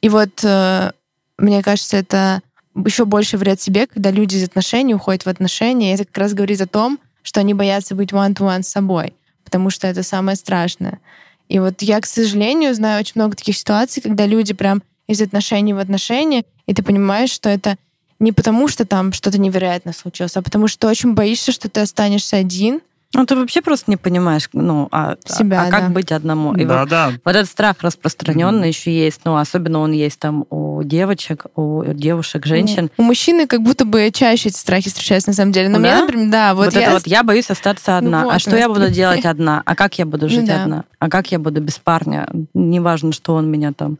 И 0.00 0.08
вот 0.08 0.42
э, 0.42 0.90
мне 1.38 1.62
кажется, 1.62 1.96
это 1.96 2.42
еще 2.74 3.04
больше 3.04 3.38
вред 3.38 3.60
себе, 3.60 3.86
когда 3.86 4.10
люди 4.10 4.36
из 4.36 4.44
отношений 4.44 4.94
уходят 4.94 5.24
в 5.24 5.28
отношения. 5.28 5.92
И 5.92 5.94
это 5.94 6.04
как 6.04 6.18
раз 6.18 6.34
говорит 6.34 6.60
о 6.60 6.66
том, 6.66 6.98
что 7.22 7.40
они 7.40 7.54
боятся 7.54 7.94
быть 7.94 8.12
one-to-one 8.12 8.62
с 8.62 8.68
собой, 8.68 9.14
потому 9.44 9.70
что 9.70 9.86
это 9.86 10.02
самое 10.02 10.36
страшное. 10.36 11.00
И 11.48 11.58
вот 11.58 11.82
я, 11.82 12.00
к 12.00 12.06
сожалению, 12.06 12.74
знаю 12.74 13.00
очень 13.00 13.12
много 13.16 13.36
таких 13.36 13.56
ситуаций, 13.56 14.02
когда 14.02 14.26
люди 14.26 14.54
прям 14.54 14.82
из 15.06 15.20
отношений 15.20 15.72
в 15.72 15.78
отношения, 15.78 16.44
и 16.66 16.74
ты 16.74 16.82
понимаешь, 16.82 17.30
что 17.30 17.48
это 17.48 17.76
не 18.20 18.32
потому, 18.32 18.68
что 18.68 18.84
там 18.84 19.12
что-то 19.12 19.38
невероятное 19.40 19.92
случилось, 19.92 20.36
а 20.36 20.42
потому 20.42 20.68
что 20.68 20.80
ты 20.80 20.86
очень 20.88 21.14
боишься, 21.14 21.52
что 21.52 21.68
ты 21.68 21.80
останешься 21.80 22.36
один. 22.36 22.80
Ну, 23.16 23.24
ты 23.26 23.36
вообще 23.36 23.62
просто 23.62 23.88
не 23.92 23.96
понимаешь, 23.96 24.48
ну, 24.52 24.88
а, 24.90 25.14
Себя, 25.24 25.62
а 25.62 25.70
как 25.70 25.80
да. 25.82 25.88
быть 25.90 26.10
одному? 26.10 26.52
И 26.54 26.64
вот, 26.64 26.88
Да-да. 26.88 27.12
вот 27.24 27.36
этот 27.36 27.48
страх 27.48 27.76
распространенный 27.80 28.58
Мгм. 28.58 28.68
еще 28.68 28.92
есть, 28.92 29.20
ну, 29.24 29.36
особенно 29.36 29.78
он 29.78 29.92
есть 29.92 30.18
там 30.18 30.46
у 30.50 30.82
девочек, 30.82 31.46
у 31.54 31.84
девушек, 31.92 32.44
женщин. 32.44 32.90
У 32.96 33.02
мужчины 33.02 33.46
как 33.46 33.62
будто 33.62 33.84
бы 33.84 34.10
чаще 34.12 34.48
эти 34.48 34.56
страхи 34.56 34.88
встречаются 34.88 35.30
на 35.30 35.34
самом 35.34 35.52
деле. 35.52 35.68
Но 35.68 35.74
Да? 35.74 35.80
мне, 35.80 35.94
например, 36.00 36.30
да, 36.30 36.54
вот, 36.56 36.64
Вот, 36.66 36.74
я... 36.74 36.82
это 36.82 36.92
вот 36.94 37.06
я 37.06 37.22
боюсь 37.22 37.50
остаться 37.50 37.98
одна. 37.98 38.22
Ну 38.22 38.24
вот, 38.26 38.34
а 38.34 38.38
что 38.40 38.56
я 38.56 38.68
буду 38.68 38.90
делать 38.90 39.24
одна? 39.24 39.62
А 39.64 39.76
как 39.76 39.96
я 39.96 40.06
буду 40.06 40.24
Ну 40.26 40.30
жить 40.30 40.46
да. 40.46 40.64
одна? 40.64 40.84
А 40.98 41.08
как 41.08 41.30
я 41.30 41.38
буду 41.38 41.60
без 41.60 41.78
парня? 41.78 42.28
Неважно, 42.52 43.12
что 43.12 43.34
он 43.34 43.48
меня 43.48 43.72
там 43.72 43.98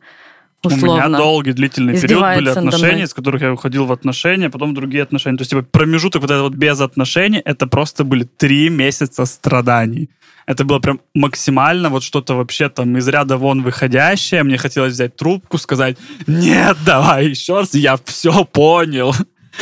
У 0.64 0.68
условно. 0.68 1.06
меня 1.06 1.18
долгий, 1.18 1.52
длительный 1.52 2.00
период 2.00 2.34
были 2.36 2.48
отношения, 2.48 3.06
с 3.06 3.14
которых 3.14 3.42
я 3.42 3.52
уходил 3.52 3.86
в 3.86 3.92
отношения, 3.92 4.50
потом 4.50 4.70
в 4.70 4.74
другие 4.74 5.02
отношения. 5.02 5.36
То 5.36 5.42
есть, 5.42 5.50
типа, 5.50 5.62
промежуток 5.62 6.22
вот 6.22 6.30
этот 6.30 6.42
вот 6.42 6.54
без 6.54 6.80
отношений, 6.80 7.40
это 7.44 7.66
просто 7.66 8.04
были 8.04 8.24
три 8.24 8.68
месяца 8.68 9.24
страданий. 9.24 10.10
Это 10.46 10.64
было 10.64 10.78
прям 10.78 11.00
максимально 11.14 11.88
вот 11.88 12.02
что-то 12.02 12.34
вообще 12.34 12.68
там 12.68 12.96
из 12.98 13.08
ряда 13.08 13.36
вон 13.38 13.62
выходящее. 13.62 14.42
Мне 14.42 14.58
хотелось 14.58 14.92
взять 14.92 15.16
трубку, 15.16 15.58
сказать, 15.58 15.96
нет, 16.26 16.76
давай 16.84 17.28
еще 17.28 17.60
раз, 17.60 17.74
я 17.74 17.96
все 18.04 18.44
понял, 18.44 19.14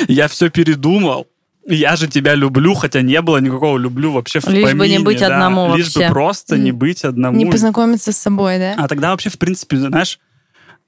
я 0.08 0.26
все 0.28 0.50
передумал. 0.50 1.26
Я 1.64 1.94
же 1.94 2.08
тебя 2.08 2.34
люблю, 2.34 2.74
хотя 2.74 3.02
не 3.02 3.20
было 3.22 3.38
никакого 3.38 3.78
люблю 3.78 4.10
вообще 4.10 4.40
в 4.40 4.48
Лишь 4.48 4.64
бы 4.64 4.72
не 4.72 4.78
помине, 4.78 4.98
быть 4.98 5.20
да. 5.20 5.26
одному 5.26 5.76
Лишь 5.76 5.94
вообще. 5.94 6.08
бы 6.08 6.12
просто 6.12 6.58
не 6.58 6.72
быть 6.72 7.04
одному. 7.04 7.36
не 7.36 7.46
познакомиться 7.46 8.10
с 8.10 8.16
собой, 8.16 8.58
да? 8.58 8.74
А 8.76 8.88
тогда 8.88 9.10
вообще, 9.10 9.30
в 9.30 9.38
принципе, 9.38 9.76
знаешь, 9.76 10.18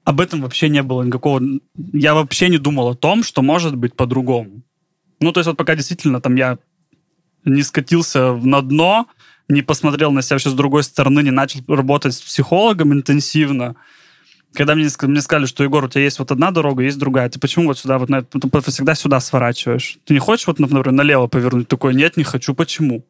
об 0.05 0.21
этом 0.21 0.41
вообще 0.41 0.69
не 0.69 0.83
было 0.83 1.03
никакого... 1.03 1.41
Я 1.91 2.13
вообще 2.13 2.47
не 2.49 2.57
думал 2.57 2.89
о 2.89 2.95
том, 2.95 3.23
что 3.23 3.41
может 3.41 3.75
быть 3.75 3.95
по-другому. 3.95 4.61
Ну, 5.19 5.31
то 5.31 5.39
есть 5.39 5.47
вот 5.47 5.57
пока 5.57 5.75
действительно 5.75 6.21
там 6.21 6.35
я 6.35 6.59
не 7.43 7.63
скатился 7.63 8.33
на 8.33 8.61
дно, 8.61 9.07
не 9.49 9.63
посмотрел 9.63 10.11
на 10.11 10.21
себя 10.21 10.35
вообще 10.35 10.49
с 10.49 10.53
другой 10.53 10.83
стороны, 10.83 11.21
не 11.21 11.31
начал 11.31 11.61
работать 11.67 12.13
с 12.13 12.21
психологом 12.21 12.93
интенсивно, 12.93 13.75
когда 14.53 14.75
мне, 14.75 14.87
мне 15.01 15.21
сказали, 15.21 15.45
что, 15.47 15.63
Егор, 15.63 15.83
у 15.83 15.89
тебя 15.89 16.03
есть 16.03 16.19
вот 16.19 16.31
одна 16.31 16.51
дорога, 16.51 16.83
есть 16.83 16.97
другая, 16.97 17.29
ты 17.29 17.39
почему 17.39 17.65
вот 17.65 17.77
сюда, 17.77 17.97
вот 17.97 18.09
на 18.09 18.21
всегда 18.21 18.95
сюда 18.95 19.19
сворачиваешь? 19.19 19.97
Ты 20.05 20.13
не 20.13 20.19
хочешь 20.19 20.47
вот, 20.47 20.59
например, 20.59 20.91
налево 20.91 21.27
повернуть? 21.27 21.67
Такой, 21.67 21.93
нет, 21.93 22.15
не 22.15 22.23
хочу, 22.23 22.53
почему? 22.53 23.05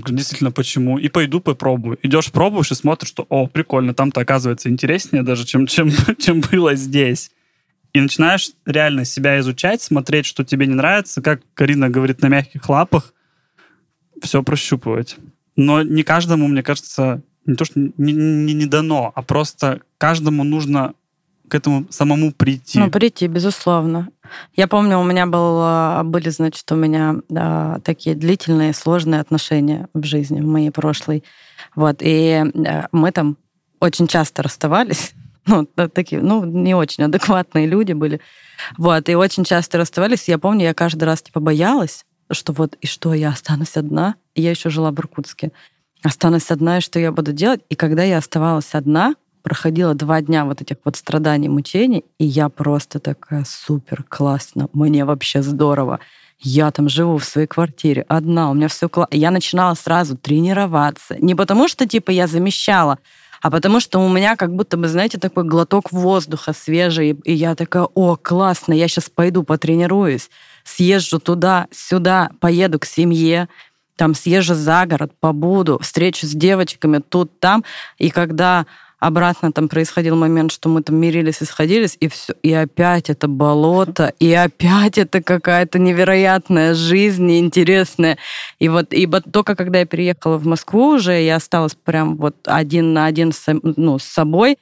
Говорю, 0.00 0.16
Действительно, 0.18 0.50
почему? 0.50 0.98
И 0.98 1.08
пойду 1.08 1.40
попробую. 1.40 1.98
Идешь, 2.02 2.30
пробуешь 2.30 2.70
и 2.70 2.74
смотришь, 2.74 3.08
что, 3.08 3.26
о, 3.28 3.46
прикольно, 3.46 3.94
там-то 3.94 4.20
оказывается 4.20 4.68
интереснее 4.68 5.22
даже, 5.22 5.44
чем, 5.44 5.66
чем, 5.66 5.90
чем 6.18 6.40
было 6.40 6.74
здесь. 6.74 7.30
и 7.92 8.00
начинаешь 8.00 8.50
реально 8.66 9.04
себя 9.04 9.38
изучать, 9.38 9.80
смотреть, 9.80 10.26
что 10.26 10.44
тебе 10.44 10.66
не 10.66 10.74
нравится, 10.74 11.22
как 11.22 11.40
Карина 11.54 11.88
говорит, 11.88 12.20
на 12.20 12.28
мягких 12.28 12.68
лапах, 12.68 13.14
все 14.22 14.42
прощупывать. 14.42 15.16
Но 15.56 15.82
не 15.82 16.02
каждому, 16.02 16.46
мне 16.46 16.62
кажется, 16.62 17.22
не 17.46 17.54
то, 17.54 17.64
что 17.64 17.80
не, 17.80 18.12
не, 18.12 18.52
не 18.52 18.66
дано, 18.66 19.12
а 19.14 19.22
просто 19.22 19.80
каждому 19.96 20.44
нужно 20.44 20.94
к 21.48 21.54
этому 21.54 21.86
самому 21.90 22.32
прийти. 22.32 22.78
Ну, 22.78 22.90
прийти, 22.90 23.26
безусловно. 23.26 24.08
Я 24.54 24.66
помню, 24.66 24.98
у 24.98 25.04
меня 25.04 25.26
был, 25.26 25.60
а, 25.60 26.02
были, 26.04 26.28
значит, 26.30 26.70
у 26.72 26.76
меня 26.76 27.16
да, 27.28 27.78
такие 27.84 28.16
длительные, 28.16 28.74
сложные 28.74 29.20
отношения 29.20 29.88
в 29.94 30.04
жизни, 30.04 30.40
в 30.40 30.46
моей 30.46 30.70
прошлой. 30.70 31.22
Вот, 31.74 31.98
и 32.00 32.44
э, 32.52 32.82
мы 32.92 33.12
там 33.12 33.36
очень 33.80 34.06
часто 34.06 34.42
расставались. 34.42 35.12
Ну, 35.48 35.64
такие, 35.64 36.20
ну, 36.20 36.44
не 36.44 36.74
очень 36.74 37.04
адекватные 37.04 37.68
люди 37.68 37.92
были. 37.92 38.20
Вот, 38.76 39.08
и 39.08 39.14
очень 39.14 39.44
часто 39.44 39.78
расставались. 39.78 40.26
Я 40.26 40.38
помню, 40.38 40.64
я 40.64 40.74
каждый 40.74 41.04
раз, 41.04 41.22
типа, 41.22 41.38
боялась, 41.38 42.04
что 42.32 42.52
вот, 42.52 42.74
и 42.80 42.88
что, 42.88 43.14
я 43.14 43.28
останусь 43.28 43.76
одна? 43.76 44.16
Я 44.34 44.50
еще 44.50 44.70
жила 44.70 44.90
в 44.90 44.98
Иркутске. 44.98 45.52
Останусь 46.02 46.50
одна, 46.50 46.78
и 46.78 46.80
что 46.80 46.98
я 46.98 47.12
буду 47.12 47.32
делать? 47.32 47.60
И 47.68 47.76
когда 47.76 48.02
я 48.02 48.18
оставалась 48.18 48.74
одна, 48.74 49.14
проходила 49.46 49.94
два 49.94 50.22
дня 50.22 50.44
вот 50.44 50.60
этих 50.60 50.78
вот 50.84 50.96
страданий, 50.96 51.48
мучений, 51.48 52.04
и 52.18 52.24
я 52.24 52.48
просто 52.48 52.98
такая 52.98 53.44
супер 53.46 54.02
классно, 54.08 54.68
мне 54.72 55.04
вообще 55.04 55.40
здорово. 55.40 56.00
Я 56.40 56.72
там 56.72 56.88
живу 56.88 57.18
в 57.18 57.24
своей 57.24 57.46
квартире 57.46 58.04
одна, 58.08 58.50
у 58.50 58.54
меня 58.54 58.66
все 58.66 58.88
классно. 58.88 59.14
Я 59.16 59.30
начинала 59.30 59.74
сразу 59.74 60.16
тренироваться. 60.16 61.14
Не 61.20 61.36
потому 61.36 61.68
что, 61.68 61.86
типа, 61.86 62.10
я 62.10 62.26
замещала, 62.26 62.98
а 63.40 63.52
потому 63.52 63.78
что 63.78 64.00
у 64.00 64.08
меня 64.08 64.34
как 64.34 64.52
будто 64.52 64.76
бы, 64.76 64.88
знаете, 64.88 65.16
такой 65.16 65.44
глоток 65.44 65.92
воздуха 65.92 66.52
свежий, 66.52 67.10
и 67.10 67.32
я 67.32 67.54
такая, 67.54 67.84
о, 67.94 68.16
классно, 68.16 68.72
я 68.72 68.88
сейчас 68.88 69.08
пойду 69.08 69.44
потренируюсь, 69.44 70.28
съезжу 70.64 71.20
туда, 71.20 71.68
сюда, 71.70 72.30
поеду 72.40 72.80
к 72.80 72.84
семье, 72.84 73.48
там 73.94 74.16
съезжу 74.16 74.56
за 74.56 74.86
город, 74.86 75.12
побуду, 75.20 75.78
встречу 75.80 76.26
с 76.26 76.32
девочками 76.32 76.98
тут, 76.98 77.38
там, 77.38 77.62
и 77.96 78.10
когда 78.10 78.66
обратно 78.98 79.52
там 79.52 79.68
происходил 79.68 80.16
момент, 80.16 80.52
что 80.52 80.68
мы 80.68 80.82
там 80.82 80.96
мирились 80.96 81.42
и 81.42 81.44
сходились, 81.44 81.96
и 82.00 82.08
все, 82.08 82.34
и 82.42 82.52
опять 82.52 83.10
это 83.10 83.28
болото, 83.28 84.12
и 84.18 84.32
опять 84.32 84.98
это 84.98 85.22
какая-то 85.22 85.78
невероятная 85.78 86.74
жизнь, 86.74 87.26
неинтересная. 87.26 88.18
И 88.58 88.68
вот, 88.68 88.92
и 88.92 89.06
вот 89.06 89.24
только 89.32 89.54
когда 89.54 89.80
я 89.80 89.86
переехала 89.86 90.38
в 90.38 90.46
Москву 90.46 90.94
уже, 90.94 91.20
я 91.22 91.36
осталась 91.36 91.74
прям 91.74 92.16
вот 92.16 92.36
один 92.44 92.92
на 92.92 93.06
один 93.06 93.32
с, 93.32 93.44
ну, 93.62 93.98
с 93.98 94.04
собой, 94.04 94.58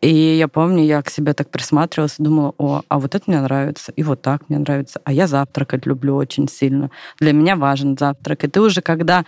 и 0.00 0.36
я 0.38 0.48
помню, 0.48 0.82
я 0.84 1.02
к 1.02 1.10
себе 1.10 1.34
так 1.34 1.50
присматривалась 1.50 2.14
и 2.18 2.22
думала, 2.22 2.54
о, 2.56 2.82
а 2.88 2.98
вот 2.98 3.14
это 3.14 3.24
мне 3.26 3.40
нравится, 3.40 3.92
и 3.92 4.02
вот 4.02 4.22
так 4.22 4.48
мне 4.48 4.58
нравится, 4.58 5.00
а 5.04 5.12
я 5.12 5.26
завтракать 5.26 5.84
люблю 5.84 6.16
очень 6.16 6.48
сильно. 6.48 6.90
Для 7.18 7.32
меня 7.32 7.54
важен 7.54 7.96
завтрак. 7.98 8.44
И 8.44 8.48
ты 8.48 8.62
уже 8.62 8.80
когда 8.80 9.26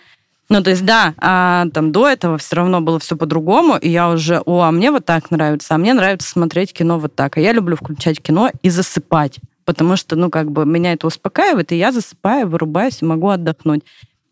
ну, 0.49 0.63
то 0.63 0.71
есть, 0.71 0.85
да, 0.85 1.15
а, 1.19 1.67
там 1.73 1.93
до 1.93 2.09
этого 2.09 2.37
все 2.37 2.57
равно 2.57 2.81
было 2.81 2.99
все 2.99 3.17
по-другому, 3.17 3.77
и 3.77 3.89
я 3.89 4.11
уже, 4.11 4.43
о, 4.45 4.63
а 4.63 4.71
мне 4.71 4.91
вот 4.91 5.05
так 5.07 5.31
нравится, 5.31 5.75
а 5.75 5.79
мне 5.79 5.95
нравится 5.95 6.29
смотреть 6.29 6.73
кино 6.73 6.99
вот 6.99 7.15
так. 7.15 7.37
А 7.37 7.41
я 7.41 7.53
люблю 7.53 7.77
включать 7.77 8.21
кино 8.21 8.51
и 8.63 8.69
засыпать, 8.69 9.39
потому 9.65 9.97
что, 9.97 10.17
ну, 10.17 10.31
как 10.31 10.51
бы 10.51 10.67
меня 10.67 10.93
это 10.93 11.07
успокаивает, 11.07 11.73
и 11.73 11.77
я 11.77 11.93
засыпаю, 11.93 12.49
вырубаюсь 12.49 13.01
и 13.01 13.07
могу 13.07 13.29
отдохнуть. 13.29 13.83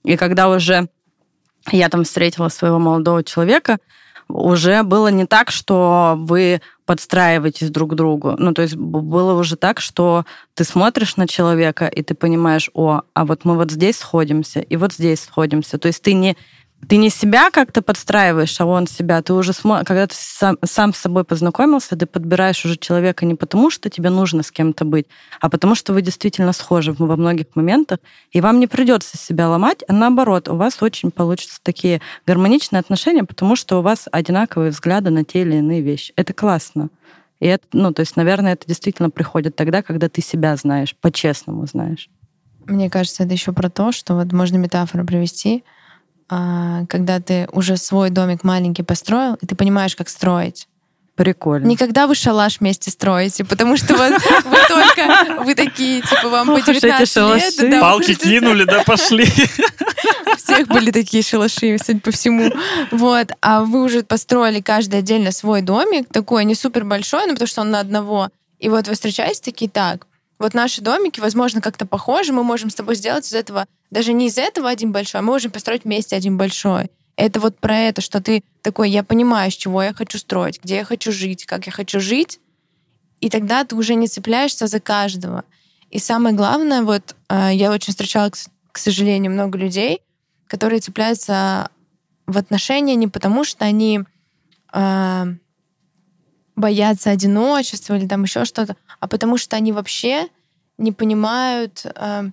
И 0.05 0.17
когда 0.17 0.51
уже 0.51 0.89
я 1.71 1.89
там 1.89 2.05
встретила 2.05 2.49
своего 2.49 2.79
молодого 2.79 3.23
человека, 3.25 3.79
уже 4.33 4.83
было 4.83 5.09
не 5.09 5.27
так, 5.27 5.51
что 5.51 6.15
вы 6.19 6.61
подстраиваетесь 6.87 7.71
друг 7.71 7.93
к 7.93 7.95
другу. 7.95 8.35
Ну, 8.39 8.53
то 8.53 8.63
есть 8.63 8.75
было 8.77 9.39
уже 9.39 9.57
так, 9.57 9.81
что 9.81 10.25
ты 10.55 10.65
смотришь 10.65 11.17
на 11.17 11.29
человека, 11.29 11.87
и 11.87 12.03
ты 12.03 12.15
понимаешь, 12.15 12.69
о, 12.75 13.03
а 13.15 13.25
вот 13.25 13.45
мы 13.45 13.57
вот 13.57 13.71
здесь 13.71 13.99
сходимся, 13.99 14.61
и 14.61 14.77
вот 14.77 14.93
здесь 14.95 15.23
сходимся. 15.23 15.79
То 15.79 15.87
есть 15.89 16.03
ты 16.03 16.15
не 16.15 16.37
ты 16.89 16.97
не 16.97 17.11
себя 17.11 17.51
как-то 17.51 17.83
подстраиваешь, 17.83 18.61
а 18.61 18.67
он 18.67 18.87
себя. 18.87 19.23
Ты 19.23 19.35
уже, 19.35 19.53
смо... 19.53 19.83
когда 19.85 20.07
ты 20.07 20.15
сам, 20.17 20.57
сам 20.65 20.95
с 20.95 20.99
собой 20.99 21.25
познакомился, 21.25 21.97
ты 21.97 22.07
подбираешь 22.07 22.65
уже 22.65 22.77
человека 22.77 23.27
не 23.27 23.35
потому, 23.35 23.71
что 23.71 23.91
тебе 23.91 24.11
нужно 24.11 24.43
с 24.43 24.51
кем-то 24.51 24.85
быть, 24.85 25.07
а 25.41 25.51
потому 25.51 25.75
что 25.75 25.93
вы 25.93 26.03
действительно 26.03 26.53
схожи 26.53 26.93
во 26.93 27.17
многих 27.17 27.47
моментах, 27.55 27.99
и 28.33 28.41
вам 28.41 28.61
не 28.61 28.67
придется 28.67 29.19
себя 29.19 29.49
ломать, 29.49 29.85
а 29.89 29.93
наоборот, 29.93 30.49
у 30.49 30.57
вас 30.57 30.83
очень 30.83 31.11
получатся 31.11 31.59
такие 31.63 32.01
гармоничные 32.27 32.81
отношения, 32.81 33.25
потому 33.25 33.57
что 33.57 33.79
у 33.79 33.83
вас 33.83 34.09
одинаковые 34.11 34.71
взгляды 34.71 35.11
на 35.11 35.25
те 35.25 35.43
или 35.43 35.57
иные 35.57 35.83
вещи. 35.83 36.13
Это 36.17 36.33
классно. 36.33 36.89
И 37.41 37.47
это, 37.47 37.67
ну, 37.73 37.93
то 37.93 38.01
есть, 38.01 38.17
наверное, 38.17 38.55
это 38.55 38.67
действительно 38.67 39.11
приходит 39.11 39.55
тогда, 39.55 39.83
когда 39.83 40.09
ты 40.09 40.23
себя 40.23 40.57
знаешь, 40.57 40.97
по-честному 40.97 41.67
знаешь. 41.67 42.09
Мне 42.67 42.91
кажется, 42.91 43.25
это 43.25 43.33
еще 43.33 43.53
про 43.53 43.71
то, 43.71 43.93
что 43.93 44.15
вот 44.15 44.33
можно 44.33 44.57
метафору 44.57 45.05
привести— 45.05 45.63
когда 46.89 47.21
ты 47.21 47.49
уже 47.53 47.77
свой 47.77 48.11
домик 48.11 48.45
маленький 48.45 48.83
построил, 48.83 49.35
и 49.35 49.47
ты 49.47 49.55
понимаешь, 49.55 49.97
как 49.97 50.09
строить. 50.09 50.69
Прикольно. 51.17 51.67
Никогда 51.67 52.07
вы 52.07 52.15
шалаш 52.15 52.61
вместе 52.61 52.91
строите, 52.91 53.45
потому 53.45 53.77
что 53.77 53.95
вот 53.95 54.13
вы 54.13 54.57
только, 54.69 55.43
вы 55.45 55.55
такие, 55.55 56.01
типа, 56.01 56.31
вам 56.31 56.47
по 56.47 56.63
19 56.63 57.17
лет. 57.17 57.71
Да, 57.71 57.81
Палки 57.81 58.15
кинули, 58.15 58.65
да, 58.65 58.85
пошли. 58.85 59.27
У 60.33 60.37
всех 60.37 60.69
были 60.69 60.91
такие 60.91 61.23
шалаши, 61.23 61.77
судя 61.85 62.01
по 62.01 62.11
всему. 62.11 62.51
Вот. 62.91 63.33
А 63.43 63.65
вы 63.65 63.83
уже 63.83 64.03
построили 64.03 64.63
каждый 64.63 65.01
отдельно 65.01 65.31
свой 65.31 65.61
домик, 65.61 66.09
такой 66.11 66.47
не 66.47 66.55
супер 66.55 66.87
большой, 66.87 67.27
но 67.27 67.33
потому 67.35 67.49
что 67.49 67.61
он 67.61 67.71
на 67.71 67.81
одного. 67.81 68.31
И 68.59 68.71
вот 68.71 68.89
вы 68.89 68.95
встречаетесь 68.95 69.41
такие, 69.41 69.71
так, 69.71 70.07
вот 70.41 70.55
наши 70.55 70.81
домики, 70.81 71.21
возможно, 71.21 71.61
как-то 71.61 71.87
похожи, 71.87 72.33
мы 72.33 72.43
можем 72.43 72.71
с 72.71 72.75
тобой 72.75 72.97
сделать 72.97 73.27
из 73.27 73.35
этого, 73.35 73.67
даже 73.91 74.15
не 74.15 74.29
из 74.29 74.39
этого 74.39 74.69
один 74.69 74.91
большой, 74.91 75.21
а 75.21 75.23
мы 75.23 75.33
можем 75.33 75.51
построить 75.53 75.85
вместе 75.85 76.17
один 76.17 76.39
большой. 76.39 76.91
Это 77.17 77.41
вот 77.41 77.59
про 77.59 77.77
это, 77.77 78.01
что 78.01 78.23
ты 78.23 78.43
такой, 78.63 78.91
я 78.91 79.05
понимаю, 79.05 79.51
с 79.51 79.55
чего 79.55 79.83
я 79.83 79.93
хочу 79.93 80.17
строить, 80.17 80.59
где 80.63 80.77
я 80.77 80.85
хочу 80.85 81.13
жить, 81.13 81.45
как 81.45 81.67
я 81.67 81.73
хочу 81.73 82.01
жить, 82.01 82.41
и 83.21 83.29
тогда 83.29 83.65
ты 83.65 83.77
уже 83.77 83.95
не 83.95 84.09
цепляешься 84.09 84.67
за 84.67 84.81
каждого. 84.81 85.45
И 85.91 85.99
самое 85.99 86.35
главное, 86.35 86.83
вот 86.83 87.15
э, 87.29 87.51
я 87.53 87.71
очень 87.71 87.91
встречала, 87.91 88.31
к 88.73 88.79
сожалению, 88.79 89.33
много 89.33 89.59
людей, 89.59 90.01
которые 90.47 90.81
цепляются 90.81 91.69
в 92.27 92.39
отношения 92.39 92.95
не 92.95 93.09
потому, 93.09 93.45
что 93.45 93.67
они 93.67 94.01
э, 94.73 95.35
боятся 96.61 97.11
одиночества 97.11 97.97
или 97.97 98.07
там 98.07 98.23
еще 98.23 98.45
что-то, 98.45 98.77
а 99.01 99.09
потому 99.09 99.37
что 99.37 99.57
они 99.57 99.73
вообще 99.73 100.29
не 100.79 100.93
понимают, 100.93 101.85
э, 101.85 102.31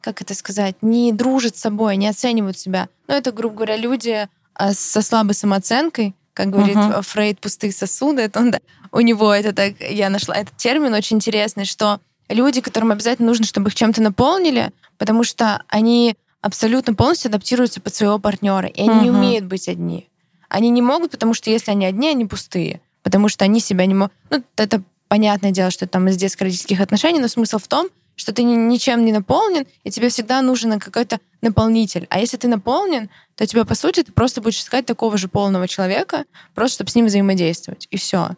как 0.00 0.22
это 0.22 0.34
сказать, 0.34 0.76
не 0.80 1.12
дружат 1.12 1.56
с 1.56 1.60
собой, 1.60 1.96
не 1.96 2.08
оценивают 2.08 2.58
себя. 2.58 2.88
Ну, 3.06 3.14
это, 3.14 3.32
грубо 3.32 3.56
говоря, 3.56 3.76
люди 3.76 4.28
э, 4.58 4.72
со 4.72 5.02
слабой 5.02 5.34
самооценкой, 5.34 6.14
как 6.32 6.50
говорит 6.50 6.76
uh-huh. 6.76 7.02
Фрейд, 7.02 7.40
пустые 7.40 7.72
сосуды. 7.72 8.22
Это 8.22 8.40
он, 8.40 8.50
да, 8.50 8.60
у 8.92 9.00
него 9.00 9.32
это 9.32 9.52
так, 9.52 9.74
я 9.80 10.08
нашла 10.08 10.36
этот 10.36 10.56
термин 10.56 10.94
очень 10.94 11.16
интересный, 11.16 11.64
что 11.64 12.00
люди, 12.28 12.60
которым 12.60 12.92
обязательно 12.92 13.28
нужно, 13.28 13.44
чтобы 13.44 13.68
их 13.68 13.74
чем-то 13.74 14.02
наполнили, 14.02 14.70
потому 14.98 15.24
что 15.24 15.62
они 15.68 16.16
абсолютно 16.40 16.94
полностью 16.94 17.28
адаптируются 17.28 17.80
под 17.80 17.94
своего 17.94 18.18
партнера, 18.18 18.68
и 18.68 18.82
они 18.82 18.90
uh-huh. 18.90 19.02
не 19.02 19.10
умеют 19.10 19.44
быть 19.46 19.68
одни. 19.68 20.08
Они 20.48 20.70
не 20.70 20.80
могут, 20.80 21.10
потому 21.10 21.34
что 21.34 21.50
если 21.50 21.72
они 21.72 21.84
одни, 21.84 22.08
они 22.08 22.24
пустые 22.24 22.80
потому 23.02 23.28
что 23.28 23.44
они 23.44 23.60
себя 23.60 23.86
не 23.86 23.94
могут... 23.94 24.12
Ну, 24.30 24.42
это 24.56 24.82
понятное 25.08 25.50
дело, 25.50 25.70
что 25.70 25.86
там 25.86 26.08
из 26.08 26.16
детско-родительских 26.16 26.80
отношений, 26.80 27.18
но 27.18 27.28
смысл 27.28 27.58
в 27.58 27.66
том, 27.68 27.88
что 28.16 28.32
ты 28.32 28.42
ничем 28.42 29.04
не 29.04 29.12
наполнен, 29.12 29.64
и 29.84 29.90
тебе 29.90 30.08
всегда 30.08 30.42
нужен 30.42 30.78
какой-то 30.80 31.20
наполнитель. 31.40 32.06
А 32.10 32.18
если 32.18 32.36
ты 32.36 32.48
наполнен, 32.48 33.10
то 33.36 33.46
тебя, 33.46 33.64
по 33.64 33.76
сути, 33.76 34.02
ты 34.02 34.12
просто 34.12 34.40
будешь 34.40 34.58
искать 34.58 34.86
такого 34.86 35.16
же 35.16 35.28
полного 35.28 35.68
человека, 35.68 36.24
просто 36.54 36.74
чтобы 36.74 36.90
с 36.90 36.94
ним 36.96 37.06
взаимодействовать. 37.06 37.86
И 37.90 37.96
все. 37.96 38.30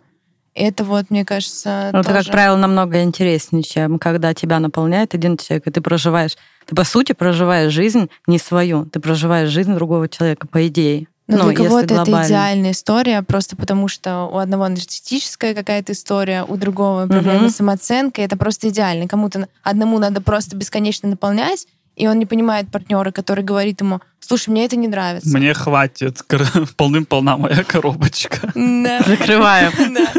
И 0.55 0.63
это 0.63 0.85
вот, 0.85 1.11
мне 1.11 1.25
кажется, 1.25 1.91
ну, 1.93 2.03
тоже... 2.03 2.11
Это, 2.11 2.25
как 2.25 2.33
правило, 2.33 2.57
намного 2.57 3.03
интереснее, 3.03 3.63
чем 3.63 3.99
когда 3.99 4.35
тебя 4.35 4.61
наполняет 4.61 5.15
один 5.15 5.37
человек, 5.37 5.67
и 5.67 5.71
ты 5.71 5.81
проживаешь... 5.81 6.37
Ты, 6.67 6.75
по 6.75 6.85
сути, 6.85 7.13
проживаешь 7.13 7.73
жизнь 7.73 8.11
не 8.27 8.39
свою, 8.39 8.85
ты 8.85 9.01
проживаешь 9.01 9.49
жизнь 9.49 9.75
другого 9.75 10.09
человека, 10.09 10.47
по 10.47 10.67
идее. 10.67 11.07
Но 11.31 11.45
ну, 11.45 11.53
для 11.53 11.65
кого-то 11.65 11.95
это 12.03 12.27
идеальная 12.27 12.73
история, 12.73 13.23
просто 13.23 13.57
потому 13.57 13.89
что 13.89 14.27
у 14.27 14.39
одного 14.39 14.69
нарциссическая 14.69 15.55
какая-то 15.55 15.93
история, 15.93 16.45
у 16.45 16.57
другого 16.57 17.07
проблемы 17.07 17.45
угу. 17.45 17.51
с 17.51 17.57
самооценкой. 17.57 18.25
Это 18.25 18.37
просто 18.37 18.69
идеально. 18.69 19.09
Кому-то 19.09 19.49
одному 19.63 19.99
надо 19.99 20.21
просто 20.21 20.57
бесконечно 20.57 21.09
наполнять, 21.09 21.67
и 21.97 22.07
он 22.07 22.19
не 22.19 22.27
понимает 22.27 22.71
партнера, 22.71 23.11
который 23.11 23.45
говорит 23.45 23.81
ему, 23.81 24.01
слушай, 24.21 24.49
мне 24.49 24.65
это 24.65 24.77
не 24.77 24.89
нравится. 24.89 25.37
Мне 25.37 25.53
хватит, 25.55 26.23
полным-полна 26.77 27.37
моя 27.37 27.63
коробочка. 27.63 28.51
Да. 28.55 29.03
Закрываем. 29.07 29.73
Да. 29.91 30.13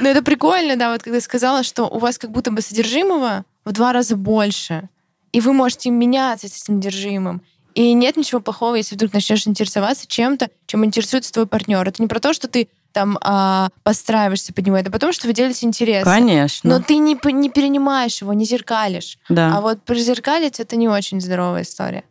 Но 0.00 0.08
это 0.08 0.22
прикольно, 0.22 0.76
да, 0.76 0.92
вот 0.92 1.02
когда 1.02 1.20
сказала, 1.20 1.62
что 1.62 1.84
у 1.84 1.98
вас 1.98 2.18
как 2.18 2.30
будто 2.30 2.50
бы 2.50 2.60
содержимого 2.60 3.44
в 3.64 3.72
два 3.72 3.94
раза 3.94 4.16
больше, 4.16 4.90
и 5.32 5.40
вы 5.40 5.54
можете 5.54 5.88
меняться 5.88 6.48
с 6.48 6.62
этим 6.62 6.82
содержимым. 6.82 7.40
И 7.74 7.92
нет 7.94 8.16
ничего 8.16 8.40
плохого, 8.40 8.74
если 8.76 8.94
вдруг 8.94 9.12
начнешь 9.12 9.46
интересоваться 9.46 10.06
чем-то, 10.06 10.48
чем 10.66 10.84
интересуется 10.84 11.32
твой 11.32 11.46
партнер. 11.46 11.86
Это 11.86 12.02
не 12.02 12.08
про 12.08 12.20
то, 12.20 12.32
что 12.32 12.48
ты 12.48 12.68
там 12.92 13.18
а, 13.22 13.70
подстраиваешься 13.84 14.52
под 14.52 14.66
него, 14.66 14.76
это 14.76 14.90
потому, 14.90 15.12
что 15.14 15.26
вы 15.26 15.32
делите 15.32 15.64
интерес. 15.66 16.04
Конечно. 16.04 16.68
Но 16.68 16.82
ты 16.82 16.96
не, 16.98 17.16
не 17.32 17.48
перенимаешь 17.50 18.20
его, 18.20 18.32
не 18.34 18.44
зеркалишь. 18.44 19.16
Да. 19.30 19.56
А 19.56 19.60
вот 19.62 19.82
прозеркалить 19.82 20.60
это 20.60 20.76
не 20.76 20.88
очень 20.88 21.20
здоровая 21.20 21.62
история. 21.62 22.04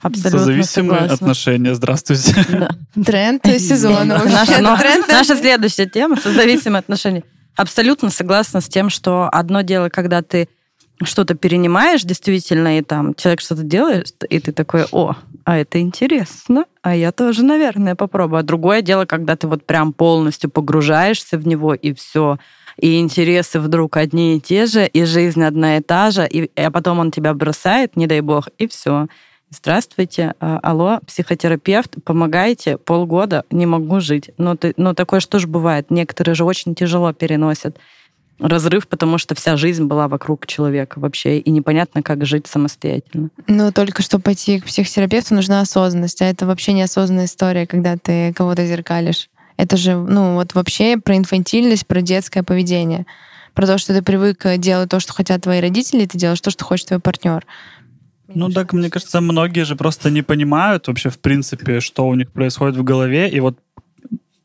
Абсолютно 0.00 0.40
Созависимые 0.40 1.00
согласна. 1.02 1.14
отношения. 1.14 1.74
Здравствуйте. 1.76 2.34
Да. 2.50 3.02
Тренд 3.04 3.46
сезона. 3.60 4.24
Наша, 4.24 4.60
но- 4.60 4.76
Тренд 4.76 5.06
наша 5.06 5.36
следующая 5.36 5.86
тема— 5.86 6.16
созависимые 6.20 6.80
отношения. 6.80 7.22
Абсолютно 7.54 8.10
согласна 8.10 8.60
с 8.60 8.68
тем, 8.68 8.90
что 8.90 9.28
одно 9.30 9.60
дело, 9.60 9.88
когда 9.90 10.22
ты 10.22 10.48
что-то 11.02 11.34
перенимаешь 11.34 12.02
действительно, 12.02 12.78
и 12.78 12.82
там 12.82 13.14
человек 13.14 13.40
что-то 13.40 13.62
делает, 13.62 14.12
и 14.28 14.38
ты 14.38 14.52
такой, 14.52 14.84
о, 14.92 15.16
а 15.44 15.58
это 15.58 15.80
интересно, 15.80 16.64
а 16.82 16.94
я 16.94 17.12
тоже, 17.12 17.44
наверное, 17.44 17.94
попробую. 17.94 18.40
А 18.40 18.42
другое 18.42 18.82
дело, 18.82 19.04
когда 19.04 19.36
ты 19.36 19.48
вот 19.48 19.64
прям 19.64 19.92
полностью 19.92 20.50
погружаешься 20.50 21.38
в 21.38 21.46
него, 21.46 21.74
и 21.74 21.92
все, 21.92 22.38
и 22.76 22.98
интересы 23.00 23.60
вдруг 23.60 23.96
одни 23.96 24.36
и 24.36 24.40
те 24.40 24.66
же, 24.66 24.86
и 24.86 25.04
жизнь 25.04 25.42
одна 25.42 25.78
и 25.78 25.80
та 25.80 26.10
же, 26.10 26.26
и, 26.28 26.50
а 26.56 26.70
потом 26.70 26.98
он 26.98 27.10
тебя 27.10 27.34
бросает, 27.34 27.96
не 27.96 28.06
дай 28.06 28.20
бог, 28.20 28.48
и 28.58 28.66
все. 28.66 29.08
Здравствуйте, 29.54 30.34
а, 30.40 30.58
алло, 30.62 31.00
психотерапевт, 31.06 31.96
помогайте, 32.04 32.78
полгода 32.78 33.44
не 33.50 33.66
могу 33.66 34.00
жить. 34.00 34.30
Ну, 34.38 34.56
ты, 34.56 34.72
ну 34.78 34.94
такое 34.94 35.20
что 35.20 35.38
же 35.38 35.46
бывает. 35.46 35.90
Некоторые 35.90 36.34
же 36.34 36.44
очень 36.44 36.74
тяжело 36.74 37.12
переносят 37.12 37.76
разрыв, 38.38 38.88
потому 38.88 39.18
что 39.18 39.34
вся 39.34 39.56
жизнь 39.56 39.84
была 39.84 40.08
вокруг 40.08 40.46
человека 40.46 40.98
вообще, 40.98 41.38
и 41.38 41.50
непонятно, 41.50 42.02
как 42.02 42.26
жить 42.26 42.46
самостоятельно. 42.46 43.30
Ну, 43.46 43.72
только 43.72 44.02
чтобы 44.02 44.22
пойти 44.22 44.60
к 44.60 44.64
психотерапевту, 44.64 45.34
нужна 45.34 45.60
осознанность. 45.60 46.20
А 46.22 46.26
это 46.26 46.46
вообще 46.46 46.72
неосознанная 46.72 47.26
история, 47.26 47.66
когда 47.66 47.96
ты 47.96 48.32
кого-то 48.32 48.66
зеркалишь. 48.66 49.28
Это 49.56 49.76
же, 49.76 49.94
ну, 49.94 50.34
вот 50.34 50.54
вообще 50.54 50.96
про 50.96 51.16
инфантильность, 51.16 51.86
про 51.86 52.02
детское 52.02 52.42
поведение. 52.42 53.06
Про 53.54 53.66
то, 53.66 53.78
что 53.78 53.92
ты 53.92 54.02
привык 54.02 54.44
делать 54.58 54.88
то, 54.88 54.98
что 54.98 55.12
хотят 55.12 55.42
твои 55.42 55.60
родители, 55.60 56.02
и 56.02 56.06
ты 56.06 56.18
делаешь 56.18 56.40
то, 56.40 56.50
что 56.50 56.64
хочет 56.64 56.88
твой 56.88 57.00
партнер. 57.00 57.46
Ну 58.34 58.48
так, 58.48 58.72
мне 58.72 58.88
кажется, 58.88 59.20
многие 59.20 59.64
же 59.64 59.76
просто 59.76 60.10
не 60.10 60.22
понимают 60.22 60.88
вообще, 60.88 61.10
в 61.10 61.18
принципе, 61.18 61.80
что 61.80 62.08
у 62.08 62.14
них 62.14 62.32
происходит 62.32 62.76
в 62.76 62.82
голове. 62.82 63.28
И 63.28 63.40
вот 63.40 63.58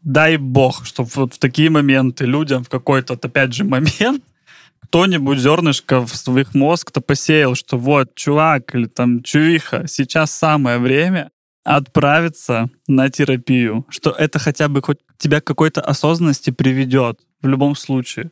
дай 0.08 0.38
бог, 0.38 0.86
чтобы 0.86 1.10
вот 1.16 1.34
в 1.34 1.38
такие 1.38 1.70
моменты 1.70 2.26
людям 2.26 2.64
в 2.64 2.70
какой-то, 2.70 3.14
опять 3.14 3.54
же, 3.54 3.66
момент 3.66 4.24
кто-нибудь 4.84 5.38
зернышко 5.38 6.00
в 6.00 6.16
своих 6.16 6.56
мозг-то 6.56 7.02
посеял, 7.02 7.56
что 7.56 7.78
вот, 7.78 8.16
чувак 8.16 8.74
или 8.74 8.86
там 8.86 9.22
чувиха, 9.22 9.86
сейчас 9.88 10.32
самое 10.32 10.80
время 10.80 11.30
отправиться 11.66 12.70
на 12.88 13.10
терапию, 13.10 13.86
что 13.90 14.12
это 14.12 14.40
хотя 14.40 14.70
бы 14.70 14.82
хоть 14.82 15.00
тебя 15.18 15.42
к 15.42 15.44
какой-то 15.44 15.82
осознанности 15.82 16.52
приведет 16.52 17.20
в 17.42 17.48
любом 17.48 17.76
случае. 17.76 18.32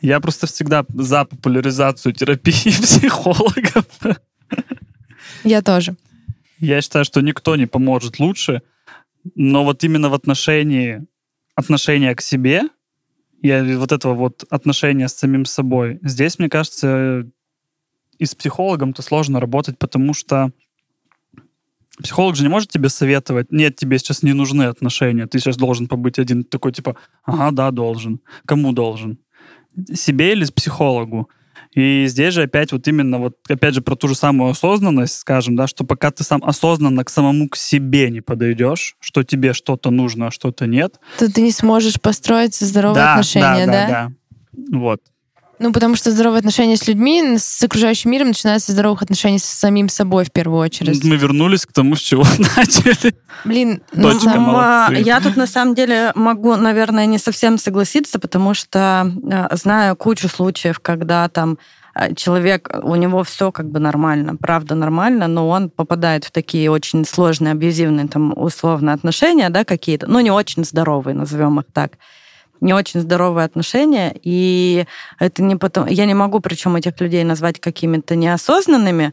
Я 0.00 0.20
просто 0.20 0.46
всегда 0.46 0.84
за 0.94 1.24
популяризацию 1.24 2.12
терапии 2.12 2.70
психологов. 2.82 3.86
Я 5.42 5.60
тоже. 5.62 5.96
Я 6.60 6.80
считаю, 6.80 7.04
что 7.04 7.20
никто 7.20 7.56
не 7.56 7.66
поможет 7.66 8.20
лучше, 8.20 8.62
но 9.34 9.64
вот 9.64 9.84
именно 9.84 10.08
в 10.08 10.14
отношении 10.14 11.06
отношения 11.54 12.14
к 12.14 12.20
себе 12.20 12.62
и 13.42 13.74
вот 13.76 13.92
этого 13.92 14.14
вот 14.14 14.44
отношения 14.50 15.08
с 15.08 15.14
самим 15.14 15.44
собой, 15.44 15.98
здесь, 16.02 16.38
мне 16.38 16.48
кажется, 16.48 17.28
и 18.18 18.24
с 18.24 18.34
психологом-то 18.34 19.02
сложно 19.02 19.40
работать, 19.40 19.78
потому 19.78 20.14
что 20.14 20.52
психолог 22.00 22.36
же 22.36 22.42
не 22.42 22.48
может 22.48 22.70
тебе 22.70 22.88
советовать, 22.88 23.50
нет, 23.50 23.76
тебе 23.76 23.98
сейчас 23.98 24.22
не 24.22 24.32
нужны 24.32 24.64
отношения, 24.64 25.26
ты 25.26 25.38
сейчас 25.38 25.56
должен 25.56 25.88
побыть 25.88 26.18
один, 26.18 26.44
такой 26.44 26.72
типа, 26.72 26.96
ага, 27.24 27.50
да, 27.50 27.70
должен. 27.70 28.20
Кому 28.46 28.72
должен? 28.72 29.18
Себе 29.92 30.32
или 30.32 30.44
с 30.44 30.52
психологу? 30.52 31.28
И 31.74 32.04
здесь 32.06 32.34
же 32.34 32.42
опять 32.42 32.72
вот 32.72 32.86
именно 32.86 33.18
вот, 33.18 33.36
опять 33.48 33.74
же, 33.74 33.80
про 33.80 33.96
ту 33.96 34.08
же 34.08 34.14
самую 34.14 34.50
осознанность, 34.50 35.18
скажем, 35.18 35.56
да, 35.56 35.66
что 35.66 35.84
пока 35.84 36.10
ты 36.10 36.22
сам 36.22 36.44
осознанно 36.44 37.04
к 37.04 37.10
самому 37.10 37.48
к 37.48 37.56
себе 37.56 38.10
не 38.10 38.20
подойдешь, 38.20 38.96
что 39.00 39.22
тебе 39.22 39.54
что-то 39.54 39.90
нужно, 39.90 40.26
а 40.26 40.30
что-то 40.30 40.66
нет. 40.66 41.00
То 41.18 41.32
ты 41.32 41.40
не 41.40 41.52
сможешь 41.52 42.00
построить 42.00 42.54
здоровые 42.56 42.96
да, 42.96 43.12
отношения, 43.12 43.66
да, 43.66 43.72
да? 43.72 43.86
да, 43.86 44.12
да. 44.52 44.78
Вот. 44.78 45.00
Ну, 45.62 45.72
потому 45.72 45.94
что 45.94 46.10
здоровые 46.10 46.40
отношения 46.40 46.76
с 46.76 46.88
людьми, 46.88 47.38
с 47.38 47.62
окружающим 47.62 48.10
миром 48.10 48.28
начинаются 48.28 48.72
с 48.72 48.74
здоровых 48.74 49.02
отношений 49.02 49.38
с 49.38 49.44
самим 49.44 49.88
собой 49.88 50.24
в 50.24 50.32
первую 50.32 50.58
очередь. 50.58 51.04
Мы 51.04 51.14
вернулись 51.16 51.66
к 51.66 51.72
тому, 51.72 51.94
с 51.94 52.00
чего 52.00 52.24
начали. 52.56 53.14
Блин, 53.44 53.80
ну, 53.92 54.10
Точка, 54.10 54.30
сам- 54.30 54.42
молодцы. 54.42 55.02
Я 55.04 55.20
тут 55.20 55.36
на 55.36 55.46
самом 55.46 55.76
деле 55.76 56.10
могу, 56.16 56.56
наверное, 56.56 57.06
не 57.06 57.18
совсем 57.18 57.58
согласиться, 57.58 58.18
потому 58.18 58.54
что 58.54 59.08
э, 59.22 59.56
знаю 59.56 59.94
кучу 59.94 60.28
случаев, 60.28 60.80
когда 60.80 61.28
там 61.28 61.58
э, 61.94 62.12
человек, 62.16 62.68
у 62.82 62.96
него 62.96 63.22
все 63.22 63.52
как 63.52 63.70
бы 63.70 63.78
нормально, 63.78 64.34
правда 64.34 64.74
нормально, 64.74 65.28
но 65.28 65.48
он 65.48 65.70
попадает 65.70 66.24
в 66.24 66.32
такие 66.32 66.72
очень 66.72 67.04
сложные, 67.04 67.52
абьюзивные 67.52 68.08
там 68.08 68.32
условно 68.36 68.92
отношения, 68.94 69.48
да, 69.48 69.64
какие-то, 69.64 70.08
ну, 70.08 70.18
не 70.18 70.32
очень 70.32 70.64
здоровые, 70.64 71.14
назовем 71.14 71.60
их 71.60 71.66
так 71.72 71.92
не 72.62 72.72
очень 72.72 73.00
здоровые 73.00 73.44
отношения, 73.44 74.14
и 74.22 74.86
это 75.18 75.42
не 75.42 75.56
потом... 75.56 75.86
Я 75.86 76.06
не 76.06 76.14
могу, 76.14 76.40
причем 76.40 76.76
этих 76.76 77.00
людей 77.00 77.24
назвать 77.24 77.60
какими-то 77.60 78.16
неосознанными, 78.16 79.12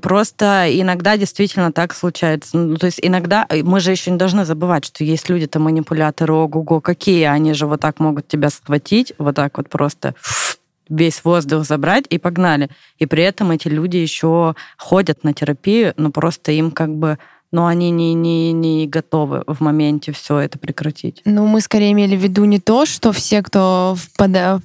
Просто 0.00 0.66
иногда 0.70 1.16
действительно 1.18 1.70
так 1.70 1.94
случается. 1.94 2.56
Ну, 2.56 2.76
то 2.76 2.86
есть 2.86 2.98
иногда 3.02 3.46
мы 3.62 3.80
же 3.80 3.90
еще 3.90 4.10
не 4.10 4.16
должны 4.16 4.44
забывать, 4.44 4.86
что 4.86 5.04
есть 5.04 5.28
люди-то 5.28 5.60
манипуляторы, 5.60 6.32
ого-го, 6.32 6.80
какие 6.80 7.24
они 7.24 7.52
же 7.52 7.66
вот 7.66 7.80
так 7.80 8.00
могут 8.00 8.26
тебя 8.26 8.48
схватить, 8.48 9.12
вот 9.18 9.36
так 9.36 9.56
вот 9.58 9.68
просто 9.68 10.14
весь 10.88 11.22
воздух 11.24 11.64
забрать 11.64 12.04
и 12.08 12.18
погнали. 12.18 12.70
И 12.98 13.06
при 13.06 13.22
этом 13.22 13.50
эти 13.50 13.68
люди 13.68 13.98
еще 13.98 14.54
ходят 14.78 15.22
на 15.22 15.32
терапию, 15.32 15.92
но 15.96 16.10
просто 16.10 16.52
им 16.52 16.70
как 16.70 16.94
бы, 16.94 17.18
но 17.54 17.68
они 17.68 17.92
не, 17.92 18.14
не, 18.14 18.52
не 18.52 18.88
готовы 18.88 19.44
в 19.46 19.60
моменте 19.60 20.10
все 20.10 20.38
это 20.40 20.58
прекратить. 20.58 21.22
Ну, 21.24 21.46
мы 21.46 21.60
скорее 21.60 21.92
имели 21.92 22.16
в 22.16 22.20
виду 22.20 22.44
не 22.46 22.58
то, 22.58 22.84
что 22.84 23.12
все, 23.12 23.42
кто 23.42 23.96
впада- 23.96 24.60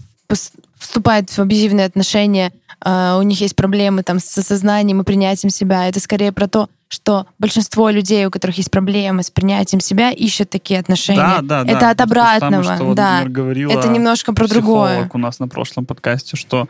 вступает 0.75 1.29
в 1.29 1.37
абьюзивные 1.37 1.85
отношения, 1.85 2.51
э, 2.83 3.15
у 3.15 3.21
них 3.21 3.41
есть 3.41 3.55
проблемы 3.55 4.01
там 4.01 4.19
с 4.19 4.35
осознанием 4.35 5.01
и 5.01 5.03
принятием 5.03 5.51
себя. 5.51 5.87
Это 5.87 5.99
скорее 5.99 6.31
про 6.31 6.47
то, 6.47 6.67
что 6.87 7.27
большинство 7.37 7.91
людей, 7.91 8.25
у 8.25 8.31
которых 8.31 8.57
есть 8.57 8.71
проблемы 8.71 9.21
с 9.21 9.29
принятием 9.29 9.81
себя, 9.81 10.09
ищут 10.09 10.49
такие 10.49 10.79
отношения. 10.79 11.19
Да, 11.19 11.41
да, 11.43 11.63
да. 11.63 11.71
Это 11.71 11.89
от 11.91 11.97
То 11.97 12.05
же 12.07 12.09
самое, 12.39 12.59
обратного. 12.61 12.75
что 12.75 12.93
да. 12.95 13.23
говорила 13.25 13.71
Это 13.71 13.87
немножко 13.89 14.33
про 14.33 14.47
другое. 14.47 15.07
у 15.13 15.17
нас 15.19 15.37
на 15.37 15.47
прошлом 15.47 15.85
подкасте, 15.85 16.37
что 16.37 16.67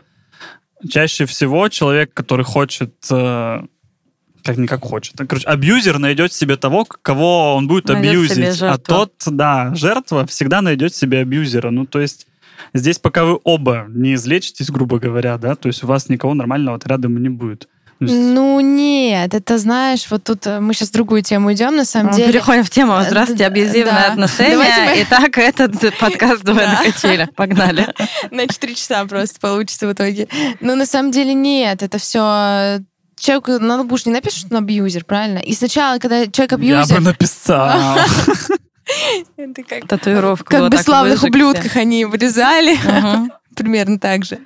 чаще 0.86 1.24
всего 1.24 1.66
человек, 1.70 2.12
который 2.12 2.44
хочет 2.44 2.94
э, 3.10 3.62
как 4.42 4.56
не 4.56 4.66
как 4.66 4.82
хочет. 4.84 5.14
Короче, 5.16 5.46
абьюзер 5.46 5.98
найдет 5.98 6.32
себе 6.32 6.56
того, 6.56 6.84
кого 6.84 7.54
он 7.56 7.68
будет 7.68 7.88
Найдет 7.88 8.10
абьюзить. 8.10 8.62
А 8.62 8.78
тот, 8.78 9.12
да, 9.26 9.74
жертва 9.74 10.26
всегда 10.26 10.62
найдет 10.62 10.94
себе 10.94 11.18
абьюзера. 11.20 11.70
Ну, 11.70 11.86
то 11.86 12.00
есть 12.00 12.26
здесь 12.74 12.98
пока 12.98 13.24
вы 13.24 13.38
оба 13.44 13.86
не 13.88 14.14
излечитесь, 14.14 14.70
грубо 14.70 14.98
говоря, 14.98 15.38
да, 15.38 15.54
то 15.54 15.68
есть 15.68 15.82
у 15.84 15.86
вас 15.86 16.08
никого 16.08 16.34
нормального 16.34 16.78
рядом 16.84 17.20
не 17.22 17.28
будет. 17.28 17.68
Есть- 18.02 18.14
Ну 18.14 18.60
нет, 18.60 19.34
это 19.34 19.58
знаешь, 19.58 20.06
вот 20.10 20.24
тут 20.24 20.46
э, 20.46 20.58
мы 20.58 20.72
сейчас 20.72 20.88
в 20.88 20.92
другую 20.92 21.20
тему 21.20 21.52
идем, 21.52 21.76
на 21.76 21.84
самом 21.84 22.12
Мы 22.12 22.16
деле. 22.16 22.32
Переходим 22.32 22.64
в 22.64 22.70
тему. 22.70 22.94
Здравствуйте, 23.06 23.44
Да. 23.44 23.50
абьюзивные 23.50 24.04
отношения. 24.06 24.52
Давайте 24.52 24.80
мы- 24.84 25.02
Итак, 25.02 25.36
этот 25.36 25.98
подкаст 25.98 26.42
«Двое 26.42 26.66
Да. 26.66 26.82
качелях». 26.82 27.34
Погнали. 27.34 27.88
На 28.30 28.46
4 28.48 28.74
часа 28.74 29.04
просто 29.04 29.38
получится 29.38 29.86
в 29.86 29.92
итоге. 29.92 30.28
Но 30.60 30.76
на 30.76 30.86
самом 30.86 31.10
деле 31.10 31.34
нет, 31.34 31.82
это 31.82 31.98
все 31.98 32.80
человеку 33.20 33.58
на 33.58 33.80
лбу 33.80 33.96
ж 33.96 34.06
не 34.06 34.12
напишут, 34.12 34.46
что 34.46 34.56
он 34.56 34.62
абьюзер, 34.64 35.04
правильно? 35.04 35.38
И 35.38 35.54
сначала, 35.54 35.98
когда 35.98 36.26
человек 36.26 36.52
Я 36.52 36.56
абьюзер, 36.56 36.96
бы 36.96 37.04
написал. 37.04 37.98
это 39.36 39.62
как, 39.62 39.86
Татуировку. 39.88 40.46
как 40.46 40.60
вот 40.60 40.70
бы 40.70 40.76
так 40.76 40.86
славных 40.86 41.22
выжигся. 41.22 41.28
ублюдках 41.28 41.76
они 41.76 42.04
вырезали, 42.04 42.76
примерно 43.56 43.98
так 43.98 44.24
же. 44.24 44.38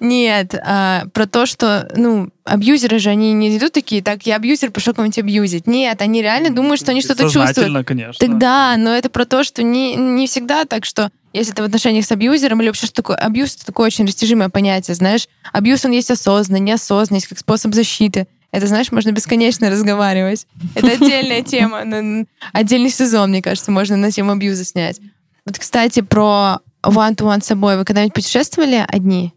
Нет, 0.00 0.54
а, 0.54 1.04
про 1.12 1.26
то, 1.26 1.46
что, 1.46 1.88
ну, 1.96 2.30
абьюзеры 2.44 2.98
же, 2.98 3.10
они 3.10 3.32
не 3.32 3.56
идут 3.56 3.72
такие, 3.72 4.02
так, 4.02 4.26
я 4.26 4.36
абьюзер, 4.36 4.70
пошел 4.70 4.94
кого-нибудь 4.94 5.18
абьюзить. 5.18 5.66
Нет, 5.66 6.00
они 6.02 6.22
реально 6.22 6.50
думают, 6.50 6.80
что 6.80 6.90
они 6.90 7.00
что-то 7.00 7.24
чувствуют. 7.30 7.86
Конечно. 7.86 8.18
Тогда, 8.18 8.76
но 8.76 8.90
это 8.90 9.08
про 9.10 9.24
то, 9.24 9.44
что 9.44 9.62
не, 9.62 9.94
не 9.94 10.26
всегда 10.26 10.64
так, 10.64 10.84
что 10.84 11.10
если 11.32 11.52
ты 11.52 11.62
в 11.62 11.66
отношениях 11.66 12.04
с 12.04 12.12
абьюзером, 12.12 12.60
или 12.60 12.68
вообще 12.68 12.86
что 12.86 12.96
такое 12.96 13.16
абьюз, 13.16 13.56
это 13.56 13.66
такое 13.66 13.86
очень 13.86 14.04
растяжимое 14.04 14.48
понятие, 14.48 14.94
знаешь. 14.94 15.28
Абьюз, 15.52 15.84
он 15.84 15.92
есть 15.92 16.10
осознанно, 16.10 16.60
неосознанно, 16.60 17.16
есть 17.16 17.28
как 17.28 17.38
способ 17.38 17.74
защиты. 17.74 18.26
Это, 18.50 18.66
знаешь, 18.66 18.92
можно 18.92 19.12
бесконечно 19.12 19.70
разговаривать. 19.70 20.46
Это 20.74 20.88
отдельная 20.88 21.42
тема, 21.42 22.26
отдельный 22.52 22.90
сезон, 22.90 23.30
мне 23.30 23.42
кажется, 23.42 23.70
можно 23.70 23.96
на 23.96 24.10
тему 24.10 24.32
абьюза 24.32 24.64
снять. 24.64 25.00
Вот, 25.46 25.58
кстати, 25.58 26.02
про 26.02 26.60
one-to-one 26.84 27.42
с 27.42 27.46
собой. 27.46 27.76
Вы 27.76 27.84
когда-нибудь 27.84 28.14
путешествовали 28.14 28.84
одни? 28.86 29.32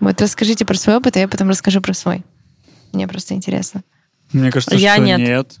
Вот 0.00 0.20
расскажите 0.20 0.64
про 0.64 0.74
свой 0.74 0.96
опыт, 0.96 1.16
а 1.16 1.20
я 1.20 1.28
потом 1.28 1.48
расскажу 1.48 1.80
про 1.80 1.94
свой. 1.94 2.24
Мне 2.92 3.08
просто 3.08 3.34
интересно. 3.34 3.82
Мне 4.32 4.50
кажется, 4.50 4.76
Я 4.76 4.94
что 4.94 5.02
нет. 5.02 5.18
нет. 5.18 5.56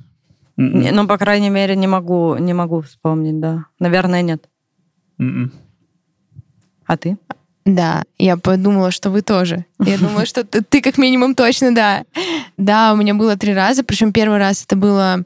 Не-. 0.56 0.92
Ну, 0.92 1.06
по 1.06 1.18
крайней 1.18 1.50
мере, 1.50 1.76
не 1.76 1.86
могу, 1.86 2.36
не 2.36 2.54
могу 2.54 2.80
вспомнить, 2.80 3.40
да. 3.40 3.66
Наверное, 3.78 4.22
нет. 4.22 4.48
М-м. 5.18 5.52
А 6.86 6.96
ты? 6.96 7.18
Да, 7.64 8.04
я 8.18 8.36
подумала, 8.36 8.90
что 8.90 9.10
вы 9.10 9.22
тоже. 9.22 9.66
Я 9.78 9.98
думала, 9.98 10.24
что 10.24 10.44
ты, 10.44 10.62
ты 10.62 10.80
как 10.80 10.98
минимум 10.98 11.34
точно, 11.34 11.74
да. 11.74 12.04
Да, 12.56 12.92
у 12.92 12.96
меня 12.96 13.14
было 13.14 13.36
три 13.36 13.52
раза, 13.54 13.84
причем 13.84 14.12
первый 14.12 14.38
раз 14.38 14.64
это 14.64 14.76
было 14.76 15.24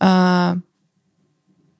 а, 0.00 0.56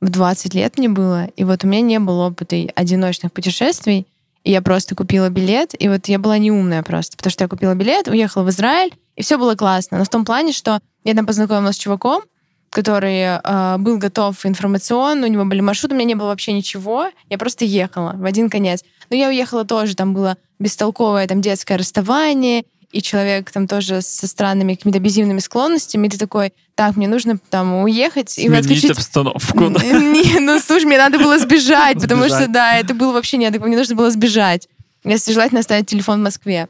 в 0.00 0.08
20 0.08 0.54
лет 0.54 0.78
мне 0.78 0.88
было, 0.88 1.26
и 1.36 1.44
вот 1.44 1.64
у 1.64 1.66
меня 1.66 1.82
не 1.82 1.98
было 1.98 2.28
опыта 2.28 2.56
одиночных 2.74 3.32
путешествий, 3.32 4.06
и 4.44 4.50
я 4.50 4.62
просто 4.62 4.94
купила 4.94 5.28
билет, 5.28 5.74
и 5.78 5.88
вот 5.88 6.08
я 6.08 6.18
была 6.18 6.38
неумная 6.38 6.82
просто, 6.82 7.16
потому 7.16 7.30
что 7.30 7.44
я 7.44 7.48
купила 7.48 7.74
билет, 7.74 8.08
уехала 8.08 8.44
в 8.44 8.50
Израиль, 8.50 8.94
и 9.16 9.22
все 9.22 9.36
было 9.36 9.54
классно, 9.54 9.98
но 9.98 10.04
в 10.04 10.08
том 10.08 10.24
плане, 10.24 10.52
что 10.52 10.80
я 11.04 11.14
там 11.14 11.26
познакомилась 11.26 11.76
с 11.76 11.78
чуваком, 11.78 12.22
который 12.70 13.22
э, 13.22 13.76
был 13.78 13.98
готов 13.98 14.44
информационно, 14.44 15.26
у 15.26 15.30
него 15.30 15.44
были 15.44 15.60
маршруты, 15.60 15.94
у 15.94 15.96
меня 15.96 16.08
не 16.08 16.14
было 16.14 16.28
вообще 16.28 16.52
ничего, 16.52 17.10
я 17.28 17.38
просто 17.38 17.64
ехала 17.64 18.12
в 18.14 18.24
один 18.24 18.50
конец. 18.50 18.84
Но 19.10 19.16
я 19.16 19.28
уехала 19.28 19.64
тоже, 19.64 19.96
там 19.96 20.12
было 20.12 20.36
бестолковое 20.58 21.26
там 21.26 21.40
детское 21.40 21.76
расставание, 21.78 22.64
и 22.90 23.02
человек 23.02 23.50
там 23.50 23.66
тоже 23.66 24.00
со 24.00 24.26
странными 24.26 24.74
какими-то 24.74 24.98
абьюзивными 24.98 25.40
склонностями, 25.40 26.06
и 26.06 26.10
ты 26.10 26.18
такой, 26.18 26.52
так, 26.74 26.96
мне 26.96 27.06
нужно 27.06 27.38
там 27.50 27.82
уехать 27.82 28.38
и 28.38 28.46
Сменить 28.46 28.60
отключить... 28.60 28.90
обстановку. 28.92 29.68
да. 29.70 29.80
Не, 29.86 30.40
ну 30.40 30.58
слушай, 30.58 30.86
мне 30.86 30.96
надо 30.96 31.18
было 31.18 31.38
сбежать, 31.38 32.00
потому 32.00 32.26
что, 32.26 32.46
да, 32.48 32.76
это 32.76 32.94
было 32.94 33.12
вообще 33.12 33.36
неадекватно, 33.36 33.68
мне 33.68 33.76
нужно 33.76 33.94
было 33.94 34.10
сбежать. 34.10 34.68
Если 35.04 35.32
желательно 35.32 35.60
оставить 35.60 35.86
телефон 35.86 36.20
в 36.20 36.24
Москве. 36.24 36.68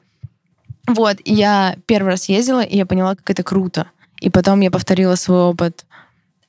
Вот, 0.86 1.18
и 1.24 1.34
я 1.34 1.76
первый 1.86 2.08
раз 2.08 2.28
ездила, 2.28 2.62
и 2.62 2.76
я 2.76 2.86
поняла, 2.86 3.14
как 3.14 3.30
это 3.30 3.42
круто. 3.42 3.86
И 4.20 4.30
потом 4.30 4.60
я 4.60 4.70
повторила 4.70 5.14
свой 5.14 5.42
опыт 5.42 5.84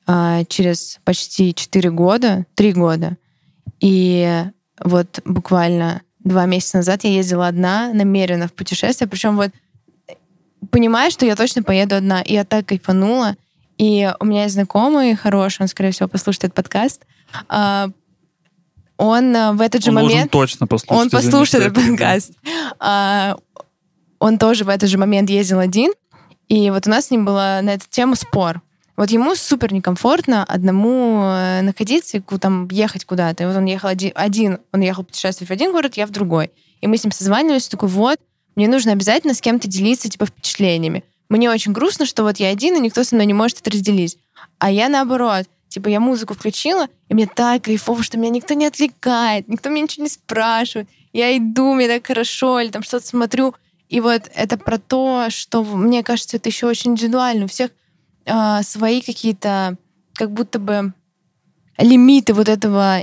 а, 0.06 0.44
через 0.44 0.98
почти 1.04 1.54
4 1.54 1.90
года, 1.90 2.46
3 2.54 2.72
года. 2.72 3.16
И 3.80 4.44
вот 4.82 5.20
буквально 5.24 6.02
два 6.24 6.46
месяца 6.46 6.78
назад 6.78 7.04
я 7.04 7.10
ездила 7.10 7.46
одна, 7.46 7.92
намеренно 7.92 8.48
в 8.48 8.52
путешествие. 8.52 9.08
Причем 9.08 9.36
вот 9.36 9.50
понимаю, 10.70 11.10
что 11.10 11.26
я 11.26 11.36
точно 11.36 11.62
поеду 11.62 11.96
одна. 11.96 12.22
И 12.22 12.34
я 12.34 12.44
так 12.44 12.66
кайфанула. 12.66 13.36
И 13.78 14.12
у 14.20 14.24
меня 14.24 14.42
есть 14.42 14.54
знакомый 14.54 15.16
хороший, 15.16 15.62
он, 15.62 15.68
скорее 15.68 15.90
всего, 15.90 16.08
послушает 16.08 16.44
этот 16.44 16.56
подкаст. 16.56 17.06
А, 17.48 17.88
Он 18.98 19.34
а, 19.34 19.52
в 19.52 19.60
этот 19.62 19.82
же 19.82 19.90
Он 19.90 19.94
момент... 19.94 20.30
точно 20.30 20.66
послушать. 20.66 21.02
Он 21.02 21.10
послушает 21.10 21.64
этот 21.64 21.82
подкаст. 21.82 22.32
А, 22.78 23.36
Он 24.18 24.38
тоже 24.38 24.64
в 24.64 24.68
этот 24.68 24.90
же 24.90 24.98
момент 24.98 25.30
ездил 25.30 25.58
один. 25.58 25.92
И 26.48 26.70
вот 26.70 26.86
у 26.86 26.90
нас 26.90 27.06
с 27.06 27.10
ним 27.10 27.24
была 27.24 27.62
на 27.62 27.70
эту 27.70 27.86
тему 27.88 28.16
спор. 28.16 28.60
Вот 29.00 29.10
ему 29.10 29.34
супер 29.34 29.72
некомфортно 29.72 30.44
одному 30.44 31.22
э, 31.24 31.62
находиться 31.62 32.20
там 32.38 32.68
ехать 32.70 33.06
куда-то. 33.06 33.42
И 33.42 33.46
вот 33.46 33.56
он 33.56 33.64
ехал 33.64 33.88
один, 33.88 34.12
один, 34.14 34.58
он 34.74 34.82
ехал 34.82 35.04
путешествовать 35.04 35.48
в 35.48 35.52
один 35.54 35.72
город, 35.72 35.96
я 35.96 36.06
в 36.06 36.10
другой. 36.10 36.50
И 36.82 36.86
мы 36.86 36.98
с 36.98 37.04
ним 37.04 37.10
созванивались, 37.10 37.68
такой, 37.68 37.88
вот, 37.88 38.18
мне 38.56 38.68
нужно 38.68 38.92
обязательно 38.92 39.32
с 39.32 39.40
кем-то 39.40 39.68
делиться, 39.68 40.10
типа, 40.10 40.26
впечатлениями. 40.26 41.02
Мне 41.30 41.50
очень 41.50 41.72
грустно, 41.72 42.04
что 42.04 42.24
вот 42.24 42.36
я 42.40 42.48
один, 42.48 42.76
и 42.76 42.80
никто 42.80 43.02
со 43.02 43.14
мной 43.14 43.24
не 43.24 43.32
может 43.32 43.60
это 43.60 43.70
разделить. 43.70 44.18
А 44.58 44.70
я 44.70 44.90
наоборот, 44.90 45.46
типа, 45.70 45.88
я 45.88 45.98
музыку 45.98 46.34
включила, 46.34 46.86
и 47.08 47.14
мне 47.14 47.26
так 47.26 47.62
кайфово, 47.62 48.02
что 48.02 48.18
меня 48.18 48.28
никто 48.28 48.52
не 48.52 48.66
отвлекает, 48.66 49.48
никто 49.48 49.70
меня 49.70 49.84
ничего 49.84 50.04
не 50.04 50.10
спрашивает. 50.10 50.90
Я 51.14 51.34
иду, 51.38 51.72
мне 51.72 51.88
так 51.88 52.06
хорошо, 52.06 52.60
или 52.60 52.68
там 52.68 52.82
что-то 52.82 53.06
смотрю. 53.06 53.54
И 53.88 54.02
вот 54.02 54.30
это 54.34 54.58
про 54.58 54.76
то, 54.76 55.28
что, 55.30 55.64
мне 55.64 56.02
кажется, 56.02 56.36
это 56.36 56.50
еще 56.50 56.66
очень 56.66 56.90
индивидуально. 56.90 57.46
У 57.46 57.48
всех 57.48 57.70
а, 58.26 58.62
свои 58.62 59.00
какие-то, 59.00 59.76
как 60.14 60.30
будто 60.32 60.58
бы 60.58 60.92
лимиты 61.78 62.34
вот 62.34 62.48
этого 62.48 63.00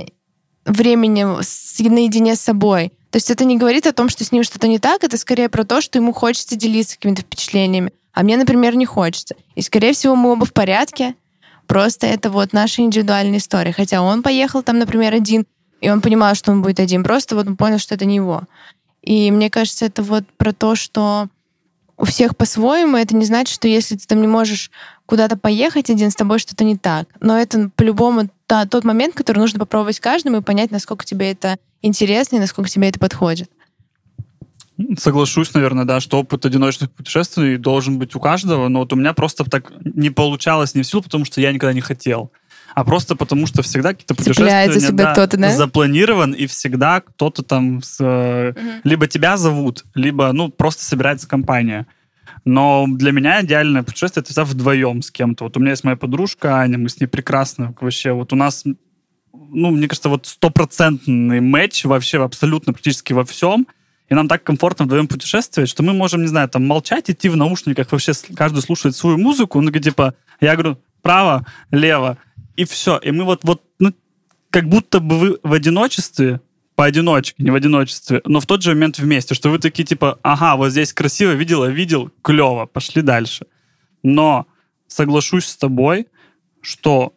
времени 0.64 1.42
с- 1.42 1.78
наедине 1.80 2.36
с 2.36 2.40
собой. 2.40 2.92
То 3.10 3.16
есть 3.16 3.30
это 3.30 3.44
не 3.44 3.56
говорит 3.56 3.86
о 3.86 3.92
том, 3.92 4.08
что 4.08 4.24
с 4.24 4.32
ним 4.32 4.44
что-то 4.44 4.68
не 4.68 4.78
так, 4.78 5.02
это 5.02 5.16
скорее 5.16 5.48
про 5.48 5.64
то, 5.64 5.80
что 5.80 5.98
ему 5.98 6.12
хочется 6.12 6.56
делиться 6.56 6.96
какими-то 6.96 7.22
впечатлениями. 7.22 7.92
А 8.12 8.22
мне, 8.22 8.36
например, 8.36 8.76
не 8.76 8.84
хочется. 8.84 9.34
И, 9.54 9.62
скорее 9.62 9.92
всего, 9.92 10.14
мы 10.16 10.32
оба 10.32 10.44
в 10.44 10.52
порядке. 10.52 11.14
Просто 11.66 12.06
это 12.06 12.30
вот 12.30 12.52
наша 12.52 12.82
индивидуальная 12.82 13.38
история. 13.38 13.72
Хотя 13.72 14.02
он 14.02 14.22
поехал 14.22 14.62
там, 14.62 14.78
например, 14.78 15.14
один, 15.14 15.46
и 15.80 15.88
он 15.88 16.00
понимал, 16.00 16.34
что 16.34 16.50
он 16.52 16.62
будет 16.62 16.80
один. 16.80 17.04
Просто 17.04 17.34
вот 17.36 17.46
он 17.46 17.56
понял, 17.56 17.78
что 17.78 17.94
это 17.94 18.04
не 18.04 18.16
его. 18.16 18.42
И 19.02 19.30
мне 19.30 19.50
кажется, 19.50 19.86
это 19.86 20.02
вот 20.02 20.24
про 20.36 20.52
то, 20.52 20.74
что 20.74 21.28
у 21.96 22.04
всех 22.04 22.36
по-своему. 22.36 22.96
Это 22.96 23.14
не 23.14 23.24
значит, 23.24 23.54
что 23.54 23.68
если 23.68 23.96
ты 23.96 24.06
там 24.06 24.20
не 24.20 24.26
можешь 24.26 24.70
куда-то 25.08 25.38
поехать 25.38 25.88
один, 25.88 26.10
с 26.10 26.14
тобой 26.14 26.38
что-то 26.38 26.64
не 26.64 26.76
так. 26.76 27.08
Но 27.20 27.38
это 27.38 27.70
по-любому 27.76 28.28
та- 28.46 28.66
тот 28.66 28.84
момент, 28.84 29.14
который 29.14 29.38
нужно 29.38 29.58
попробовать 29.58 30.00
каждому 30.00 30.36
и 30.36 30.42
понять, 30.42 30.70
насколько 30.70 31.06
тебе 31.06 31.32
это 31.32 31.56
интересно 31.80 32.36
и 32.36 32.40
насколько 32.40 32.68
тебе 32.68 32.90
это 32.90 32.98
подходит. 32.98 33.50
Соглашусь, 34.98 35.54
наверное, 35.54 35.86
да, 35.86 36.00
что 36.00 36.20
опыт 36.20 36.44
одиночных 36.44 36.90
путешествий 36.90 37.56
должен 37.56 37.98
быть 37.98 38.14
у 38.14 38.20
каждого, 38.20 38.68
но 38.68 38.80
вот 38.80 38.92
у 38.92 38.96
меня 38.96 39.14
просто 39.14 39.44
так 39.44 39.72
не 39.82 40.10
получалось 40.10 40.74
не 40.74 40.82
в 40.82 40.86
силу, 40.86 41.02
потому 41.02 41.24
что 41.24 41.40
я 41.40 41.52
никогда 41.52 41.72
не 41.72 41.80
хотел, 41.80 42.30
а 42.74 42.84
просто 42.84 43.16
потому 43.16 43.46
что 43.46 43.62
всегда 43.62 43.94
какие-то 43.94 44.14
путешествия 44.14 44.70
всегда 44.70 45.12
кто-то, 45.12 45.38
да? 45.38 45.56
запланирован, 45.56 46.32
и 46.32 46.46
всегда 46.46 47.00
кто-то 47.00 47.42
там 47.42 47.82
с, 47.82 47.96
э, 47.98 48.52
либо 48.84 49.06
тебя 49.06 49.38
зовут, 49.38 49.86
либо, 49.94 50.30
ну, 50.32 50.50
просто 50.50 50.84
собирается 50.84 51.26
компания. 51.26 51.86
Но 52.48 52.86
для 52.88 53.12
меня 53.12 53.42
идеальное 53.42 53.82
путешествие 53.82 54.22
это 54.22 54.30
всегда 54.30 54.46
вдвоем 54.46 55.02
с 55.02 55.10
кем-то. 55.10 55.44
Вот 55.44 55.58
у 55.58 55.60
меня 55.60 55.72
есть 55.72 55.84
моя 55.84 55.96
подружка 55.96 56.56
Аня, 56.56 56.78
мы 56.78 56.88
с 56.88 56.98
ней 56.98 57.06
прекрасно 57.06 57.74
вообще. 57.78 58.12
Вот 58.12 58.32
у 58.32 58.36
нас, 58.36 58.64
ну, 59.34 59.70
мне 59.70 59.86
кажется, 59.86 60.08
вот 60.08 60.24
стопроцентный 60.24 61.42
матч 61.42 61.84
вообще 61.84 62.24
абсолютно 62.24 62.72
практически 62.72 63.12
во 63.12 63.26
всем. 63.26 63.68
И 64.08 64.14
нам 64.14 64.28
так 64.28 64.44
комфортно 64.44 64.86
вдвоем 64.86 65.08
путешествовать, 65.08 65.68
что 65.68 65.82
мы 65.82 65.92
можем, 65.92 66.22
не 66.22 66.26
знаю, 66.26 66.48
там 66.48 66.66
молчать, 66.66 67.10
идти 67.10 67.28
в 67.28 67.36
наушниках, 67.36 67.92
вообще 67.92 68.12
каждый 68.34 68.62
слушает 68.62 68.96
свою 68.96 69.18
музыку. 69.18 69.60
Ну, 69.60 69.70
типа, 69.70 70.14
я 70.40 70.54
говорю, 70.54 70.78
право, 71.02 71.44
лево, 71.70 72.16
и 72.56 72.64
все. 72.64 72.96
И 72.96 73.10
мы 73.10 73.24
вот, 73.24 73.40
вот 73.42 73.62
ну, 73.78 73.92
как 74.48 74.70
будто 74.70 75.00
бы 75.00 75.18
вы 75.18 75.38
в 75.42 75.52
одиночестве, 75.52 76.40
поодиночке, 76.78 77.42
не 77.42 77.50
в 77.50 77.56
одиночестве, 77.56 78.22
но 78.24 78.38
в 78.38 78.46
тот 78.46 78.62
же 78.62 78.70
момент 78.70 79.00
вместе, 79.00 79.34
что 79.34 79.50
вы 79.50 79.58
такие 79.58 79.82
типа, 79.82 80.20
ага, 80.22 80.54
вот 80.54 80.70
здесь 80.70 80.92
красиво, 80.92 81.32
видела, 81.32 81.64
видел, 81.64 82.12
клево, 82.22 82.66
пошли 82.66 83.02
дальше. 83.02 83.46
Но 84.04 84.46
соглашусь 84.86 85.46
с 85.46 85.56
тобой, 85.56 86.06
что 86.60 87.14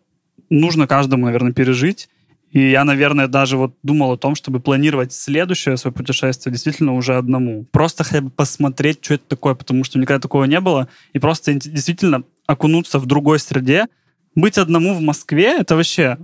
нужно 0.49 0.87
каждому, 0.87 1.27
наверное, 1.27 1.53
пережить. 1.53 2.09
И 2.49 2.71
я, 2.71 2.83
наверное, 2.83 3.27
даже 3.27 3.55
вот 3.55 3.75
думал 3.83 4.13
о 4.13 4.17
том, 4.17 4.33
чтобы 4.33 4.61
планировать 4.61 5.13
следующее 5.13 5.77
свое 5.77 5.93
путешествие 5.93 6.51
действительно 6.51 6.95
уже 6.95 7.15
одному. 7.15 7.65
Просто 7.65 8.03
хотя 8.03 8.21
бы 8.21 8.31
посмотреть, 8.31 9.05
что 9.05 9.13
это 9.13 9.25
такое, 9.27 9.53
потому 9.53 9.83
что 9.83 9.99
никогда 9.99 10.19
такого 10.19 10.45
не 10.45 10.59
было. 10.59 10.87
И 11.13 11.19
просто 11.19 11.53
действительно 11.53 12.23
окунуться 12.47 12.97
в 12.97 13.05
другой 13.05 13.37
среде. 13.37 13.85
Быть 14.33 14.57
одному 14.57 14.95
в 14.95 15.01
Москве— 15.01 15.55
это 15.59 15.75
вообще 15.75 16.17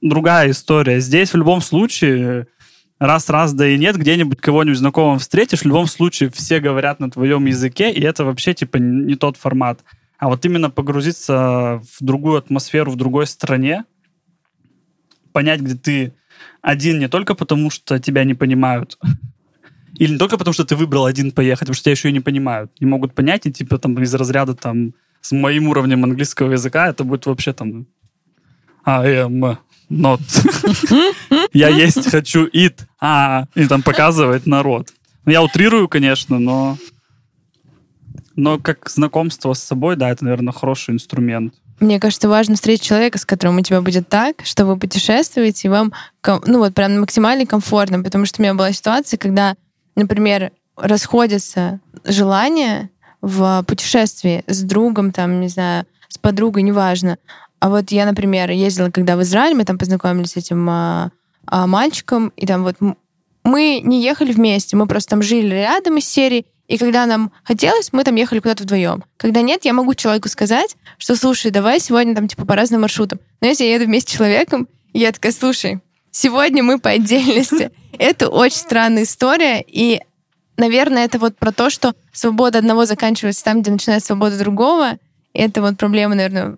другая 0.00 0.52
история. 0.52 1.00
Здесь 1.00 1.32
в 1.32 1.36
любом 1.36 1.60
случае 1.60 2.46
раз-раз, 2.98 3.52
да 3.52 3.68
и 3.68 3.78
нет, 3.78 3.96
где-нибудь 3.96 4.40
кого-нибудь 4.40 4.78
знакомого 4.78 5.18
встретишь, 5.18 5.60
в 5.60 5.66
любом 5.66 5.86
случае 5.86 6.30
все 6.30 6.60
говорят 6.60 7.00
на 7.00 7.10
твоем 7.10 7.46
языке, 7.46 7.90
и 7.90 8.00
это 8.00 8.24
вообще 8.24 8.54
типа 8.54 8.78
не 8.78 9.14
тот 9.16 9.36
формат. 9.36 9.80
А 10.18 10.28
вот 10.28 10.44
именно 10.46 10.70
погрузиться 10.70 11.82
в 11.98 12.04
другую 12.04 12.38
атмосферу, 12.38 12.90
в 12.90 12.96
другой 12.96 13.26
стране, 13.26 13.84
понять, 15.32 15.60
где 15.60 15.74
ты 15.74 16.14
один 16.62 16.98
не 16.98 17.08
только 17.08 17.34
потому, 17.34 17.70
что 17.70 17.98
тебя 17.98 18.24
не 18.24 18.34
понимают, 18.34 18.98
или 19.98 20.12
не 20.12 20.18
только 20.18 20.38
потому, 20.38 20.54
что 20.54 20.64
ты 20.64 20.74
выбрал 20.74 21.04
один 21.04 21.32
поехать, 21.32 21.60
потому 21.60 21.74
что 21.74 21.84
тебя 21.84 21.92
еще 21.92 22.08
и 22.08 22.12
не 22.12 22.20
понимают. 22.20 22.72
Не 22.80 22.86
могут 22.86 23.14
понять, 23.14 23.46
и 23.46 23.52
типа 23.52 23.78
там 23.78 24.00
из 24.02 24.14
разряда 24.14 24.54
там 24.54 24.94
с 25.20 25.32
моим 25.32 25.68
уровнем 25.68 26.04
английского 26.04 26.52
языка 26.52 26.88
это 26.88 27.04
будет 27.04 27.26
вообще 27.26 27.52
там 27.52 27.86
am 28.86 29.58
not. 29.90 30.20
Я 31.52 31.68
есть 31.68 32.10
хочу 32.10 32.46
eat. 32.46 32.80
А, 33.00 33.46
и 33.54 33.66
там 33.66 33.82
показывает 33.82 34.46
народ. 34.46 34.88
Ну, 35.24 35.32
Я 35.32 35.42
утрирую, 35.42 35.88
конечно, 35.88 36.38
но... 36.38 36.76
Но 38.34 38.58
как 38.58 38.90
знакомство 38.90 39.54
с 39.54 39.62
собой, 39.62 39.96
да, 39.96 40.10
это, 40.10 40.24
наверное, 40.24 40.52
хороший 40.52 40.92
инструмент. 40.92 41.54
Мне 41.80 41.98
кажется, 41.98 42.28
важно 42.28 42.54
встретить 42.54 42.84
человека, 42.84 43.18
с 43.18 43.24
которым 43.24 43.58
у 43.58 43.62
тебя 43.62 43.80
будет 43.80 44.08
так, 44.08 44.42
что 44.44 44.66
вы 44.66 44.78
путешествуете, 44.78 45.68
и 45.68 45.70
вам, 45.70 45.92
ну 46.46 46.58
вот 46.58 46.74
прям 46.74 47.00
максимально 47.00 47.46
комфортно, 47.46 48.02
потому 48.02 48.26
что 48.26 48.40
у 48.40 48.42
меня 48.42 48.54
была 48.54 48.72
ситуация, 48.72 49.16
когда, 49.18 49.56
например, 49.94 50.52
расходятся 50.76 51.80
желания 52.04 52.90
в 53.20 53.64
путешествии 53.66 54.44
с 54.46 54.62
другом, 54.62 55.12
там, 55.12 55.40
не 55.40 55.48
знаю, 55.48 55.86
с 56.08 56.18
подругой, 56.18 56.62
неважно. 56.62 57.18
А 57.58 57.68
вот 57.68 57.90
я, 57.90 58.06
например, 58.06 58.50
ездила, 58.50 58.90
когда 58.90 59.16
в 59.16 59.22
Израиль, 59.22 59.56
мы 59.56 59.64
там 59.64 59.78
познакомились 59.78 60.32
с 60.32 60.36
этим 60.36 60.68
а, 60.68 61.10
а, 61.46 61.66
мальчиком, 61.66 62.32
и 62.36 62.46
там 62.46 62.62
вот 62.62 62.76
мы 63.44 63.80
не 63.82 64.02
ехали 64.02 64.32
вместе, 64.32 64.76
мы 64.76 64.86
просто 64.86 65.10
там 65.10 65.22
жили 65.22 65.54
рядом 65.54 65.96
из 65.96 66.06
серии, 66.06 66.46
И 66.68 66.78
когда 66.78 67.06
нам 67.06 67.30
хотелось, 67.44 67.92
мы 67.92 68.02
там 68.02 68.16
ехали 68.16 68.40
куда-то 68.40 68.64
вдвоем. 68.64 69.04
Когда 69.16 69.40
нет, 69.40 69.64
я 69.64 69.72
могу 69.72 69.94
человеку 69.94 70.28
сказать, 70.28 70.76
что, 70.98 71.14
слушай, 71.14 71.52
давай 71.52 71.78
сегодня 71.78 72.14
там 72.14 72.26
типа 72.26 72.44
по 72.44 72.56
разным 72.56 72.80
маршрутам. 72.80 73.20
Но 73.40 73.46
если 73.46 73.64
я 73.64 73.74
еду 73.74 73.84
вместе 73.84 74.12
с 74.12 74.16
человеком, 74.16 74.68
я 74.92 75.12
такая, 75.12 75.32
слушай, 75.32 75.80
сегодня 76.10 76.62
мы 76.64 76.80
по 76.80 76.90
отдельности. 76.90 77.70
Это 77.98 78.28
очень 78.28 78.58
странная 78.58 79.04
история, 79.04 79.64
и, 79.66 80.00
наверное, 80.58 81.06
это 81.06 81.18
вот 81.18 81.38
про 81.38 81.50
то, 81.50 81.70
что 81.70 81.94
свобода 82.12 82.58
одного 82.58 82.84
заканчивается 82.84 83.42
там, 83.42 83.62
где 83.62 83.70
начинается 83.70 84.08
свобода 84.08 84.38
другого. 84.38 84.98
Это 85.32 85.62
вот 85.62 85.78
проблема, 85.78 86.14
наверное, 86.14 86.56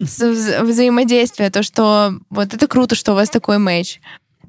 вза- 0.00 0.62
взаимодействия, 0.64 1.50
то, 1.50 1.62
что 1.62 2.14
вот 2.30 2.54
это 2.54 2.66
круто, 2.66 2.94
что 2.94 3.12
у 3.12 3.14
вас 3.14 3.30
такой 3.30 3.58
матч. 3.58 4.00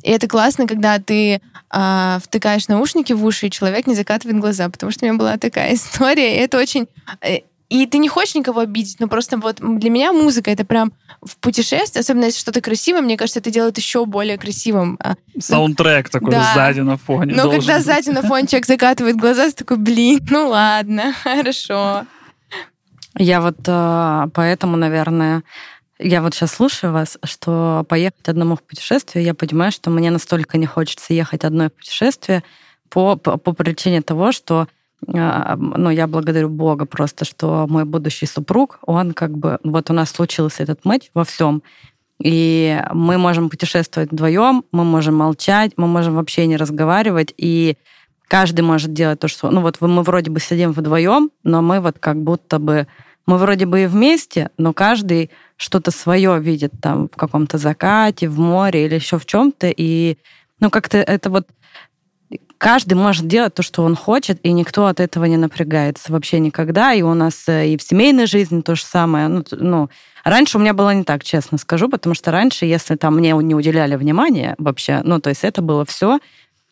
И 0.04 0.12
это 0.12 0.28
классно, 0.28 0.66
когда 0.66 0.98
ты 1.00 1.42
а, 1.70 2.20
втыкаешь 2.24 2.68
наушники 2.70 3.12
в 3.14 3.26
уши, 3.26 3.48
и 3.48 3.52
человек 3.52 3.86
не 3.86 3.96
закатывает 3.96 4.40
глаза, 4.40 4.70
потому 4.70 4.92
что 4.92 5.06
у 5.06 5.10
меня 5.10 5.18
была 5.18 5.38
такая 5.38 5.74
история, 5.76 6.36
и 6.38 6.40
это 6.40 6.58
очень... 6.58 6.88
э, 7.22 7.40
И 7.68 7.86
ты 7.86 7.98
не 7.98 8.08
хочешь 8.08 8.36
никого 8.36 8.62
обидеть, 8.62 9.00
но 9.00 9.08
просто 9.10 9.38
вот 9.38 9.58
для 9.60 9.90
меня 9.90 10.14
музыка— 10.14 10.50
это 10.52 10.64
прям 10.64 10.94
в 11.22 11.36
путешествии, 11.38 12.00
особенно 12.00 12.26
если 12.26 12.40
что-то 12.40 12.62
красивое, 12.62 13.02
мне 13.02 13.18
кажется, 13.18 13.40
это 13.42 13.52
делает 13.52 13.78
еще 13.78 14.06
более 14.06 14.38
красивым. 14.38 14.98
А, 15.04 15.16
Саундтрек 15.38 16.10
такой 16.10 16.32
Да. 16.32 16.50
сзади 16.56 16.80
на 16.80 16.96
фоне. 16.98 17.36
Но 17.36 17.52
когда 17.52 17.76
быть. 17.76 17.86
сзади 17.86 18.10
на 18.10 18.22
фоне 18.22 18.48
человек 18.48 18.68
закатывает 18.68 19.18
глаза, 19.18 19.48
ты 19.48 19.52
такой, 19.52 19.78
блин, 19.78 20.26
ну 20.32 20.48
ладно, 20.48 21.14
хорошо. 21.24 22.06
Я 23.18 23.42
вот 23.42 23.58
э, 23.66 24.28
поэтому, 24.34 24.78
наверное, 24.78 25.44
я 25.98 26.22
вот 26.22 26.34
сейчас 26.34 26.54
слушаю 26.54 26.94
вас, 26.94 27.18
что 27.24 27.86
поехать 27.90 28.28
одному 28.28 28.56
в 28.56 28.64
путешествие, 28.64 29.26
я 29.26 29.34
понимаю, 29.34 29.72
что 29.72 29.90
мне 29.90 30.12
настолько 30.12 30.58
не 30.58 30.66
хочется 30.66 31.14
ехать 31.14 31.44
одной 31.44 31.68
в 31.68 31.74
путешествие 31.74 32.44
по, 32.90 33.16
по, 33.16 33.38
по 33.38 33.54
причине 33.54 34.02
того, 34.02 34.32
что 34.32 34.68
э, 35.08 35.56
ну, 35.58 35.90
я 35.90 36.08
благодарю 36.08 36.50
Бога 36.50 36.86
просто, 36.86 37.26
что 37.26 37.66
мой 37.68 37.84
будущий 37.84 38.26
супруг, 38.28 38.80
он 38.86 39.14
как 39.14 39.38
бы... 39.38 39.60
Вот 39.64 39.90
у 39.90 39.94
нас 39.94 40.12
случился 40.12 40.64
этот 40.64 40.86
матч 40.86 41.10
во 41.14 41.26
всем, 41.26 41.64
и 42.22 42.82
мы 42.94 43.18
можем 43.18 43.50
путешествовать 43.50 44.12
вдвоем, 44.12 44.64
мы 44.72 44.84
можем 44.84 45.16
молчать, 45.16 45.74
мы 45.78 45.88
можем 45.88 46.16
вообще 46.16 46.48
не 46.48 46.58
разговаривать, 46.58 47.34
и 47.38 47.78
каждый 48.30 48.62
может 48.62 48.94
делать 48.94 49.20
то, 49.20 49.28
что... 49.28 49.50
Ну 49.50 49.60
вот 49.62 49.82
мы 49.82 50.04
вроде 50.04 50.32
бы 50.32 50.40
сидим 50.40 50.72
вдвоем, 50.72 51.32
но 51.44 51.62
мы 51.62 51.82
вот 51.82 52.00
как 52.00 52.22
будто 52.24 52.60
бы... 52.60 52.88
Мы 53.26 53.38
вроде 53.38 53.66
бы 53.66 53.84
и 53.84 53.86
вместе, 53.86 54.50
но 54.58 54.72
каждый 54.74 55.30
что-то 55.58 55.92
свое 55.92 56.40
видит 56.40 56.72
там 56.82 57.10
в 57.10 57.16
каком-то 57.16 57.58
закате, 57.58 58.30
в 58.30 58.40
море 58.40 58.86
или 58.86 58.96
еще 58.96 59.20
в 59.20 59.26
чем-то. 59.26 59.72
И 59.76 60.18
ну 60.60 60.70
как-то 60.70 60.98
это 60.98 61.30
вот 61.30 61.48
каждый 62.58 62.94
может 62.94 63.28
делать 63.28 63.56
то, 63.56 63.64
что 63.64 63.84
он 63.84 63.96
хочет, 63.96 64.40
и 64.44 64.52
никто 64.52 64.86
от 64.86 65.00
этого 65.00 65.26
не 65.26 65.38
напрягается 65.38 66.12
вообще 66.12 66.40
никогда. 66.40 66.94
И 66.94 67.02
у 67.02 67.14
нас 67.16 67.48
э, 67.48 67.70
и 67.70 67.78
в 67.78 67.82
семейной 67.82 68.28
жизни 68.28 68.62
то 68.62 68.76
же 68.76 68.84
самое. 68.84 69.28
Ну, 69.28 69.44
ну, 69.52 69.90
раньше 70.24 70.58
у 70.58 70.62
меня 70.62 70.74
было 70.74 70.94
не 70.94 71.04
так, 71.04 71.24
честно 71.24 71.58
скажу, 71.58 71.90
потому 71.90 72.16
что 72.16 72.32
раньше, 72.32 72.66
если 72.66 72.96
там 72.96 73.16
мне 73.16 73.32
не 73.32 73.56
уделяли 73.56 73.96
внимания 73.96 74.56
вообще, 74.60 75.02
ну, 75.04 75.20
то 75.20 75.30
есть 75.30 75.44
это 75.44 75.62
было 75.62 75.86
все, 75.86 76.20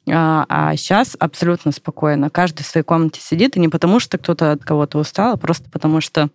а, 0.09 0.45
а 0.47 0.75
сейчас 0.75 1.15
абсолютно 1.19 1.71
спокойно. 1.71 2.29
Каждый 2.29 2.63
в 2.63 2.67
своей 2.67 2.85
комнате 2.85 3.21
сидит, 3.21 3.57
и 3.57 3.59
не 3.59 3.69
потому, 3.69 3.99
что 3.99 4.17
кто-то 4.17 4.51
от 4.53 4.63
кого-то 4.63 4.99
устал, 4.99 5.33
а 5.33 5.37
просто 5.37 5.69
потому, 5.69 6.01
что 6.01 6.29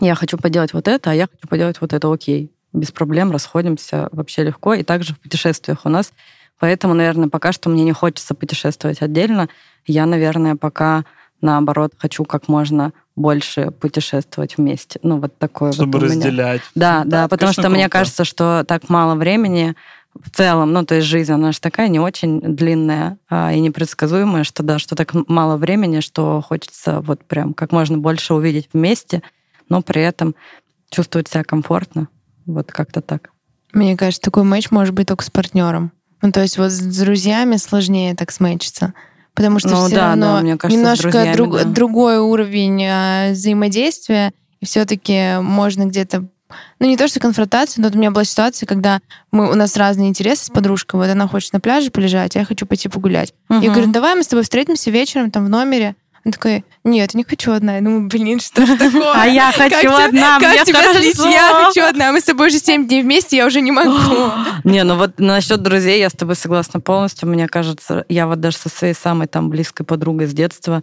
я 0.00 0.14
хочу 0.14 0.38
поделать 0.38 0.72
вот 0.72 0.88
это, 0.88 1.10
а 1.10 1.14
я 1.14 1.26
хочу 1.26 1.48
поделать 1.48 1.80
вот 1.80 1.92
это, 1.92 2.12
окей. 2.12 2.52
Без 2.72 2.92
проблем 2.92 3.32
расходимся 3.32 4.08
вообще 4.12 4.44
легко. 4.44 4.74
И 4.74 4.82
также 4.82 5.14
в 5.14 5.18
путешествиях 5.20 5.80
у 5.84 5.88
нас. 5.88 6.12
Поэтому, 6.58 6.94
наверное, 6.94 7.28
пока 7.28 7.52
что 7.52 7.68
мне 7.68 7.84
не 7.84 7.92
хочется 7.92 8.34
путешествовать 8.34 9.02
отдельно. 9.02 9.48
Я, 9.86 10.06
наверное, 10.06 10.56
пока 10.56 11.04
наоборот 11.40 11.94
хочу 11.98 12.24
как 12.24 12.48
можно 12.48 12.92
больше 13.16 13.70
путешествовать 13.70 14.56
вместе. 14.56 15.00
Ну, 15.02 15.18
вот 15.18 15.36
такое 15.38 15.72
Чтобы 15.72 15.98
вот 15.98 16.02
у 16.02 16.10
меня. 16.10 16.16
разделять. 16.16 16.60
Да, 16.74 17.02
да, 17.04 17.28
потому 17.28 17.48
конечно, 17.48 17.62
что 17.62 17.70
мне 17.70 17.84
круто. 17.84 17.98
кажется, 17.98 18.24
что 18.24 18.64
так 18.66 18.88
мало 18.88 19.14
времени 19.14 19.74
в 20.14 20.30
целом, 20.30 20.72
ну, 20.72 20.84
то 20.84 20.96
есть 20.96 21.06
жизнь, 21.06 21.32
она 21.32 21.52
же 21.52 21.60
такая 21.60 21.88
не 21.88 22.00
очень 22.00 22.40
длинная 22.40 23.18
а, 23.28 23.52
и 23.52 23.60
непредсказуемая, 23.60 24.44
что 24.44 24.62
да, 24.62 24.78
что 24.78 24.96
так 24.96 25.14
мало 25.28 25.56
времени, 25.56 26.00
что 26.00 26.40
хочется 26.40 27.00
вот 27.00 27.24
прям 27.24 27.54
как 27.54 27.72
можно 27.72 27.96
больше 27.98 28.34
увидеть 28.34 28.68
вместе, 28.72 29.22
но 29.68 29.82
при 29.82 30.02
этом 30.02 30.34
чувствовать 30.90 31.28
себя 31.28 31.44
комфортно. 31.44 32.08
Вот 32.46 32.72
как-то 32.72 33.00
так. 33.00 33.30
Мне 33.72 33.96
кажется, 33.96 34.20
такой 34.20 34.42
матч 34.42 34.70
может 34.72 34.94
быть 34.94 35.06
только 35.06 35.24
с 35.24 35.30
партнером. 35.30 35.92
Ну, 36.22 36.32
то 36.32 36.40
есть 36.40 36.58
вот 36.58 36.70
с 36.70 36.80
друзьями 36.80 37.56
сложнее 37.56 38.14
так 38.16 38.32
сметчиться. 38.32 38.94
Потому 39.34 39.60
что 39.60 39.68
Ну 39.68 39.86
все 39.86 39.94
да, 39.94 40.08
равно 40.08 40.34
да, 40.36 40.40
мне 40.42 40.56
кажется, 40.56 40.78
немножко 40.78 41.10
друзьями, 41.10 41.34
друг- 41.34 41.54
да. 41.54 41.64
другой 41.64 42.18
уровень 42.18 42.84
а, 42.84 43.30
взаимодействия, 43.30 44.32
и 44.58 44.66
все-таки 44.66 45.40
можно 45.40 45.86
где-то 45.86 46.28
ну, 46.78 46.86
не 46.86 46.96
то, 46.96 47.08
что 47.08 47.20
конфронтацию, 47.20 47.82
но 47.82 47.88
вот 47.88 47.96
у 47.96 47.98
меня 47.98 48.10
была 48.10 48.24
ситуация, 48.24 48.66
когда 48.66 49.00
мы, 49.32 49.50
у 49.50 49.54
нас 49.54 49.76
разные 49.76 50.08
интересы 50.08 50.46
с 50.46 50.50
подружкой. 50.50 51.00
Вот 51.00 51.08
она 51.08 51.26
хочет 51.28 51.52
на 51.52 51.60
пляже 51.60 51.90
полежать, 51.90 52.36
а 52.36 52.40
я 52.40 52.44
хочу 52.44 52.66
пойти 52.66 52.88
погулять. 52.88 53.32
Я 53.48 53.56
Мгм. 53.56 53.72
говорю, 53.72 53.92
давай 53.92 54.14
мы 54.14 54.22
с 54.22 54.26
тобой 54.28 54.42
встретимся 54.44 54.90
вечером 54.90 55.30
там 55.30 55.46
в 55.46 55.48
номере. 55.48 55.94
Она 56.22 56.32
такая, 56.32 56.64
нет, 56.84 57.14
я 57.14 57.18
не 57.18 57.24
хочу 57.24 57.50
одна. 57.52 57.76
Я 57.76 57.80
думаю, 57.80 58.06
блин, 58.06 58.40
что 58.40 58.66
ж 58.66 58.76
такое? 58.76 59.10
А 59.14 59.26
я 59.26 59.50
Как 59.56 59.72
хочу 59.72 59.90
одна, 59.90 60.38
как 60.38 60.64
тебя 60.66 60.92
злить? 60.92 61.16
хорошо. 61.16 61.30
Я 61.32 61.64
хочу 61.64 61.82
одна. 61.82 62.12
Мы 62.12 62.20
с 62.20 62.24
тобой 62.24 62.48
уже 62.48 62.58
7 62.58 62.86
дней 62.86 63.02
вместе, 63.02 63.38
я 63.38 63.46
уже 63.46 63.62
не 63.62 63.72
могу. 63.72 63.90
Не, 64.64 64.84
ну 64.84 64.96
вот 64.96 65.18
насчет 65.18 65.62
друзей 65.62 65.98
я 65.98 66.10
с 66.10 66.12
тобой 66.12 66.36
согласна 66.36 66.78
полностью. 66.80 67.26
Мне 67.26 67.48
кажется, 67.48 68.04
я 68.10 68.26
вот 68.26 68.38
даже 68.38 68.58
со 68.58 68.68
своей 68.68 68.92
самой 68.92 69.28
там 69.28 69.48
близкой 69.48 69.84
подругой 69.84 70.26
с 70.26 70.34
детства, 70.34 70.82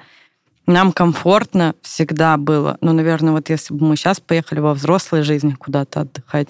нам 0.67 0.91
комфортно 0.91 1.75
всегда 1.81 2.37
было. 2.37 2.77
Ну, 2.81 2.93
наверное, 2.93 3.31
вот 3.31 3.49
если 3.49 3.73
бы 3.73 3.85
мы 3.85 3.95
сейчас 3.95 4.19
поехали 4.19 4.59
во 4.59 4.73
взрослой 4.73 5.23
жизни 5.23 5.53
куда-то 5.53 6.01
отдыхать, 6.01 6.49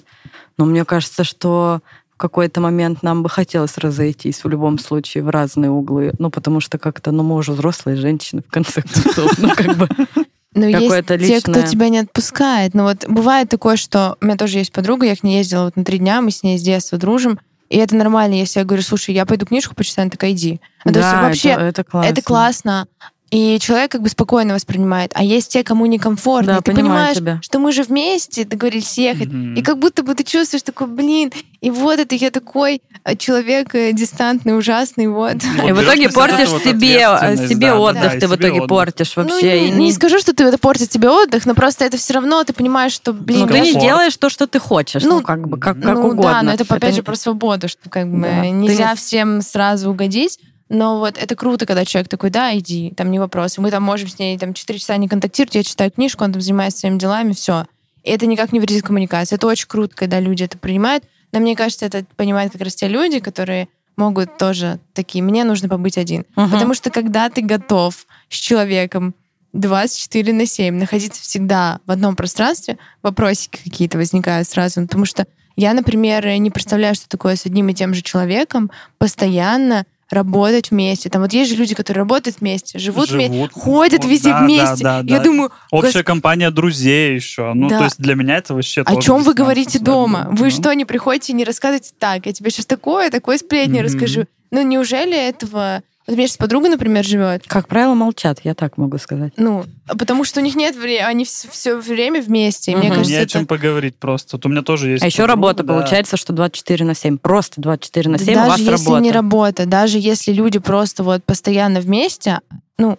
но 0.58 0.64
мне 0.64 0.84
кажется, 0.84 1.24
что 1.24 1.80
в 2.12 2.16
какой-то 2.18 2.60
момент 2.60 3.04
нам 3.04 3.22
бы 3.22 3.28
хотелось 3.28 3.78
разойтись 3.78 4.42
в 4.42 4.48
любом 4.48 4.80
случае 4.80 5.22
в 5.22 5.30
разные 5.30 5.70
углы. 5.70 6.12
Ну, 6.18 6.30
потому 6.30 6.58
что 6.58 6.76
как-то, 6.76 7.12
ну, 7.12 7.22
мы 7.22 7.36
уже 7.36 7.52
взрослые 7.52 7.96
женщины, 7.96 8.42
в 8.42 8.50
конце 8.50 8.82
концов. 8.82 9.38
Ну, 9.38 9.50
как 9.54 9.76
бы... 9.76 9.88
Но 10.54 10.66
есть 10.66 11.06
те, 11.06 11.40
кто 11.40 11.62
тебя 11.62 11.88
не 11.88 11.98
отпускает. 11.98 12.74
Ну 12.74 12.82
вот 12.84 13.06
бывает 13.06 13.48
такое, 13.48 13.76
что 13.76 14.16
у 14.20 14.24
меня 14.24 14.36
тоже 14.36 14.58
есть 14.58 14.72
подруга, 14.72 15.06
я 15.06 15.14
к 15.14 15.22
ней 15.22 15.38
ездила 15.38 15.66
вот 15.66 15.76
на 15.76 15.84
три 15.84 15.98
дня, 15.98 16.20
мы 16.20 16.32
с 16.32 16.42
ней 16.42 16.58
с 16.58 16.62
детства 16.62 16.98
дружим. 16.98 17.38
И 17.68 17.76
это 17.76 17.94
нормально, 17.94 18.34
если 18.34 18.60
я 18.60 18.64
говорю, 18.64 18.82
слушай, 18.82 19.14
я 19.14 19.26
пойду 19.26 19.46
книжку 19.46 19.74
почитаю, 19.74 20.04
она 20.04 20.10
такая, 20.10 20.32
иди. 20.32 20.60
Ну, 20.84 20.92
то 20.92 20.98
есть 20.98 21.10
Да, 21.10 21.22
вообще 21.22 21.50
это, 21.50 21.60
это 21.60 21.84
классно. 21.84 22.10
это 22.10 22.22
классно. 22.22 22.86
И 23.30 23.58
человек 23.60 23.92
как 23.92 24.00
бы 24.02 24.08
спокойно 24.08 24.54
воспринимает. 24.54 25.10
А 25.14 25.22
есть 25.22 25.52
те, 25.52 25.62
кому 25.62 25.84
некомфортно. 25.84 26.54
Да, 26.54 26.58
и 26.60 26.62
ты 26.62 26.72
понимаешь, 26.72 27.16
тебя. 27.16 27.38
что 27.42 27.58
мы 27.58 27.72
же 27.72 27.82
вместе 27.82 28.44
договорились 28.44 28.96
ехать. 28.96 29.28
Мгм. 29.28 29.54
И 29.54 29.62
как 29.62 29.78
будто 29.78 30.02
бы 30.02 30.14
ты 30.14 30.24
чувствуешь 30.24 30.62
такой, 30.62 30.86
блин, 30.86 31.30
и 31.60 31.70
вот 31.70 31.98
это 31.98 32.14
я 32.14 32.30
такой 32.30 32.80
э, 33.04 33.16
человек 33.16 33.74
э, 33.74 33.92
дистантный, 33.92 34.56
ужасный, 34.56 35.08
вот. 35.08 35.34
Вот 35.58 35.68
И 35.68 35.72
в 35.72 35.82
итоге 35.82 36.08
портишь 36.08 36.48
вот 36.48 36.62
себе, 36.62 37.06
э, 37.20 37.48
себе 37.48 37.68
да, 37.68 37.78
отдых, 37.78 38.02
да, 38.14 38.20
ты 38.20 38.28
в 38.28 38.36
итоге 38.36 38.60
отдых. 38.60 38.68
портишь 38.68 39.14
вообще. 39.14 39.34
ну, 39.34 39.38
и 39.40 39.70
не, 39.72 39.86
не 39.86 39.92
скажу, 39.92 40.18
что 40.18 40.32
ты 40.32 40.44
это 40.44 40.56
портит 40.56 40.88
тебе 40.88 41.10
отдых, 41.10 41.44
но 41.44 41.54
просто 41.54 41.84
это 41.84 41.98
все 41.98 42.14
равно 42.14 42.42
ты 42.44 42.54
понимаешь, 42.54 42.92
что, 42.92 43.12
блин, 43.12 43.40
Ну, 43.40 43.46
ты 43.48 43.60
не 43.60 43.74
делаешь 43.78 44.16
то, 44.16 44.30
что 44.30 44.46
ты 44.46 44.58
хочешь. 44.58 45.02
Ну, 45.02 45.16
Ну, 45.18 45.22
как 45.22 45.46
бы, 45.46 45.58
как, 45.58 45.78
как 45.82 45.94
ну, 45.96 46.08
угодно. 46.08 46.22
Да, 46.32 46.42
но 46.42 46.52
это, 46.52 46.64
опять 46.68 46.92
не- 46.92 46.96
же, 46.96 47.02
про 47.02 47.14
свободу, 47.16 47.68
что 47.68 47.90
как 47.90 48.10
бы 48.10 48.22
Да. 48.22 48.40
Ты 48.40 48.50
нельзя 48.50 48.90
не- 48.92 48.96
всем 48.96 49.42
сразу 49.42 49.90
угодить. 49.90 50.38
Но 50.68 50.98
вот 50.98 51.16
это 51.16 51.34
круто, 51.34 51.66
когда 51.66 51.84
человек 51.84 52.08
такой, 52.08 52.30
да, 52.30 52.56
иди, 52.56 52.92
там 52.96 53.10
не 53.10 53.18
вопрос. 53.18 53.58
Мы 53.58 53.70
там 53.70 53.82
можем 53.82 54.08
с 54.08 54.18
ней 54.18 54.38
там 54.38 54.54
4 54.54 54.78
часа 54.78 54.96
не 54.96 55.08
контактировать, 55.08 55.54
я 55.54 55.62
читаю 55.62 55.90
книжку, 55.90 56.24
он 56.24 56.32
там 56.32 56.42
занимается 56.42 56.80
своими 56.80 56.98
делами, 56.98 57.32
все. 57.32 57.64
И 58.04 58.10
это 58.10 58.26
никак 58.26 58.52
не 58.52 58.60
вредит 58.60 58.84
коммуникации. 58.84 59.36
Это 59.36 59.46
очень 59.46 59.66
круто, 59.66 59.94
когда 59.96 60.20
люди 60.20 60.44
это 60.44 60.58
принимают. 60.58 61.04
Но 61.32 61.40
мне 61.40 61.56
кажется, 61.56 61.86
это 61.86 62.04
понимают 62.16 62.52
как 62.52 62.62
раз 62.62 62.74
те 62.74 62.88
люди, 62.88 63.18
которые 63.20 63.68
могут 63.96 64.38
тоже 64.38 64.78
такие, 64.94 65.22
мне 65.24 65.44
нужно 65.44 65.68
побыть 65.68 65.98
один. 65.98 66.24
Мгм. 66.36 66.50
Потому 66.50 66.74
что 66.74 66.90
когда 66.90 67.28
ты 67.28 67.42
готов 67.42 68.06
с 68.28 68.36
человеком 68.36 69.14
24 69.52 70.32
на 70.32 70.46
7 70.46 70.74
находиться 70.76 71.20
всегда 71.22 71.80
в 71.86 71.90
одном 71.90 72.14
пространстве, 72.14 72.78
вопросики 73.02 73.60
какие-то 73.64 73.98
возникают 73.98 74.48
сразу. 74.48 74.80
Ну, 74.80 74.86
Потому 74.86 75.04
что 75.04 75.26
я, 75.56 75.74
например, 75.74 76.26
не 76.38 76.50
представляю, 76.50 76.94
что 76.94 77.08
такое 77.08 77.34
с 77.34 77.44
одним 77.44 77.68
и 77.70 77.74
тем 77.74 77.92
же 77.92 78.02
человеком 78.02 78.70
постоянно 78.98 79.84
работать 80.10 80.70
вместе. 80.70 81.10
Там 81.10 81.22
вот 81.22 81.32
есть 81.32 81.50
же 81.50 81.56
люди, 81.56 81.74
которые 81.74 82.02
работают 82.02 82.38
вместе, 82.40 82.78
живут, 82.78 83.10
вместе, 83.10 83.34
Живут. 83.34 83.52
ходят 83.52 84.02
Вот, 84.04 84.10
везде 84.10 84.30
да, 84.30 84.40
вместе. 84.42 84.82
да, 84.84 85.02
да, 85.02 85.12
Я 85.12 85.18
да. 85.18 85.24
думаю, 85.24 85.52
Общая 85.70 86.02
компания 86.02 86.50
друзей 86.50 87.14
еще. 87.14 87.52
Ну, 87.54 87.68
Да. 87.68 87.78
то 87.78 87.84
есть 87.84 87.98
для 87.98 88.14
меня 88.14 88.36
это 88.36 88.54
вообще 88.54 88.82
о 88.82 88.96
чем 89.00 89.22
вы 89.22 89.34
говорите 89.34 89.78
дома? 89.78 90.28
Вы 90.32 90.46
Ну. 90.46 90.50
что, 90.50 90.72
не 90.74 90.84
приходите 90.84 91.32
и 91.32 91.36
не 91.36 91.44
рассказываете 91.44 91.92
так? 91.98 92.26
Я 92.26 92.32
тебе 92.32 92.50
сейчас 92.50 92.66
такое, 92.66 93.10
такое 93.10 93.38
сплетни 93.38 93.74
Мгм. 93.80 93.84
расскажу. 93.84 94.24
Ну, 94.50 94.62
неужели 94.62 95.14
этого... 95.16 95.82
Вот 96.08 96.14
у 96.14 96.16
меня 96.16 96.26
сейчас 96.26 96.38
подруга, 96.38 96.70
например, 96.70 97.04
живет. 97.04 97.44
Как 97.46 97.68
правило, 97.68 97.92
молчат, 97.92 98.40
я 98.42 98.54
так 98.54 98.78
могу 98.78 98.96
сказать. 98.96 99.34
Ну, 99.36 99.66
потому 99.86 100.24
что 100.24 100.40
у 100.40 100.42
них 100.42 100.56
нет 100.56 100.74
времени, 100.74 101.02
они 101.04 101.24
все, 101.26 101.76
время 101.76 102.22
вместе. 102.22 102.74
Мне 102.74 102.88
кажется, 102.88 103.10
Не 103.12 103.18
о 103.18 103.20
это... 103.20 103.30
чем 103.32 103.46
поговорить 103.46 103.96
просто. 103.96 104.36
Вот 104.36 104.46
у 104.46 104.48
меня 104.48 104.62
тоже 104.62 104.88
есть 104.92 105.04
А 105.04 105.06
еще 105.06 105.26
работа, 105.26 105.62
да. 105.62 105.74
получается, 105.74 106.16
что 106.16 106.32
24 106.32 106.84
на 106.86 106.94
7. 106.94 107.18
Просто 107.18 107.60
24 107.60 108.08
на 108.10 108.16
Да 108.16 108.24
7 108.24 108.32
у 108.32 108.36
даже 108.36 108.48
вас 108.48 108.58
если 108.58 108.70
работа. 108.86 109.02
не 109.02 109.12
работа, 109.12 109.66
даже 109.66 109.98
если 109.98 110.32
люди 110.32 110.58
просто 110.58 111.02
вот 111.02 111.22
постоянно 111.24 111.80
вместе, 111.80 112.40
ну, 112.78 112.98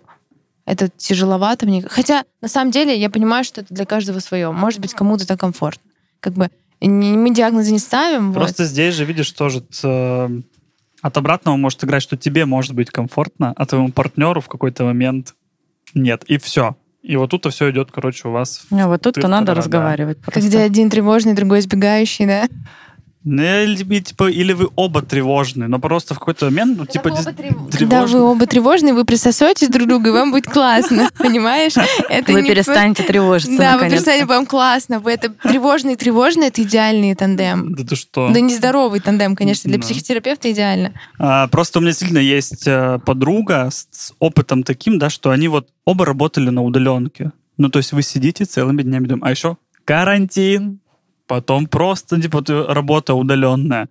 это 0.68 0.88
тяжеловато 0.96 1.66
мне. 1.66 1.82
Хотя, 1.90 2.26
на 2.42 2.48
самом 2.48 2.70
деле, 2.70 2.96
я 2.96 3.10
понимаю, 3.10 3.44
что 3.44 3.62
это 3.62 3.74
для 3.74 3.86
каждого 3.88 4.20
свое. 4.20 4.52
Может 4.52 4.82
быть, 4.82 4.94
кому-то 4.94 5.24
это 5.24 5.36
комфортно. 5.36 5.82
Как 6.20 6.34
бы 6.34 6.52
не- 6.80 7.18
мы 7.18 7.34
диагнозы 7.34 7.72
не 7.72 7.80
ставим. 7.80 8.28
вот. 8.34 8.36
Просто 8.36 8.66
здесь 8.66 8.94
же, 8.94 9.04
видишь, 9.06 9.32
тоже 9.32 9.64
от 11.02 11.18
обратного 11.18 11.56
может 11.58 11.84
играть, 11.84 12.04
что 12.04 12.18
тебе 12.18 12.46
может 12.46 12.74
быть 12.74 12.90
комфортно, 12.90 13.54
а 13.56 13.66
твоему 13.66 13.92
партнеру 13.92 14.42
в 14.42 14.48
какой-то 14.48 14.84
момент 14.84 15.36
нет. 15.94 16.24
И 16.26 16.38
все. 16.38 16.76
И 17.02 17.16
вот 17.16 17.30
тут-то 17.32 17.50
все 17.50 17.72
идет, 17.72 17.92
короче, 17.92 18.28
у 18.28 18.32
вас. 18.32 18.66
в- 18.70 18.72
Ну, 18.72 18.88
вот 18.88 19.02
тут-то 19.02 19.28
надо 19.28 19.48
да. 19.48 19.56
разговаривать. 19.56 20.20
просто. 20.22 20.42
Когда 20.42 20.64
один 20.64 20.90
тревожный, 20.90 21.34
другой 21.34 21.60
избегающий, 21.60 22.26
да? 22.26 22.48
Ну, 23.32 23.44
или, 23.44 24.00
типа, 24.00 24.30
или 24.32 24.54
вы 24.54 24.70
оба 24.76 25.04
тревожны, 25.04 25.68
но 25.68 25.78
просто 25.78 26.16
в 26.16 26.20
какой-то 26.20 26.46
момент, 26.46 26.78
ну, 26.80 26.86
типа, 26.88 27.12
Когда 27.12 27.32
вы 27.32 27.70
тревожны. 27.72 28.20
оба 28.22 28.46
тревожные, 28.48 28.94
вы 28.96 29.06
присосетесь 29.06 29.70
друг 29.70 29.86
к 29.86 29.90
другу, 29.90 30.08
и 30.08 30.12
вам 30.12 30.32
будет 30.32 30.48
классно, 30.48 31.10
понимаешь? 31.20 31.74
Это 32.10 32.32
Вы 32.34 32.42
не- 32.42 32.50
перестанете 32.50 33.04
тревожиться, 33.04 33.56
Да, 33.56 33.78
вы 33.78 33.88
перестанете, 33.90 34.26
вам 34.26 34.48
классно. 34.48 35.00
Вы 35.00 35.12
это 35.12 35.30
тревожный 35.30 35.94
и 35.94 35.96
тревожный, 35.96 36.48
это 36.48 36.64
идеальный 36.64 37.14
тандем. 37.14 37.76
Да 37.76 37.84
ты 37.84 37.96
что? 37.96 38.30
Да 38.34 38.40
нездоровый 38.40 39.00
тандем, 39.00 39.36
конечно, 39.36 39.70
для 39.70 39.78
Да. 39.78 39.84
психотерапевта 39.86 40.52
идеально. 40.52 40.94
А, 41.20 41.48
просто 41.50 41.78
у 41.78 41.82
меня 41.84 41.92
действительно 41.92 42.20
есть 42.20 42.66
э, 42.66 42.98
подруга 43.06 43.70
с, 43.72 43.88
с 43.92 44.14
опытом 44.18 44.64
таким, 44.64 44.98
да, 44.98 45.12
что 45.12 45.30
они 45.30 45.48
вот 45.50 45.70
оба 45.86 46.04
работали 46.06 46.50
на 46.50 46.64
удаленке. 46.64 47.32
Ну, 47.58 47.70
то 47.70 47.78
есть 47.78 47.92
вы 47.92 48.02
сидите 48.02 48.46
целыми 48.46 48.82
днями 48.82 49.06
дома. 49.06 49.28
А 49.28 49.32
еще 49.32 49.58
карантин, 49.86 50.80
потом 51.30 51.68
просто 51.68 52.20
типа 52.20 52.44
э, 52.50 52.74
работа 52.74 53.14
удаленная. 53.14 53.88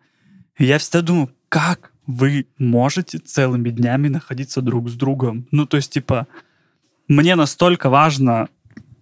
И 0.58 0.64
я 0.66 0.78
всегда 0.78 1.02
думаю, 1.02 1.30
как 1.48 1.92
вы 2.06 2.46
можете 2.58 3.18
целыми 3.18 3.70
днями 3.70 4.08
находиться 4.08 4.60
друг 4.60 4.88
с 4.88 4.94
другом? 4.94 5.46
Ну, 5.52 5.64
то 5.64 5.76
есть, 5.76 5.92
типа, 5.92 6.26
мне 7.06 7.36
настолько 7.36 7.90
важно 7.90 8.48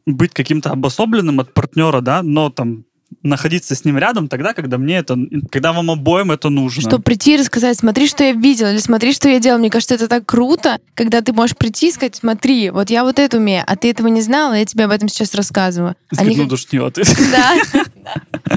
быть 0.06 0.34
каким-то 0.34 0.70
обособленным 0.70 1.40
от 1.40 1.54
партнера, 1.54 2.00
да, 2.02 2.22
но 2.22 2.50
там 2.50 2.84
находиться 3.28 3.74
с 3.74 3.84
ним 3.84 3.98
рядом 3.98 4.28
тогда, 4.28 4.54
когда 4.54 4.78
мне 4.78 4.96
это, 4.96 5.16
когда 5.50 5.72
вам 5.72 5.90
обоим 5.90 6.32
это 6.32 6.48
нужно. 6.48 6.82
Чтобы 6.82 7.02
прийти 7.02 7.34
и 7.34 7.38
рассказать, 7.38 7.78
смотри, 7.78 8.08
что 8.08 8.24
я 8.24 8.32
видела, 8.32 8.70
или 8.72 8.78
смотри, 8.78 9.12
что 9.12 9.28
я 9.28 9.40
делала. 9.40 9.58
Мне 9.58 9.70
кажется, 9.70 9.94
это 9.94 10.08
так 10.08 10.26
круто, 10.26 10.78
когда 10.94 11.20
ты 11.20 11.32
можешь 11.32 11.56
прийти 11.56 11.88
и 11.88 11.92
сказать, 11.92 12.16
смотри, 12.16 12.70
вот 12.70 12.90
я 12.90 13.04
вот 13.04 13.18
это 13.18 13.36
умею, 13.36 13.64
а 13.66 13.76
ты 13.76 13.90
этого 13.90 14.08
не 14.08 14.20
знала, 14.20 14.54
я 14.54 14.64
тебе 14.64 14.84
об 14.84 14.90
этом 14.90 15.08
сейчас 15.08 15.34
рассказываю. 15.34 15.96
Они 16.16 16.36
ну, 16.36 16.46
душнило 16.46 16.90
ты. 16.90 17.02
Да. 17.30 17.54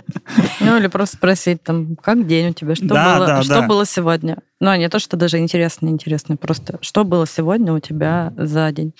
Ну, 0.60 0.76
или 0.76 0.88
просто 0.88 1.16
спросить, 1.16 1.62
там, 1.62 1.96
как 1.96 2.26
день 2.26 2.50
у 2.50 2.52
тебя, 2.52 2.74
что, 2.74 2.86
Да, 2.86 3.16
было, 3.16 3.26
да, 3.26 3.42
что 3.42 3.60
да. 3.60 3.66
было 3.66 3.86
сегодня. 3.86 4.38
Ну, 4.60 4.68
а 4.70 4.76
не 4.76 4.88
то, 4.88 4.98
что 4.98 5.16
даже 5.16 5.38
интересно, 5.38 5.88
интересно, 5.88 6.36
просто 6.36 6.78
что 6.82 7.04
было 7.04 7.26
сегодня 7.26 7.72
у 7.72 7.78
тебя 7.78 8.32
за 8.36 8.70
день. 8.72 8.92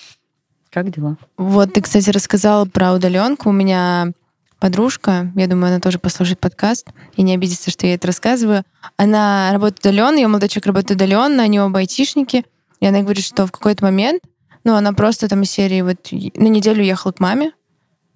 Как 0.71 0.91
дела? 0.91 1.17
Вот 1.37 1.73
ты, 1.73 1.81
кстати, 1.81 2.09
рассказала 2.11 2.65
про 2.65 2.93
удаленку. 2.93 3.49
У 3.49 3.51
меня 3.51 4.11
подружка, 4.59 5.31
я 5.35 5.47
думаю, 5.47 5.73
она 5.73 5.79
тоже 5.79 5.99
послушает 5.99 6.39
подкаст 6.39 6.87
и 7.15 7.21
не 7.21 7.33
обидится, 7.33 7.71
что 7.71 7.87
я 7.87 7.95
это 7.95 8.07
рассказываю. 8.07 8.63
Она 8.97 9.49
работает 9.51 9.79
удаленно, 9.79 10.17
ее 10.17 10.27
молодой 10.27 10.49
работает 10.63 10.91
удаленно, 10.91 11.43
они 11.43 11.59
оба 11.59 11.79
айтишники. 11.79 12.45
И 12.79 12.85
она 12.85 13.01
говорит, 13.01 13.25
что 13.25 13.45
в 13.47 13.51
какой-то 13.51 13.83
момент, 13.83 14.23
ну, 14.63 14.75
она 14.75 14.93
просто 14.93 15.27
там 15.27 15.43
из 15.43 15.51
серии 15.51 15.81
вот 15.81 16.11
на 16.11 16.47
неделю 16.47 16.81
уехала 16.81 17.11
к 17.11 17.19
маме, 17.19 17.51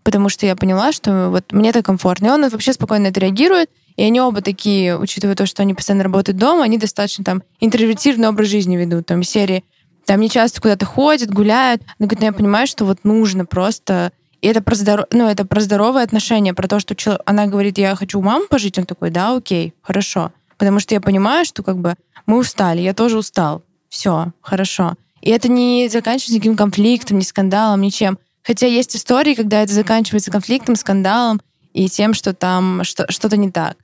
потому 0.03 0.29
что 0.29 0.45
я 0.45 0.55
поняла, 0.55 0.91
что 0.91 1.29
вот 1.29 1.51
мне 1.51 1.69
это 1.69 1.81
комфортно. 1.81 2.27
И 2.27 2.29
он 2.29 2.47
вообще 2.47 2.73
спокойно 2.73 3.07
это 3.07 3.19
реагирует, 3.19 3.69
и 3.95 4.03
они 4.03 4.19
оба 4.21 4.41
такие, 4.41 4.97
учитывая 4.97 5.35
то, 5.35 5.45
что 5.45 5.61
они 5.61 5.73
постоянно 5.73 6.03
работают 6.03 6.37
дома, 6.37 6.63
они 6.63 6.77
достаточно 6.77 7.23
там 7.23 7.43
интровертированный 7.59 8.29
образ 8.29 8.47
жизни 8.47 8.75
ведут, 8.75 9.05
там 9.05 9.21
из 9.21 9.29
серии 9.29 9.63
там 10.05 10.19
не 10.19 10.29
часто 10.29 10.61
куда-то 10.61 10.85
ходят, 10.85 11.31
гуляют. 11.31 11.81
Но 11.99 12.07
говорит, 12.07 12.19
ну, 12.19 12.25
я 12.25 12.33
понимаю, 12.33 12.67
что 12.67 12.85
вот 12.85 12.99
нужно 13.03 13.45
просто... 13.45 14.11
И 14.43 14.47
это 14.47 14.61
про, 14.61 14.75
здоров... 14.75 15.05
ну, 15.13 15.29
это 15.29 15.45
про 15.45 15.61
здоровые 15.61 16.03
отношения, 16.03 16.53
про 16.53 16.67
то, 16.67 16.81
что 16.81 16.95
чел- 16.97 17.21
она 17.25 17.47
говорит, 17.47 17.77
я 17.77 17.95
хочу 17.95 18.19
у 18.19 18.21
мамы 18.21 18.47
пожить, 18.47 18.77
он 18.77 18.85
такой, 18.85 19.09
да, 19.09 19.33
окей, 19.33 19.73
хорошо. 19.81 20.33
Потому 20.57 20.81
что 20.81 20.93
я 20.93 20.99
понимаю, 20.99 21.45
что 21.45 21.63
как 21.63 21.77
бы 21.77 21.95
мы 22.25 22.37
устали, 22.39 22.81
я 22.81 22.93
тоже 22.93 23.17
устал. 23.17 23.63
Все, 23.87 24.33
хорошо. 24.41 24.95
И 25.21 25.29
это 25.29 25.47
не 25.47 25.87
заканчивается 25.87 26.33
никаким 26.33 26.57
конфликтом, 26.57 27.19
ни 27.19 27.23
скандалом, 27.23 27.79
ничем. 27.79 28.19
Хотя 28.43 28.67
есть 28.67 28.97
истории, 28.97 29.33
когда 29.33 29.61
это 29.61 29.71
заканчивается 29.71 30.29
конфликтом, 30.29 30.75
скандалом 30.75 31.39
и 31.71 31.87
тем, 31.87 32.13
что 32.13 32.33
там 32.33 32.83
что- 32.83 33.09
что-то 33.09 33.37
не 33.37 33.49
так. 33.49 33.77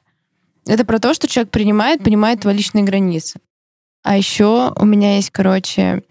Это 0.65 0.83
про 0.83 0.99
то, 0.99 1.13
что 1.13 1.29
человек 1.29 1.51
принимает, 1.51 2.03
понимает 2.03 2.41
твои 2.41 2.53
личные 2.53 2.83
границы. 2.83 3.39
А 4.03 4.17
еще 4.17 4.73
у 4.75 4.83
меня 4.83 5.15
есть, 5.15 5.29
короче, 5.29 6.03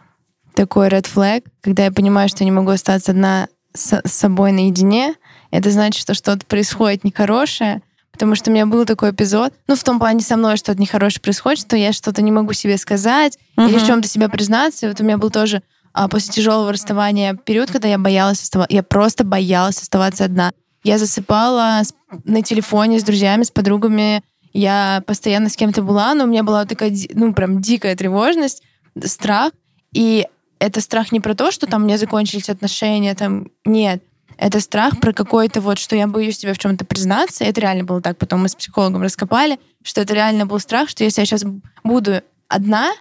такой 0.55 0.88
red 0.88 1.05
flag, 1.05 1.44
когда 1.61 1.84
я 1.84 1.92
понимаю, 1.92 2.30
что 2.30 2.44
я 2.44 2.46
не 2.46 2.51
могу 2.51 2.70
остаться 2.70 3.11
одна 3.11 3.49
с, 3.75 4.01
собой 4.05 4.53
наедине. 4.53 5.14
Это 5.51 5.71
значит, 5.71 6.01
что 6.01 6.14
что-то 6.14 6.45
происходит 6.47 7.05
нехорошее, 7.05 7.83
потому 8.12 8.35
что 8.35 8.51
у 8.51 8.55
меня 8.55 8.66
был 8.66 8.85
такой 8.85 9.11
эпизод, 9.11 9.53
ну, 9.66 9.77
в 9.77 9.85
том 9.85 9.99
плане 9.99 10.21
со 10.21 10.37
мной 10.37 10.57
что-то 10.57 10.81
нехорошее 10.81 11.23
происходит, 11.23 11.61
что 11.61 11.77
я 11.77 11.93
что-то 11.93 12.23
не 12.23 12.31
могу 12.31 12.53
себе 12.53 12.77
сказать 12.77 13.39
или 13.57 13.79
в 13.79 13.87
чем-то 13.87 14.09
себя 14.09 14.29
признаться. 14.29 14.87
И 14.87 14.89
вот 14.89 15.01
у 15.01 15.05
меня 15.05 15.19
был 15.19 15.31
тоже 15.31 15.62
а, 15.93 16.09
после 16.09 16.33
тяжелого 16.33 16.73
расставания 16.73 17.35
период, 17.35 17.71
когда 17.71 17.89
я 17.89 17.99
боялась 17.99 18.43
оставаться, 18.43 18.75
я 18.75 18.83
просто 18.83 19.25
боялась 19.25 19.81
оставаться 19.81 20.25
одна. 20.25 20.53
Я 20.85 20.99
засыпала 20.99 21.83
на 22.25 22.43
телефоне 22.43 23.01
с 23.01 23.03
друзьями, 23.03 23.43
с 23.43 23.51
подругами, 23.51 24.23
я 24.53 25.03
постоянно 25.07 25.49
с 25.49 25.57
кем-то 25.57 25.83
была, 25.83 26.14
но 26.14 26.25
у 26.25 26.27
меня 26.27 26.43
была 26.43 26.64
такая, 26.64 26.93
ну, 27.14 27.33
прям 27.35 27.61
дикая 27.61 27.97
тревожность, 27.97 28.62
страх. 29.05 29.53
И 29.93 30.27
это 30.59 30.80
страх 30.80 31.12
не 31.12 31.20
про 31.20 31.34
то, 31.34 31.50
что 31.50 31.66
там 31.66 31.82
у 31.82 31.84
меня 31.86 31.98
закончились 31.98 32.48
отношения, 32.48 33.14
там, 33.14 33.48
нет. 33.64 34.02
Это 34.36 34.61
страх 34.61 35.00
про 35.00 35.12
какой-то 35.12 35.61
вот, 35.61 35.78
что 35.78 35.96
я 35.96 36.06
боюсь 36.06 36.38
тебе 36.38 36.52
в 36.52 36.59
чем-то 36.59 36.84
признаться. 36.84 37.44
Это 37.44 37.61
реально 37.61 37.84
было 37.84 38.00
так. 38.00 38.18
Потом 38.18 38.42
мы 38.42 38.48
с 38.48 38.54
психологом 38.54 39.02
раскопали, 39.02 39.59
что 39.82 40.00
это 40.00 40.14
реально 40.14 40.46
был 40.46 40.61
страх, 40.61 40.88
что 40.88 41.02
если 41.02 41.22
я 41.22 41.26
сейчас 41.26 41.44
буду 41.82 42.22
одна, 42.46 42.92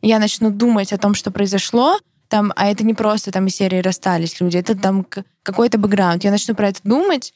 я 0.00 0.18
начну 0.18 0.50
думать 0.50 0.92
о 0.92 0.98
том, 0.98 1.14
что 1.14 1.30
произошло, 1.30 1.98
там, 2.28 2.52
а 2.56 2.68
это 2.68 2.84
не 2.84 2.94
просто 2.94 3.30
там 3.30 3.46
из 3.46 3.56
серии 3.56 3.78
расстались 3.78 4.40
люди, 4.40 4.56
это 4.56 4.74
там 4.74 5.06
какой-то 5.42 5.78
бэкграунд. 5.78 6.24
Я 6.24 6.30
начну 6.30 6.54
про 6.54 6.68
это 6.68 6.80
думать, 6.82 7.34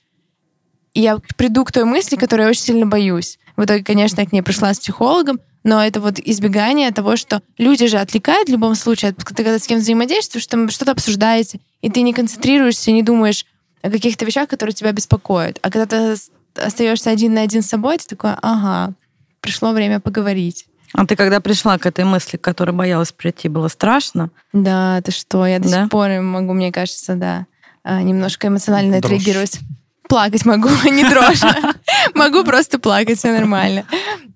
и 0.95 1.03
я 1.03 1.19
приду 1.37 1.65
к 1.65 1.73
той 1.73 1.85
мысли, 1.85 2.17
которой 2.17 2.43
я 2.43 2.49
очень 2.49 2.63
сильно 2.63 2.87
боюсь. 2.87 3.39
В 3.57 3.65
итоге, 3.65 3.85
конечно, 3.85 4.21
я 4.21 4.27
к 4.27 4.33
ней 4.33 4.43
пришла 4.43 4.73
с 4.73 4.81
психологом, 4.81 5.39
но 5.63 5.85
это 5.85 6.01
вот 6.01 6.19
избегание 6.19 6.91
того, 6.91 7.17
что 7.17 7.43
люди 7.59 7.87
же 7.87 7.99
отвлекают 7.99 8.49
в 8.49 8.53
любом 8.53 8.75
случае. 8.75 9.13
Ты 9.13 9.25
когда 9.35 9.59
с 9.59 9.67
кем 9.67 9.79
взаимодействуешь, 9.79 10.47
там 10.47 10.71
что-то 10.71 10.93
обсуждаете, 10.93 11.61
и 11.83 11.91
ты 11.91 12.03
не 12.03 12.13
концентрируешься, 12.13 12.93
не 12.93 13.03
думаешь 13.03 13.45
о 13.83 13.91
каких-то 13.91 14.25
вещах, 14.25 14.49
которые 14.49 14.75
тебя 14.75 14.93
беспокоят. 14.93 15.59
А 15.63 15.71
когда 15.71 15.87
ты 15.87 16.17
остаешься 16.55 17.11
один 17.11 17.35
на 17.35 17.43
один 17.43 17.63
с 17.63 17.67
собой, 17.69 17.99
ты 17.99 18.07
такой, 18.07 18.33
ага, 18.43 18.93
пришло 19.41 19.73
время 19.73 20.01
поговорить. 20.01 20.67
А 20.93 21.07
ты 21.07 21.15
когда 21.15 21.41
пришла 21.41 21.79
к 21.79 21.87
этой 21.87 22.05
мысли, 22.05 22.37
к 22.37 22.41
которой 22.41 22.73
боялась 22.73 23.13
прийти, 23.13 23.49
было 23.49 23.69
страшно? 23.69 24.31
Да, 24.53 25.01
ты 25.03 25.13
что, 25.13 25.47
я 25.47 25.59
до 25.61 25.69
Да? 25.69 25.83
сих 25.83 25.91
пор 25.91 26.11
могу, 26.21 26.53
мне 26.53 26.73
кажется, 26.73 27.15
да, 27.15 27.47
а, 27.85 28.03
немножко 28.03 28.49
эмоционально 28.49 29.01
Дрожь. 29.01 29.13
отреагировать. 29.13 29.61
Плакать 30.09 30.45
могу, 30.45 30.69
не 30.91 31.09
дрожь. 31.09 31.43
Могу 32.15 32.43
просто 32.45 32.81
плакать, 32.81 33.19
все 33.19 33.33
нормально. 33.33 33.85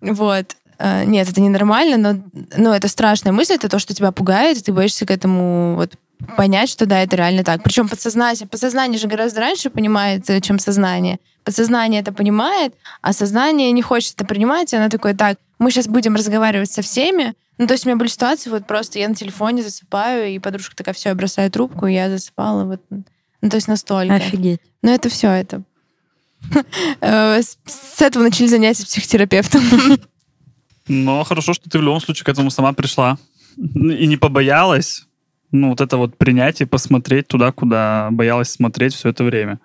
Вот. 0.00 0.54
А, 0.86 1.02
Нет, 1.06 1.26
это 1.30 1.40
ненормально, 1.40 1.96
но, 1.96 2.40
но 2.58 2.76
это 2.76 2.88
страшная 2.88 3.32
мысль, 3.32 3.54
это 3.54 3.70
то, 3.70 3.78
что 3.78 3.94
тебя 3.94 4.12
пугает, 4.12 4.58
и 4.58 4.60
ты 4.60 4.70
боишься 4.70 5.06
к 5.06 5.10
этому 5.10 5.76
вот 5.76 5.94
понять, 6.36 6.68
что 6.68 6.84
да, 6.84 7.02
это 7.02 7.16
реально 7.16 7.42
так. 7.42 7.62
Причем 7.62 7.88
подсознание, 7.88 8.46
подсознание 8.46 8.98
же 8.98 9.08
гораздо 9.08 9.40
раньше 9.40 9.70
понимает, 9.70 10.28
э, 10.28 10.42
чем 10.42 10.58
сознание. 10.58 11.20
Подсознание 11.42 12.02
это 12.02 12.12
понимает, 12.12 12.74
а 13.00 13.14
сознание 13.14 13.72
не 13.72 13.80
хочет 13.80 14.16
это 14.16 14.26
принимать, 14.26 14.74
и 14.74 14.76
оно 14.76 14.90
такое, 14.90 15.14
так, 15.14 15.38
мы 15.58 15.70
сейчас 15.70 15.88
будем 15.88 16.16
разговаривать 16.16 16.70
со 16.70 16.82
всеми. 16.82 17.32
Ну, 17.56 17.66
то 17.66 17.72
есть 17.72 17.86
у 17.86 17.88
меня 17.88 17.96
были 17.96 18.08
ситуации, 18.08 18.50
вот 18.50 18.66
просто 18.66 18.98
я 18.98 19.08
на 19.08 19.14
телефоне 19.14 19.62
засыпаю, 19.62 20.34
и 20.34 20.38
подружка 20.38 20.76
такая, 20.76 20.94
все, 20.94 21.08
я 21.08 21.14
бросаю 21.14 21.50
трубку, 21.50 21.86
и 21.86 21.94
я 21.94 22.10
засыпала. 22.10 22.64
Вот. 22.64 22.82
Ну, 22.90 23.48
то 23.48 23.56
есть 23.56 23.68
настолько. 23.68 24.16
Офигеть. 24.16 24.60
Но 24.82 24.90
это 24.90 25.08
все 25.08 25.30
это. 25.30 25.62
Э, 27.00 27.40
С 27.40 27.56
с 27.64 28.02
этого 28.02 28.24
начали 28.24 28.48
занятия 28.48 28.82
с 28.82 28.84
психотерапевтом. 28.84 29.62
Но 30.88 31.24
хорошо, 31.24 31.54
что 31.54 31.70
ты 31.70 31.78
в 31.78 31.82
любом 31.82 32.00
случае 32.00 32.24
к 32.24 32.28
этому 32.28 32.50
сама 32.50 32.72
пришла. 32.72 33.18
И 33.56 34.06
не 34.06 34.16
побоялась. 34.16 35.06
Ну, 35.50 35.70
вот 35.70 35.80
это 35.80 35.96
вот 35.96 36.16
принять 36.16 36.60
и 36.60 36.64
посмотреть 36.64 37.28
туда, 37.28 37.52
куда 37.52 38.08
боялась 38.10 38.50
смотреть 38.50 38.94
все 38.94 39.10
это 39.10 39.22
время. 39.24 39.60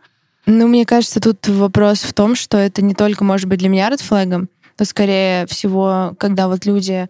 Ну, 0.45 0.67
мне 0.67 0.85
кажется, 0.85 1.19
тут 1.19 1.47
вопрос 1.47 1.99
в 2.01 2.13
том, 2.13 2.35
что 2.35 2.57
это 2.57 2.81
не 2.81 2.93
только 2.93 3.23
может 3.23 3.47
быть 3.47 3.59
для 3.59 3.69
меня 3.69 3.89
редфлэгом, 3.89 4.49
но 4.77 4.85
скорее 4.85 5.45
всего, 5.47 6.15
когда 6.17 6.47
вот 6.47 6.65
люди 6.65 7.09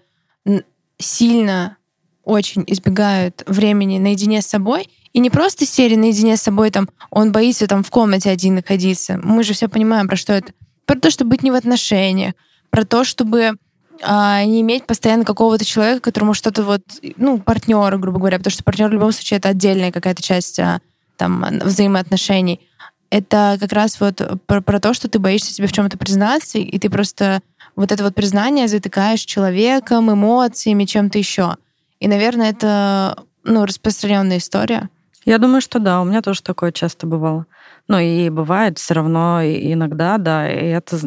сильно 0.97 1.77
очень 2.23 2.63
избегают 2.67 3.43
времени 3.47 3.99
наедине 3.99 4.41
с 4.41 4.47
собой, 4.47 4.89
и 5.13 5.19
не 5.19 5.29
просто 5.29 5.65
серии 5.65 5.95
наедине 5.95 6.37
с 6.37 6.41
собой, 6.41 6.69
там, 6.69 6.87
он 7.09 7.31
боится 7.31 7.67
там 7.67 7.83
в 7.83 7.89
комнате 7.89 8.29
один 8.29 8.55
находиться. 8.55 9.19
Мы 9.23 9.43
же 9.43 9.53
все 9.53 9.67
понимаем, 9.67 10.07
про 10.07 10.15
что 10.15 10.33
это. 10.33 10.53
Про 10.85 10.99
то, 10.99 11.09
чтобы 11.09 11.31
быть 11.31 11.43
не 11.43 11.51
в 11.51 11.55
отношениях, 11.55 12.33
про 12.69 12.85
то, 12.85 13.03
чтобы 13.03 13.53
а, 14.01 14.43
не 14.43 14.61
иметь 14.61 14.85
постоянно 14.85 15.25
какого-то 15.25 15.65
человека, 15.65 16.01
которому 16.01 16.33
что-то 16.33 16.63
вот, 16.63 16.81
ну, 17.17 17.39
партнера, 17.39 17.97
грубо 17.97 18.19
говоря, 18.19 18.37
потому 18.37 18.51
что 18.51 18.63
партнер 18.63 18.89
в 18.89 18.93
любом 18.93 19.11
случае 19.11 19.37
это 19.37 19.49
отдельная 19.49 19.91
какая-то 19.91 20.21
часть 20.21 20.59
а, 20.59 20.81
там 21.17 21.45
взаимоотношений. 21.63 22.61
Это 23.09 23.57
как 23.59 23.73
раз 23.73 23.99
вот 23.99 24.21
про, 24.45 24.61
про 24.61 24.79
то, 24.79 24.93
что 24.93 25.09
ты 25.09 25.19
боишься 25.19 25.51
себе 25.51 25.67
в 25.67 25.71
чем-то 25.71 25.97
признаться, 25.97 26.59
и 26.59 26.77
ты 26.77 26.89
просто 26.89 27.41
вот 27.75 27.91
это 27.91 28.03
вот 28.03 28.15
признание 28.15 28.67
затыкаешь 28.67 29.21
человеком, 29.21 30.11
эмоциями, 30.11 30.85
чем-то 30.85 31.17
еще. 31.17 31.55
И, 31.99 32.07
наверное, 32.07 32.51
это 32.51 33.23
ну, 33.43 33.65
распространенная 33.65 34.37
история. 34.37 34.89
Я 35.25 35.37
думаю, 35.37 35.61
что 35.61 35.79
да, 35.79 36.01
у 36.01 36.05
меня 36.05 36.21
тоже 36.21 36.41
такое 36.41 36.71
часто 36.71 37.07
бывало. 37.07 37.45
Ну 37.87 37.99
и 37.99 38.29
бывает 38.29 38.77
все 38.77 38.93
равно 38.93 39.41
иногда, 39.43 40.17
да, 40.17 40.49
и 40.49 40.67
это 40.67 40.99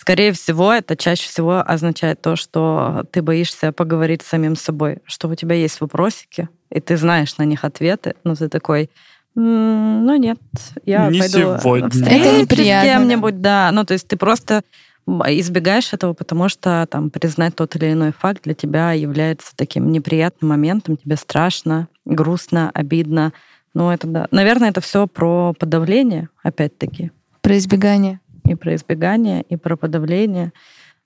Скорее 0.00 0.32
всего, 0.32 0.72
это 0.72 0.96
чаще 0.96 1.28
всего 1.28 1.60
означает 1.66 2.22
то, 2.22 2.36
что 2.36 3.04
ты 3.10 3.20
боишься 3.20 3.72
поговорить 3.72 4.22
с 4.22 4.28
самим 4.28 4.54
собой, 4.54 4.98
что 5.04 5.26
у 5.26 5.34
тебя 5.34 5.56
есть 5.56 5.80
вопросики, 5.80 6.48
и 6.70 6.80
ты 6.80 6.96
знаешь 6.96 7.36
на 7.36 7.42
них 7.42 7.64
ответы, 7.64 8.14
но 8.22 8.36
ты 8.36 8.48
такой, 8.48 8.90
ну 9.34 10.16
нет, 10.16 10.38
я 10.86 11.08
Не 11.08 11.18
пойду 11.18 11.56
сегодня. 11.60 11.88
Это 11.88 12.40
неприятно, 12.40 12.90
с 12.90 12.94
кем-нибудь, 12.94 13.40
да. 13.40 13.70
Ну, 13.72 13.84
то 13.84 13.94
есть 13.94 14.06
ты 14.06 14.16
просто 14.16 14.62
избегаешь 15.06 15.92
этого, 15.92 16.12
потому 16.12 16.48
что 16.48 16.86
там 16.88 17.10
признать 17.10 17.56
тот 17.56 17.74
или 17.74 17.92
иной 17.92 18.12
факт 18.12 18.44
для 18.44 18.54
тебя 18.54 18.92
является 18.92 19.52
таким 19.56 19.90
неприятным 19.90 20.50
моментом, 20.50 20.96
тебе 20.96 21.16
страшно, 21.16 21.88
грустно, 22.04 22.70
обидно. 22.72 23.32
Ну, 23.74 23.90
это 23.90 24.06
да. 24.06 24.28
Наверное, 24.30 24.70
это 24.70 24.80
все 24.80 25.08
про 25.08 25.54
подавление, 25.58 26.28
опять-таки. 26.44 27.10
Про 27.40 27.58
избегание 27.58 28.20
и 28.48 28.54
про 28.54 28.74
избегание, 28.74 29.42
и 29.42 29.56
про 29.56 29.76
подавление. 29.76 30.52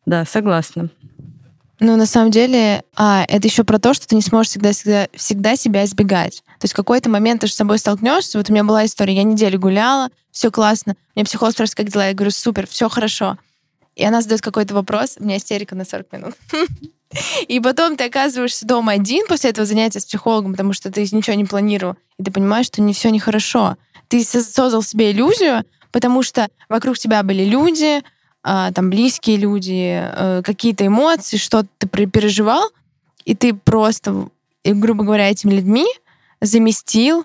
Да, 0.07 0.25
согласна. 0.25 0.91
Ну, 1.81 1.97
на 1.97 2.07
самом 2.07 2.31
деле, 2.31 2.85
а, 2.95 3.25
это 3.29 3.49
еще 3.49 3.65
про 3.65 3.79
то, 3.81 3.93
что 3.93 4.07
ты 4.07 4.15
не 4.15 4.23
сможешь 4.23 4.51
всегда, 4.51 4.71
всегда, 4.73 5.09
всегда 5.15 5.57
себя 5.57 5.85
избегать. 5.85 6.45
То 6.61 6.65
есть 6.65 6.75
в 6.75 6.77
какой-то 6.77 7.11
момент 7.11 7.41
ты 7.41 7.49
же 7.49 7.55
с 7.55 7.57
собой 7.57 7.79
столкнешься. 7.79 8.39
Вот 8.39 8.49
у 8.49 8.53
меня 8.53 8.63
была 8.63 8.85
история, 8.85 9.15
я 9.15 9.25
неделю 9.25 9.59
гуляла, 9.59 10.09
все 10.31 10.53
классно. 10.53 10.95
Мне 11.17 11.25
психолог 11.25 11.55
спрашивает, 11.55 11.77
как 11.77 11.89
дела? 11.89 12.07
Я 12.07 12.15
говорю, 12.15 12.31
супер, 12.31 12.69
все 12.69 12.89
хорошо. 12.89 13.37
И 13.97 14.05
она 14.05 14.23
задает 14.23 14.43
какой-то 14.43 14.75
вопрос, 14.75 15.17
у 15.19 15.25
меня 15.25 15.39
истерика 15.39 15.75
на 15.75 15.85
40 15.85 16.13
минут. 16.13 16.35
И 17.49 17.61
потом 17.61 17.97
ты 17.97 18.05
оказываешься 18.05 18.67
дома 18.67 18.93
один 18.93 19.27
после 19.27 19.51
этого 19.51 19.67
занятия 19.67 20.01
с 20.01 20.07
психологом, 20.07 20.53
потому 20.53 20.73
что 20.73 20.91
ты 20.91 21.03
ничего 21.03 21.35
не 21.35 21.45
планировал, 21.45 21.97
и 22.19 22.25
ты 22.25 22.31
понимаешь, 22.31 22.67
что 22.67 22.81
не 22.81 22.95
все 22.95 23.11
нехорошо. 23.11 23.77
Ты 24.09 24.25
создал 24.25 24.83
себе 24.83 25.11
иллюзию, 25.11 25.65
потому 25.93 26.23
что 26.23 26.49
вокруг 26.69 26.99
тебя 26.99 27.23
были 27.23 27.45
люди, 27.45 28.03
а, 28.43 28.73
там 28.73 28.91
близкие 28.91 29.37
люди, 29.37 30.03
э, 30.03 30.43
какие-то 30.45 30.85
эмоции, 30.87 31.37
что 31.37 31.65
ты 31.79 31.87
переживал, 31.87 32.71
и 33.25 33.37
ты 33.37 33.55
просто, 33.55 34.29
грубо 34.65 35.05
говоря, 35.05 35.31
этими 35.31 35.55
людьми 35.55 35.87
заместил 36.41 37.25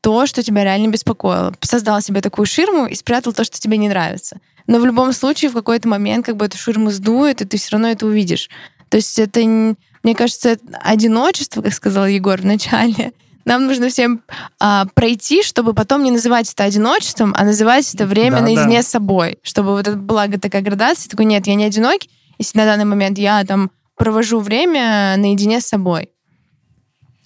то, 0.00 0.26
что 0.26 0.42
тебя 0.42 0.64
реально 0.64 0.90
беспокоило. 0.90 1.54
Создал 1.60 2.00
себе 2.00 2.22
такую 2.22 2.46
ширму 2.46 2.86
и 2.86 2.94
спрятал 2.94 3.34
то, 3.34 3.44
что 3.44 3.58
тебе 3.60 3.76
не 3.76 3.88
нравится. 3.88 4.38
Но 4.66 4.78
в 4.78 4.86
любом 4.86 5.12
случае 5.12 5.50
в 5.50 5.54
какой-то 5.54 5.88
момент 5.88 6.24
как 6.24 6.36
бы 6.36 6.46
эту 6.46 6.56
ширму 6.56 6.90
сдует, 6.90 7.42
и 7.42 7.44
ты 7.44 7.58
все 7.58 7.72
равно 7.72 7.88
это 7.88 8.06
увидишь. 8.06 8.48
То 8.88 8.96
есть 8.96 9.18
это, 9.18 9.40
мне 9.40 10.14
кажется, 10.14 10.56
одиночество, 10.80 11.62
как 11.62 11.74
сказал 11.74 12.06
Егор 12.06 12.40
в 12.40 12.44
начале, 12.44 13.12
нам 13.48 13.66
нужно 13.66 13.88
всем 13.88 14.22
а, 14.60 14.86
пройти, 14.94 15.42
чтобы 15.42 15.74
потом 15.74 16.04
не 16.04 16.10
называть 16.10 16.52
это 16.52 16.64
одиночеством, 16.64 17.34
а 17.36 17.44
называть 17.44 17.92
это 17.94 18.06
время 18.06 18.36
да, 18.36 18.42
наедине 18.42 18.76
да. 18.76 18.82
с 18.82 18.88
собой. 18.88 19.38
Чтобы 19.42 19.70
вот 19.70 19.88
это 19.88 19.96
была 19.96 20.28
такая 20.28 20.62
градация, 20.62 21.10
такой, 21.10 21.24
нет, 21.24 21.46
я 21.46 21.54
не 21.54 21.64
одинокий, 21.64 22.10
если 22.38 22.58
на 22.58 22.64
данный 22.64 22.84
момент 22.84 23.18
я 23.18 23.44
там 23.44 23.70
провожу 23.96 24.40
время 24.40 25.16
наедине 25.16 25.60
с 25.60 25.66
собой. 25.66 26.10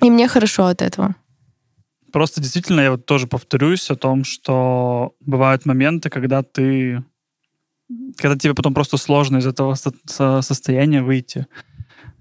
И 0.00 0.10
мне 0.10 0.28
хорошо 0.28 0.66
от 0.66 0.80
этого. 0.80 1.14
Просто 2.12 2.40
действительно, 2.40 2.80
я 2.80 2.90
вот 2.92 3.06
тоже 3.06 3.26
повторюсь 3.26 3.90
о 3.90 3.96
том, 3.96 4.24
что 4.24 5.14
бывают 5.20 5.66
моменты, 5.66 6.10
когда 6.10 6.42
ты 6.42 7.02
когда 8.16 8.38
тебе 8.38 8.54
потом 8.54 8.72
просто 8.72 8.96
сложно 8.96 9.38
из 9.38 9.46
этого 9.46 9.74
состояния 10.40 11.02
выйти. 11.02 11.46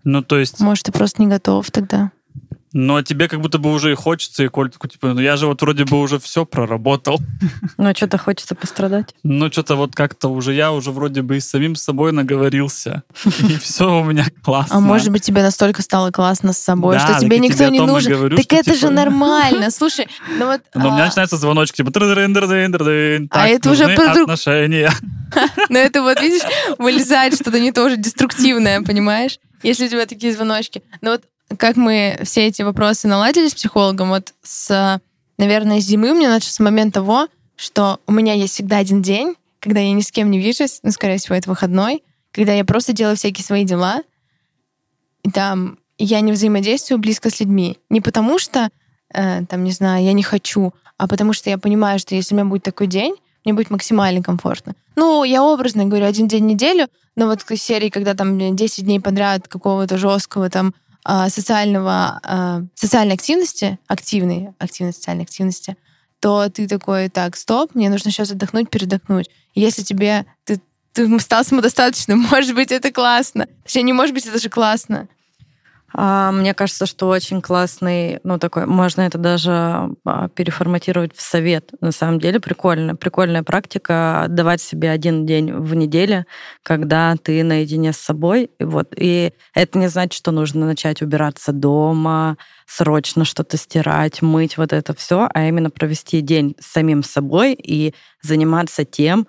Ну, 0.03 0.21
то 0.21 0.37
есть... 0.37 0.59
Может, 0.59 0.85
ты 0.85 0.91
просто 0.91 1.21
не 1.21 1.27
готов 1.27 1.69
тогда. 1.71 2.10
Но 2.73 3.01
тебе 3.01 3.27
как 3.27 3.41
будто 3.41 3.57
бы 3.57 3.71
уже 3.71 3.91
и 3.91 3.95
хочется, 3.95 4.43
и 4.43 4.47
Коль 4.47 4.69
такой, 4.69 4.89
типа, 4.89 5.07
ну 5.09 5.19
я 5.19 5.35
же 5.35 5.47
вот 5.47 5.61
вроде 5.61 5.83
бы 5.83 5.99
уже 5.99 6.19
все 6.19 6.45
проработал. 6.45 7.19
Ну, 7.77 7.89
а 7.89 7.95
что-то 7.95 8.17
хочется 8.17 8.55
пострадать. 8.55 9.13
Ну, 9.23 9.51
что-то 9.51 9.75
вот 9.75 9.93
как-то 9.93 10.29
уже, 10.29 10.53
я 10.53 10.71
уже 10.71 10.91
вроде 10.91 11.21
бы 11.21 11.37
и 11.37 11.39
с 11.39 11.49
самим 11.49 11.75
собой 11.75 12.11
наговорился. 12.11 13.03
И 13.25 13.57
все 13.57 13.99
у 13.99 14.03
меня 14.03 14.25
классно. 14.43 14.77
А 14.77 14.79
может 14.79 15.09
быть, 15.09 15.23
тебе 15.23 15.41
настолько 15.41 15.81
стало 15.81 16.11
классно 16.11 16.53
с 16.53 16.57
собой, 16.57 16.99
что 16.99 17.19
тебе 17.19 17.39
никто 17.39 17.67
не 17.67 17.79
нужен. 17.79 18.35
Так 18.35 18.53
это 18.53 18.73
же 18.73 18.81
типа, 18.81 18.91
нормально. 18.91 19.71
Слушай, 19.71 20.07
ну 20.37 20.45
вот... 20.47 20.61
Но 20.73 20.89
у 20.89 20.91
меня 20.91 21.03
а 21.03 21.05
начинается 21.07 21.37
звоночек, 21.37 21.75
типа... 21.75 21.91
А 21.93 23.47
это 23.47 23.71
уже 23.71 23.83
отношения. 23.85 24.91
Но 25.69 25.77
это 25.77 26.01
вот, 26.01 26.21
видишь, 26.21 26.41
вылезает 26.77 27.35
что-то 27.35 27.59
не 27.59 27.71
тоже 27.71 27.97
деструктивное, 27.97 28.81
понимаешь? 28.81 29.39
Если 29.63 29.85
у 29.85 29.89
тебя 29.89 30.05
такие 30.05 30.33
звоночки. 30.33 30.81
Но 31.01 31.11
вот 31.11 31.23
как 31.57 31.75
мы 31.75 32.19
все 32.23 32.47
эти 32.47 32.61
вопросы 32.61 33.07
наладили 33.07 33.47
с 33.47 33.53
психологом, 33.53 34.09
вот 34.09 34.33
с, 34.43 34.99
наверное, 35.37 35.79
зимы 35.79 36.11
у 36.11 36.15
меня 36.15 36.29
начался 36.29 36.53
с 36.53 36.59
момента 36.59 36.95
того, 36.95 37.27
что 37.55 37.99
у 38.07 38.11
меня 38.11 38.33
есть 38.33 38.53
всегда 38.53 38.77
один 38.77 39.01
день, 39.01 39.35
когда 39.59 39.79
я 39.79 39.91
ни 39.91 40.01
с 40.01 40.11
кем 40.11 40.31
не 40.31 40.39
вижусь, 40.39 40.79
ну, 40.83 40.91
скорее 40.91 41.17
всего, 41.17 41.35
это 41.35 41.49
выходной, 41.49 42.03
когда 42.31 42.53
я 42.53 42.65
просто 42.65 42.93
делаю 42.93 43.15
всякие 43.15 43.45
свои 43.45 43.65
дела, 43.65 44.01
и 45.23 45.29
там 45.29 45.77
я 45.97 46.21
не 46.21 46.31
взаимодействую 46.31 46.97
близко 46.97 47.29
с 47.29 47.39
людьми. 47.39 47.77
Не 47.89 48.01
потому 48.01 48.39
что, 48.39 48.69
э, 49.13 49.45
там, 49.45 49.63
не 49.63 49.71
знаю, 49.71 50.03
я 50.03 50.13
не 50.13 50.23
хочу, 50.23 50.73
а 50.97 51.07
потому 51.07 51.33
что 51.33 51.49
я 51.49 51.57
понимаю, 51.57 51.99
что 51.99 52.15
если 52.15 52.33
у 52.33 52.37
меня 52.37 52.49
будет 52.49 52.63
такой 52.63 52.87
день, 52.87 53.15
мне 53.45 53.53
будет 53.53 53.69
максимально 53.69 54.23
комфортно. 54.23 54.73
Ну, 54.95 55.23
я 55.23 55.43
образно 55.43 55.85
говорю, 55.85 56.05
один 56.05 56.27
день 56.27 56.43
в 56.43 56.47
неделю, 56.47 56.87
но 57.15 57.27
вот 57.27 57.43
к 57.43 57.55
серии, 57.55 57.89
когда 57.89 58.13
там 58.13 58.55
10 58.55 58.85
дней 58.85 58.99
подряд 58.99 59.47
какого-то 59.47 59.97
жесткого 59.97 60.49
там 60.49 60.73
социального, 61.29 62.19
а, 62.23 62.61
социальной 62.75 63.15
активности, 63.15 63.79
активной, 63.87 64.49
активной 64.59 64.93
социальной 64.93 65.23
активности, 65.23 65.75
то 66.19 66.49
ты 66.49 66.67
такой, 66.67 67.09
так, 67.09 67.35
стоп, 67.35 67.73
мне 67.73 67.89
нужно 67.89 68.11
сейчас 68.11 68.31
отдохнуть, 68.31 68.69
передохнуть. 68.69 69.29
Если 69.55 69.81
тебе 69.81 70.25
ты, 70.43 70.61
ты 70.93 71.19
стал 71.19 71.43
самодостаточным, 71.43 72.19
может 72.31 72.55
быть, 72.55 72.71
это 72.71 72.91
классно. 72.91 73.47
Точнее, 73.63 73.83
не 73.83 73.93
может 73.93 74.13
быть, 74.13 74.25
это 74.25 74.39
же 74.39 74.49
классно. 74.49 75.07
А, 75.93 76.31
мне 76.31 76.53
кажется, 76.53 76.85
что 76.85 77.07
очень 77.07 77.41
классный, 77.41 78.19
ну 78.23 78.39
такой, 78.39 78.65
можно 78.65 79.01
это 79.01 79.17
даже 79.17 79.51
а, 80.05 80.29
переформатировать 80.29 81.15
в 81.15 81.21
совет. 81.21 81.71
На 81.81 81.91
самом 81.91 82.19
деле 82.19 82.39
прикольно, 82.39 82.95
прикольная 82.95 83.43
практика 83.43 84.25
давать 84.29 84.61
себе 84.61 84.89
один 84.89 85.25
день 85.25 85.53
в 85.53 85.75
неделю, 85.75 86.25
когда 86.63 87.15
ты 87.21 87.43
наедине 87.43 87.93
с 87.93 87.97
собой. 87.97 88.51
И 88.59 88.63
вот 88.63 88.93
и 88.95 89.33
это 89.53 89.77
не 89.77 89.87
значит, 89.87 90.13
что 90.13 90.31
нужно 90.31 90.65
начать 90.65 91.01
убираться 91.01 91.51
дома, 91.51 92.37
срочно 92.65 93.25
что-то 93.25 93.57
стирать, 93.57 94.21
мыть, 94.21 94.57
вот 94.57 94.71
это 94.71 94.93
все, 94.93 95.27
а 95.33 95.47
именно 95.47 95.69
провести 95.69 96.21
день 96.21 96.55
с 96.59 96.71
самим 96.71 97.03
собой 97.03 97.53
и 97.53 97.93
заниматься 98.21 98.85
тем, 98.85 99.27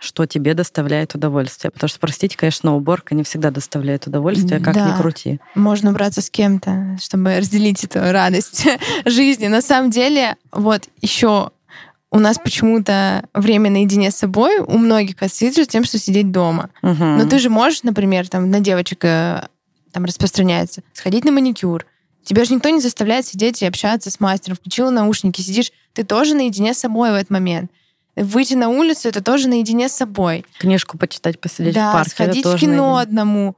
что 0.00 0.26
тебе 0.26 0.54
доставляет 0.54 1.14
удовольствие. 1.14 1.70
Потому 1.70 1.88
что, 1.88 2.00
простите, 2.00 2.36
конечно, 2.36 2.74
уборка 2.74 3.14
не 3.14 3.22
всегда 3.22 3.50
доставляет 3.50 4.06
удовольствие, 4.06 4.58
как 4.58 4.74
да. 4.74 4.88
ни 4.88 5.00
крути. 5.00 5.40
Можно 5.54 5.92
браться 5.92 6.22
с 6.22 6.30
кем-то, 6.30 6.96
чтобы 7.00 7.36
разделить 7.36 7.84
эту 7.84 8.00
радость 8.00 8.66
жизни. 9.04 9.46
На 9.46 9.60
самом 9.60 9.90
деле, 9.90 10.36
вот 10.50 10.88
еще 11.02 11.50
у 12.10 12.18
нас 12.18 12.38
почему-то 12.38 13.24
время 13.34 13.70
наедине 13.70 14.10
с 14.10 14.16
собой 14.16 14.58
у 14.58 14.78
многих 14.78 15.22
ассоциируется 15.22 15.66
тем, 15.66 15.84
что 15.84 15.98
сидеть 15.98 16.32
дома. 16.32 16.70
Угу. 16.82 17.04
Но 17.04 17.28
ты 17.28 17.38
же 17.38 17.50
можешь, 17.50 17.82
например, 17.82 18.26
там 18.28 18.50
на 18.50 18.60
девочек 18.60 19.04
э, 19.04 19.46
там 19.92 20.04
распространяется, 20.06 20.82
сходить 20.94 21.24
на 21.24 21.30
маникюр. 21.30 21.86
Тебя 22.24 22.44
же 22.44 22.54
никто 22.54 22.70
не 22.70 22.80
заставляет 22.80 23.26
сидеть 23.26 23.62
и 23.62 23.66
общаться 23.66 24.10
с 24.10 24.18
мастером. 24.18 24.56
Включила 24.56 24.90
наушники, 24.90 25.40
сидишь, 25.40 25.72
ты 25.92 26.04
тоже 26.04 26.34
наедине 26.34 26.74
с 26.74 26.78
собой 26.78 27.10
в 27.10 27.14
этот 27.14 27.30
момент 27.30 27.70
выйти 28.16 28.54
на 28.54 28.68
улицу 28.68 29.08
это 29.08 29.22
тоже 29.22 29.48
наедине 29.48 29.88
с 29.88 29.92
собой. 29.92 30.44
Книжку 30.58 30.98
почитать, 30.98 31.40
посидеть 31.40 31.74
да, 31.74 31.90
в 31.90 31.92
парке. 31.94 32.10
сходить 32.10 32.46
в 32.46 32.56
кино 32.56 32.94
наедине. 32.94 33.00
одному. 33.00 33.56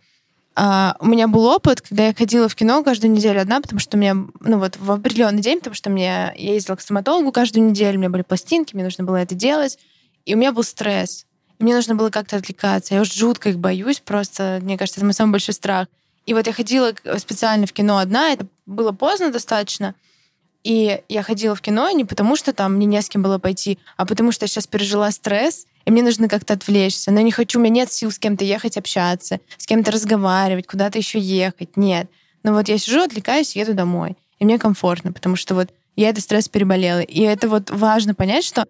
А, 0.55 0.97
у 1.01 1.07
меня 1.07 1.29
был 1.29 1.47
опыт, 1.47 1.81
когда 1.81 2.09
я 2.09 2.15
ходила 2.15 2.49
в 2.49 2.55
кино 2.55 2.83
каждую 2.83 3.13
неделю 3.13 3.41
одна, 3.41 3.61
потому 3.61 3.81
что 3.81 3.97
у 3.97 4.01
меня, 4.01 4.15
ну 4.15 4.59
вот 4.59 4.77
в 4.77 4.91
определенный 4.91 5.41
день, 5.41 5.59
потому 5.59 5.75
что 5.75 5.89
мне, 5.89 6.33
я 6.37 6.55
ездила 6.55 6.77
к 6.77 6.83
стоматологу 6.83 7.33
каждую 7.33 7.67
неделю, 7.67 7.97
у 7.97 8.01
меня 8.01 8.11
были 8.11 8.23
пластинки, 8.23 8.75
мне 8.75 8.85
нужно 8.85 9.05
было 9.05 9.17
это 9.17 9.35
делать, 9.35 9.79
и 10.27 10.35
у 10.35 10.37
меня 10.37 10.53
был 10.53 10.63
стресс. 10.63 11.27
И 11.59 11.65
мне 11.65 11.75
нужно 11.75 11.95
было 11.95 12.11
как-то 12.11 12.37
отвлекаться. 12.37 12.95
Я 12.95 13.01
уж 13.01 13.13
жутко 13.13 13.49
их 13.49 13.59
боюсь, 13.59 14.01
просто, 14.01 14.59
мне 14.63 14.77
кажется, 14.77 15.01
это 15.01 15.07
мой 15.07 15.15
самый 15.15 15.33
большой 15.33 15.55
страх. 15.55 15.89
И 16.27 16.35
вот 16.35 16.47
я 16.47 16.53
ходила 16.53 16.93
специально 17.19 17.67
в 17.67 17.73
кино 17.73 17.99
одна, 17.99 18.31
это 18.33 18.47
было 18.67 18.93
поздно 18.93 19.31
достаточно, 19.31 19.95
И 20.65 21.01
я 21.09 21.23
ходила 21.23 21.55
в 21.55 21.61
кино 21.61 21.91
не 21.91 22.05
потому, 22.05 22.37
что 22.37 22.53
там 22.53 22.75
мне 22.75 22.87
не 22.87 23.03
с 23.03 23.09
кем 23.09 23.23
было 23.23 23.39
пойти, 23.39 23.79
а 23.97 24.07
потому 24.07 24.33
что 24.33 24.45
я 24.45 24.49
сейчас 24.49 24.67
пережила 24.67 25.11
стресс, 25.11 25.67
и 25.85 25.91
мне 25.91 26.03
нужно 26.03 26.29
как-то 26.29 26.55
отвлечься. 26.55 27.11
Но 27.11 27.19
я 27.19 27.25
не 27.25 27.33
хочу, 27.33 27.59
у 27.59 27.63
меня 27.63 27.83
нет 27.83 27.93
сил 27.93 28.11
с 28.11 28.19
кем-то 28.19 28.45
ехать 28.45 28.77
общаться, 28.77 29.41
с 29.57 29.67
кем-то 29.67 29.91
разговаривать, 29.91 30.67
куда-то 30.67 30.99
еще 30.99 31.19
ехать. 31.19 31.77
Нет. 31.77 32.09
Но 32.43 32.53
вот 32.53 32.69
я 32.69 32.79
сижу, 32.79 33.03
отвлекаюсь, 33.03 33.57
еду 33.57 33.75
домой. 33.75 34.17
И 34.39 34.45
мне 34.45 34.59
комфортно, 34.59 35.13
потому 35.13 35.37
что 35.37 35.55
вот 35.55 35.71
я 35.97 36.09
этот 36.09 36.23
стресс 36.23 36.49
переболела. 36.49 37.01
И 37.01 37.21
это 37.21 37.49
вот 37.49 37.71
важно 37.71 38.15
понять, 38.15 38.45
что 38.45 38.67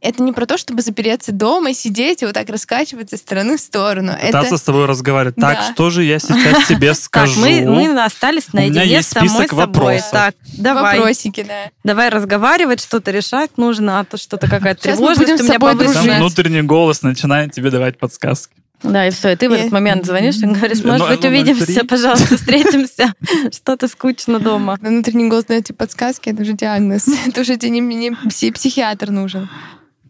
это 0.00 0.22
не 0.22 0.32
про 0.32 0.46
то, 0.46 0.56
чтобы 0.58 0.82
запереться 0.82 1.32
дома 1.32 1.70
и 1.70 1.74
сидеть 1.74 2.22
и 2.22 2.26
вот 2.26 2.34
так 2.34 2.48
раскачиваться 2.48 3.16
из 3.16 3.20
стороны 3.20 3.56
в 3.56 3.60
сторону. 3.60 4.12
Пытаться 4.12 4.48
это... 4.54 4.56
с 4.58 4.62
тобой 4.62 4.86
разговаривать. 4.86 5.36
Так, 5.36 5.56
Да. 5.58 5.72
что 5.72 5.90
же 5.90 6.04
я 6.04 6.18
сейчас 6.18 6.66
тебе 6.68 6.94
скажу? 6.94 7.40
Так, 7.40 7.42
мы, 7.42 7.62
мы 7.90 8.02
остались 8.04 8.44
У 8.52 8.56
меня 8.56 8.70
наедине 8.72 8.96
есть 8.96 9.08
с 9.08 9.12
самой 9.12 9.28
список 9.30 9.50
собой. 9.50 9.66
вопросов. 9.66 10.10
Так, 10.12 10.34
давай. 10.58 10.98
Вопросики, 10.98 11.42
да. 11.42 11.70
Давай 11.82 12.08
разговаривать, 12.10 12.80
что-то 12.80 13.10
решать 13.10 13.56
нужно, 13.58 13.98
а 14.00 14.04
то 14.04 14.16
что-то 14.16 14.48
какая-то 14.48 14.82
тревожность 14.82 15.20
будем 15.20 15.34
у 15.34 15.38
с 15.38 15.40
меня 15.42 15.52
собой 15.54 15.70
Там 15.70 15.78
дружить. 15.78 15.94
повышенная. 15.96 16.18
внутренний 16.20 16.62
голос 16.62 17.02
начинает 17.02 17.52
тебе 17.52 17.70
давать 17.70 17.98
подсказки. 17.98 18.54
Да, 18.92 19.06
и 19.06 19.10
все, 19.10 19.30
и 19.32 19.36
ты 19.36 19.48
в 19.48 19.52
этот 19.52 19.72
момент 19.72 20.04
звонишь 20.06 20.36
и 20.36 20.46
говоришь, 20.46 20.82
может 20.84 21.00
Ну, 21.00 21.08
быть, 21.08 21.22
ну, 21.22 21.28
увидимся, 21.28 21.66
03. 21.66 21.86
пожалуйста, 21.86 22.36
встретимся. 22.36 23.12
Что-то 23.52 23.88
скучно 23.88 24.38
дома. 24.38 24.76
Внутренний 24.80 25.28
голос 25.28 25.44
дает 25.46 25.64
тебе 25.64 25.76
подсказки, 25.76 26.30
это 26.30 26.42
уже 26.42 26.52
диагноз. 26.52 27.06
Это 27.26 27.40
уже 27.40 27.56
тебе 27.56 27.70
не, 27.70 27.80
не 27.80 28.10
пси- 28.10 28.52
психиатр 28.52 29.10
нужен. 29.10 29.48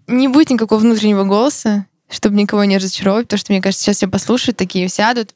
Не 0.06 0.28
будет 0.28 0.50
никакого 0.50 0.78
внутреннего 0.80 1.24
голоса, 1.24 1.86
чтобы 2.10 2.36
никого 2.36 2.64
не 2.64 2.78
разочаровать, 2.78 3.26
потому 3.26 3.38
что, 3.38 3.52
мне 3.52 3.60
кажется, 3.62 3.84
сейчас 3.84 3.96
все 3.96 4.08
послушают, 4.08 4.56
такие 4.56 4.88
сядут. 4.88 5.34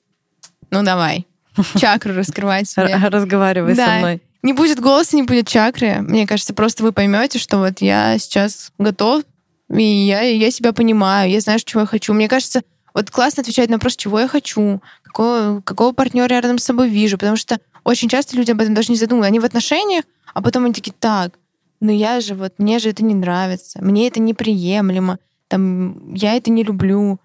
Ну, 0.71 0.83
давай. 0.85 1.27
Чакру 1.81 2.15
раскрывать 2.15 2.69
себе. 2.71 2.97
Разговаривай 2.97 3.75
Да. 3.75 3.87
со 3.87 3.93
мной. 3.99 4.23
Не 4.43 4.53
будет 4.55 4.81
голоса, 4.81 5.17
не 5.17 5.23
будет 5.25 5.49
чакры. 5.49 5.97
Мне 6.01 6.27
кажется, 6.27 6.55
просто 6.55 6.83
вы 6.83 6.93
поймете, 6.93 7.39
что 7.39 7.59
вот 7.59 7.83
я 7.83 8.17
сейчас 8.19 8.73
готов, 8.79 9.23
и 9.71 9.83
я, 9.83 10.23
я 10.23 10.51
себя 10.51 10.73
понимаю, 10.73 11.31
я 11.31 11.41
знаю, 11.41 11.61
чего 11.63 11.81
я 11.83 11.87
хочу. 11.87 12.15
Мне 12.15 12.27
кажется, 12.29 12.63
вот 13.01 13.11
классно 13.11 13.41
отвечать 13.41 13.71
на 13.71 13.77
вопрос, 13.77 13.97
чего 13.97 14.21
я 14.21 14.29
хочу, 14.29 14.83
какого, 15.03 15.63
какого 15.65 15.93
партнера 15.93 16.35
я 16.35 16.41
рядом 16.41 16.59
с 16.59 16.65
собой 16.65 16.89
вижу, 16.89 17.19
потому 17.19 17.37
что 17.37 17.59
очень 17.85 18.09
часто 18.09 18.37
люди 18.37 18.51
об 18.51 18.61
этом 18.61 18.75
даже 18.75 18.93
не 18.93 18.99
задумываются. 18.99 19.29
Они 19.29 19.41
в 19.41 19.45
отношениях, 19.45 20.05
а 20.35 20.43
потом 20.43 20.65
они 20.65 20.75
такие, 20.75 20.93
так, 20.99 21.39
ну 21.81 21.91
я 21.91 22.21
же 22.21 22.35
вот, 22.35 22.55
мне 22.59 22.79
же 22.79 22.91
это 22.91 23.03
не 23.03 23.15
нравится, 23.15 23.83
мне 23.83 24.07
это 24.07 24.21
неприемлемо, 24.21 25.19
там, 25.49 26.15
я 26.15 26.35
это 26.35 26.51
не 26.51 26.63
люблю. 26.63 27.19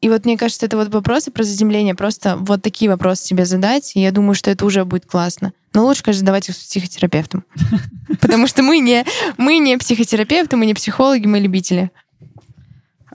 И 0.00 0.08
вот 0.08 0.24
мне 0.24 0.36
кажется, 0.36 0.66
это 0.66 0.76
вот 0.76 0.88
вопросы 0.88 1.30
про 1.30 1.44
заземление, 1.44 1.94
просто 1.94 2.36
вот 2.36 2.62
такие 2.62 2.90
вопросы 2.90 3.24
себе 3.24 3.44
задать, 3.44 3.92
и 3.94 4.00
я 4.00 4.10
думаю, 4.10 4.34
что 4.34 4.50
это 4.50 4.66
уже 4.66 4.84
будет 4.84 5.06
классно. 5.06 5.52
Но 5.72 5.84
лучше, 5.84 6.02
конечно, 6.02 6.20
задавать 6.20 6.48
их 6.48 6.56
с 6.56 6.58
психотерапевтом. 6.58 7.44
Потому 8.20 8.46
что 8.46 8.62
мы 8.62 8.78
не, 8.78 9.04
мы 9.38 9.58
не 9.58 9.76
психотерапевты, 9.76 10.56
мы 10.56 10.66
не 10.66 10.74
психологи, 10.74 11.26
мы 11.26 11.40
любители. 11.40 11.90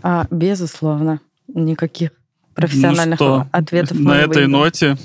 А, 0.02 0.26
безусловно, 0.32 1.20
никаких 1.54 2.12
профессиональных 2.56 3.20
Ну 3.20 3.26
что, 3.26 3.48
ответов 3.52 4.00
На 4.00 4.18
этой 4.18 4.44
выйдем. 4.46 4.52
ноте 4.52 4.98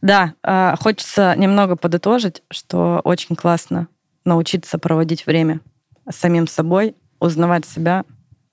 Да, 0.00 0.34
а, 0.42 0.76
хочется 0.76 1.34
немного 1.36 1.76
подытожить, 1.76 2.42
что 2.50 3.00
очень 3.04 3.36
классно 3.36 3.88
научиться 4.24 4.78
проводить 4.78 5.26
время 5.26 5.60
с 6.08 6.16
самим 6.16 6.46
собой, 6.46 6.94
узнавать 7.20 7.66
себя, 7.66 8.04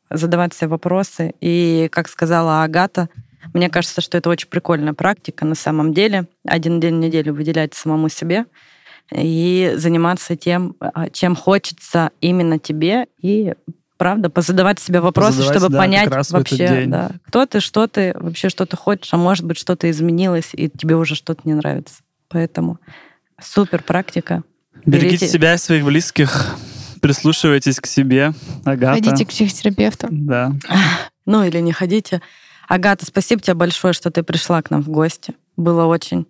задавать 0.09 0.53
себе 0.53 0.69
вопросы. 0.69 1.33
И, 1.41 1.87
как 1.91 2.07
сказала 2.07 2.63
Агата, 2.63 3.09
мне 3.53 3.69
кажется, 3.69 4.01
что 4.01 4.17
это 4.17 4.29
очень 4.29 4.49
прикольная 4.49 4.93
практика 4.93 5.45
на 5.45 5.55
самом 5.55 5.93
деле. 5.93 6.27
Один 6.47 6.79
день 6.79 6.95
в 6.95 6.99
неделю 6.99 7.33
выделять 7.33 7.73
самому 7.73 8.09
себе 8.09 8.45
и 9.11 9.73
заниматься 9.75 10.35
тем, 10.35 10.75
а, 10.79 11.09
чем 11.09 11.35
хочется 11.35 12.11
именно 12.21 12.57
тебе, 12.57 13.07
и 13.21 13.53
правда, 13.97 14.29
позадавать 14.29 14.79
себе 14.79 15.01
вопросы, 15.01 15.37
Позадавать, 15.37 15.57
чтобы 15.57 15.73
да, 15.73 15.79
понять 15.79 16.29
вообще, 16.31 16.85
да, 16.87 17.11
кто 17.27 17.45
ты, 17.45 17.59
что 17.59 17.87
ты, 17.87 18.13
вообще 18.19 18.49
что 18.49 18.65
ты 18.65 18.77
хочешь, 18.77 19.13
а 19.13 19.17
может 19.17 19.45
быть 19.45 19.57
что-то 19.57 19.89
изменилось, 19.89 20.49
и 20.53 20.69
тебе 20.69 20.95
уже 20.95 21.15
что-то 21.15 21.41
не 21.45 21.53
нравится. 21.53 21.95
Поэтому 22.27 22.79
супер 23.41 23.83
практика. 23.83 24.43
берегите 24.85 25.25
Берите. 25.25 25.27
себя 25.27 25.53
и 25.53 25.57
своих 25.57 25.85
близких, 25.85 26.55
прислушивайтесь 27.01 27.79
к 27.79 27.85
себе. 27.85 28.33
Агата. 28.65 28.95
Ходите 28.95 29.25
к 29.25 29.29
психотерапевту. 29.29 30.07
Да. 30.11 30.51
Ну 31.27 31.43
или 31.43 31.57
не 31.57 31.71
ходите. 31.71 32.21
Агата, 32.67 33.03
спасибо 33.03 33.41
тебе 33.41 33.55
большое, 33.55 33.95
что 33.95 34.11
ты 34.11 34.21
пришла 34.21 34.61
к 34.61 34.69
нам 34.69 34.83
в 34.83 34.89
гости. 34.89 35.33
Было 35.57 35.85
очень 35.85 36.27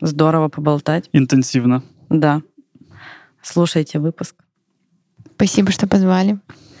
здорово 0.00 0.48
поболтать. 0.48 1.08
Интенсивно. 1.12 1.84
Да. 2.08 2.42
Слушайте 3.42 4.00
выпуск. 4.00 4.34
Спасибо, 5.36 5.70
что 5.70 5.86
позвали. 5.86 6.40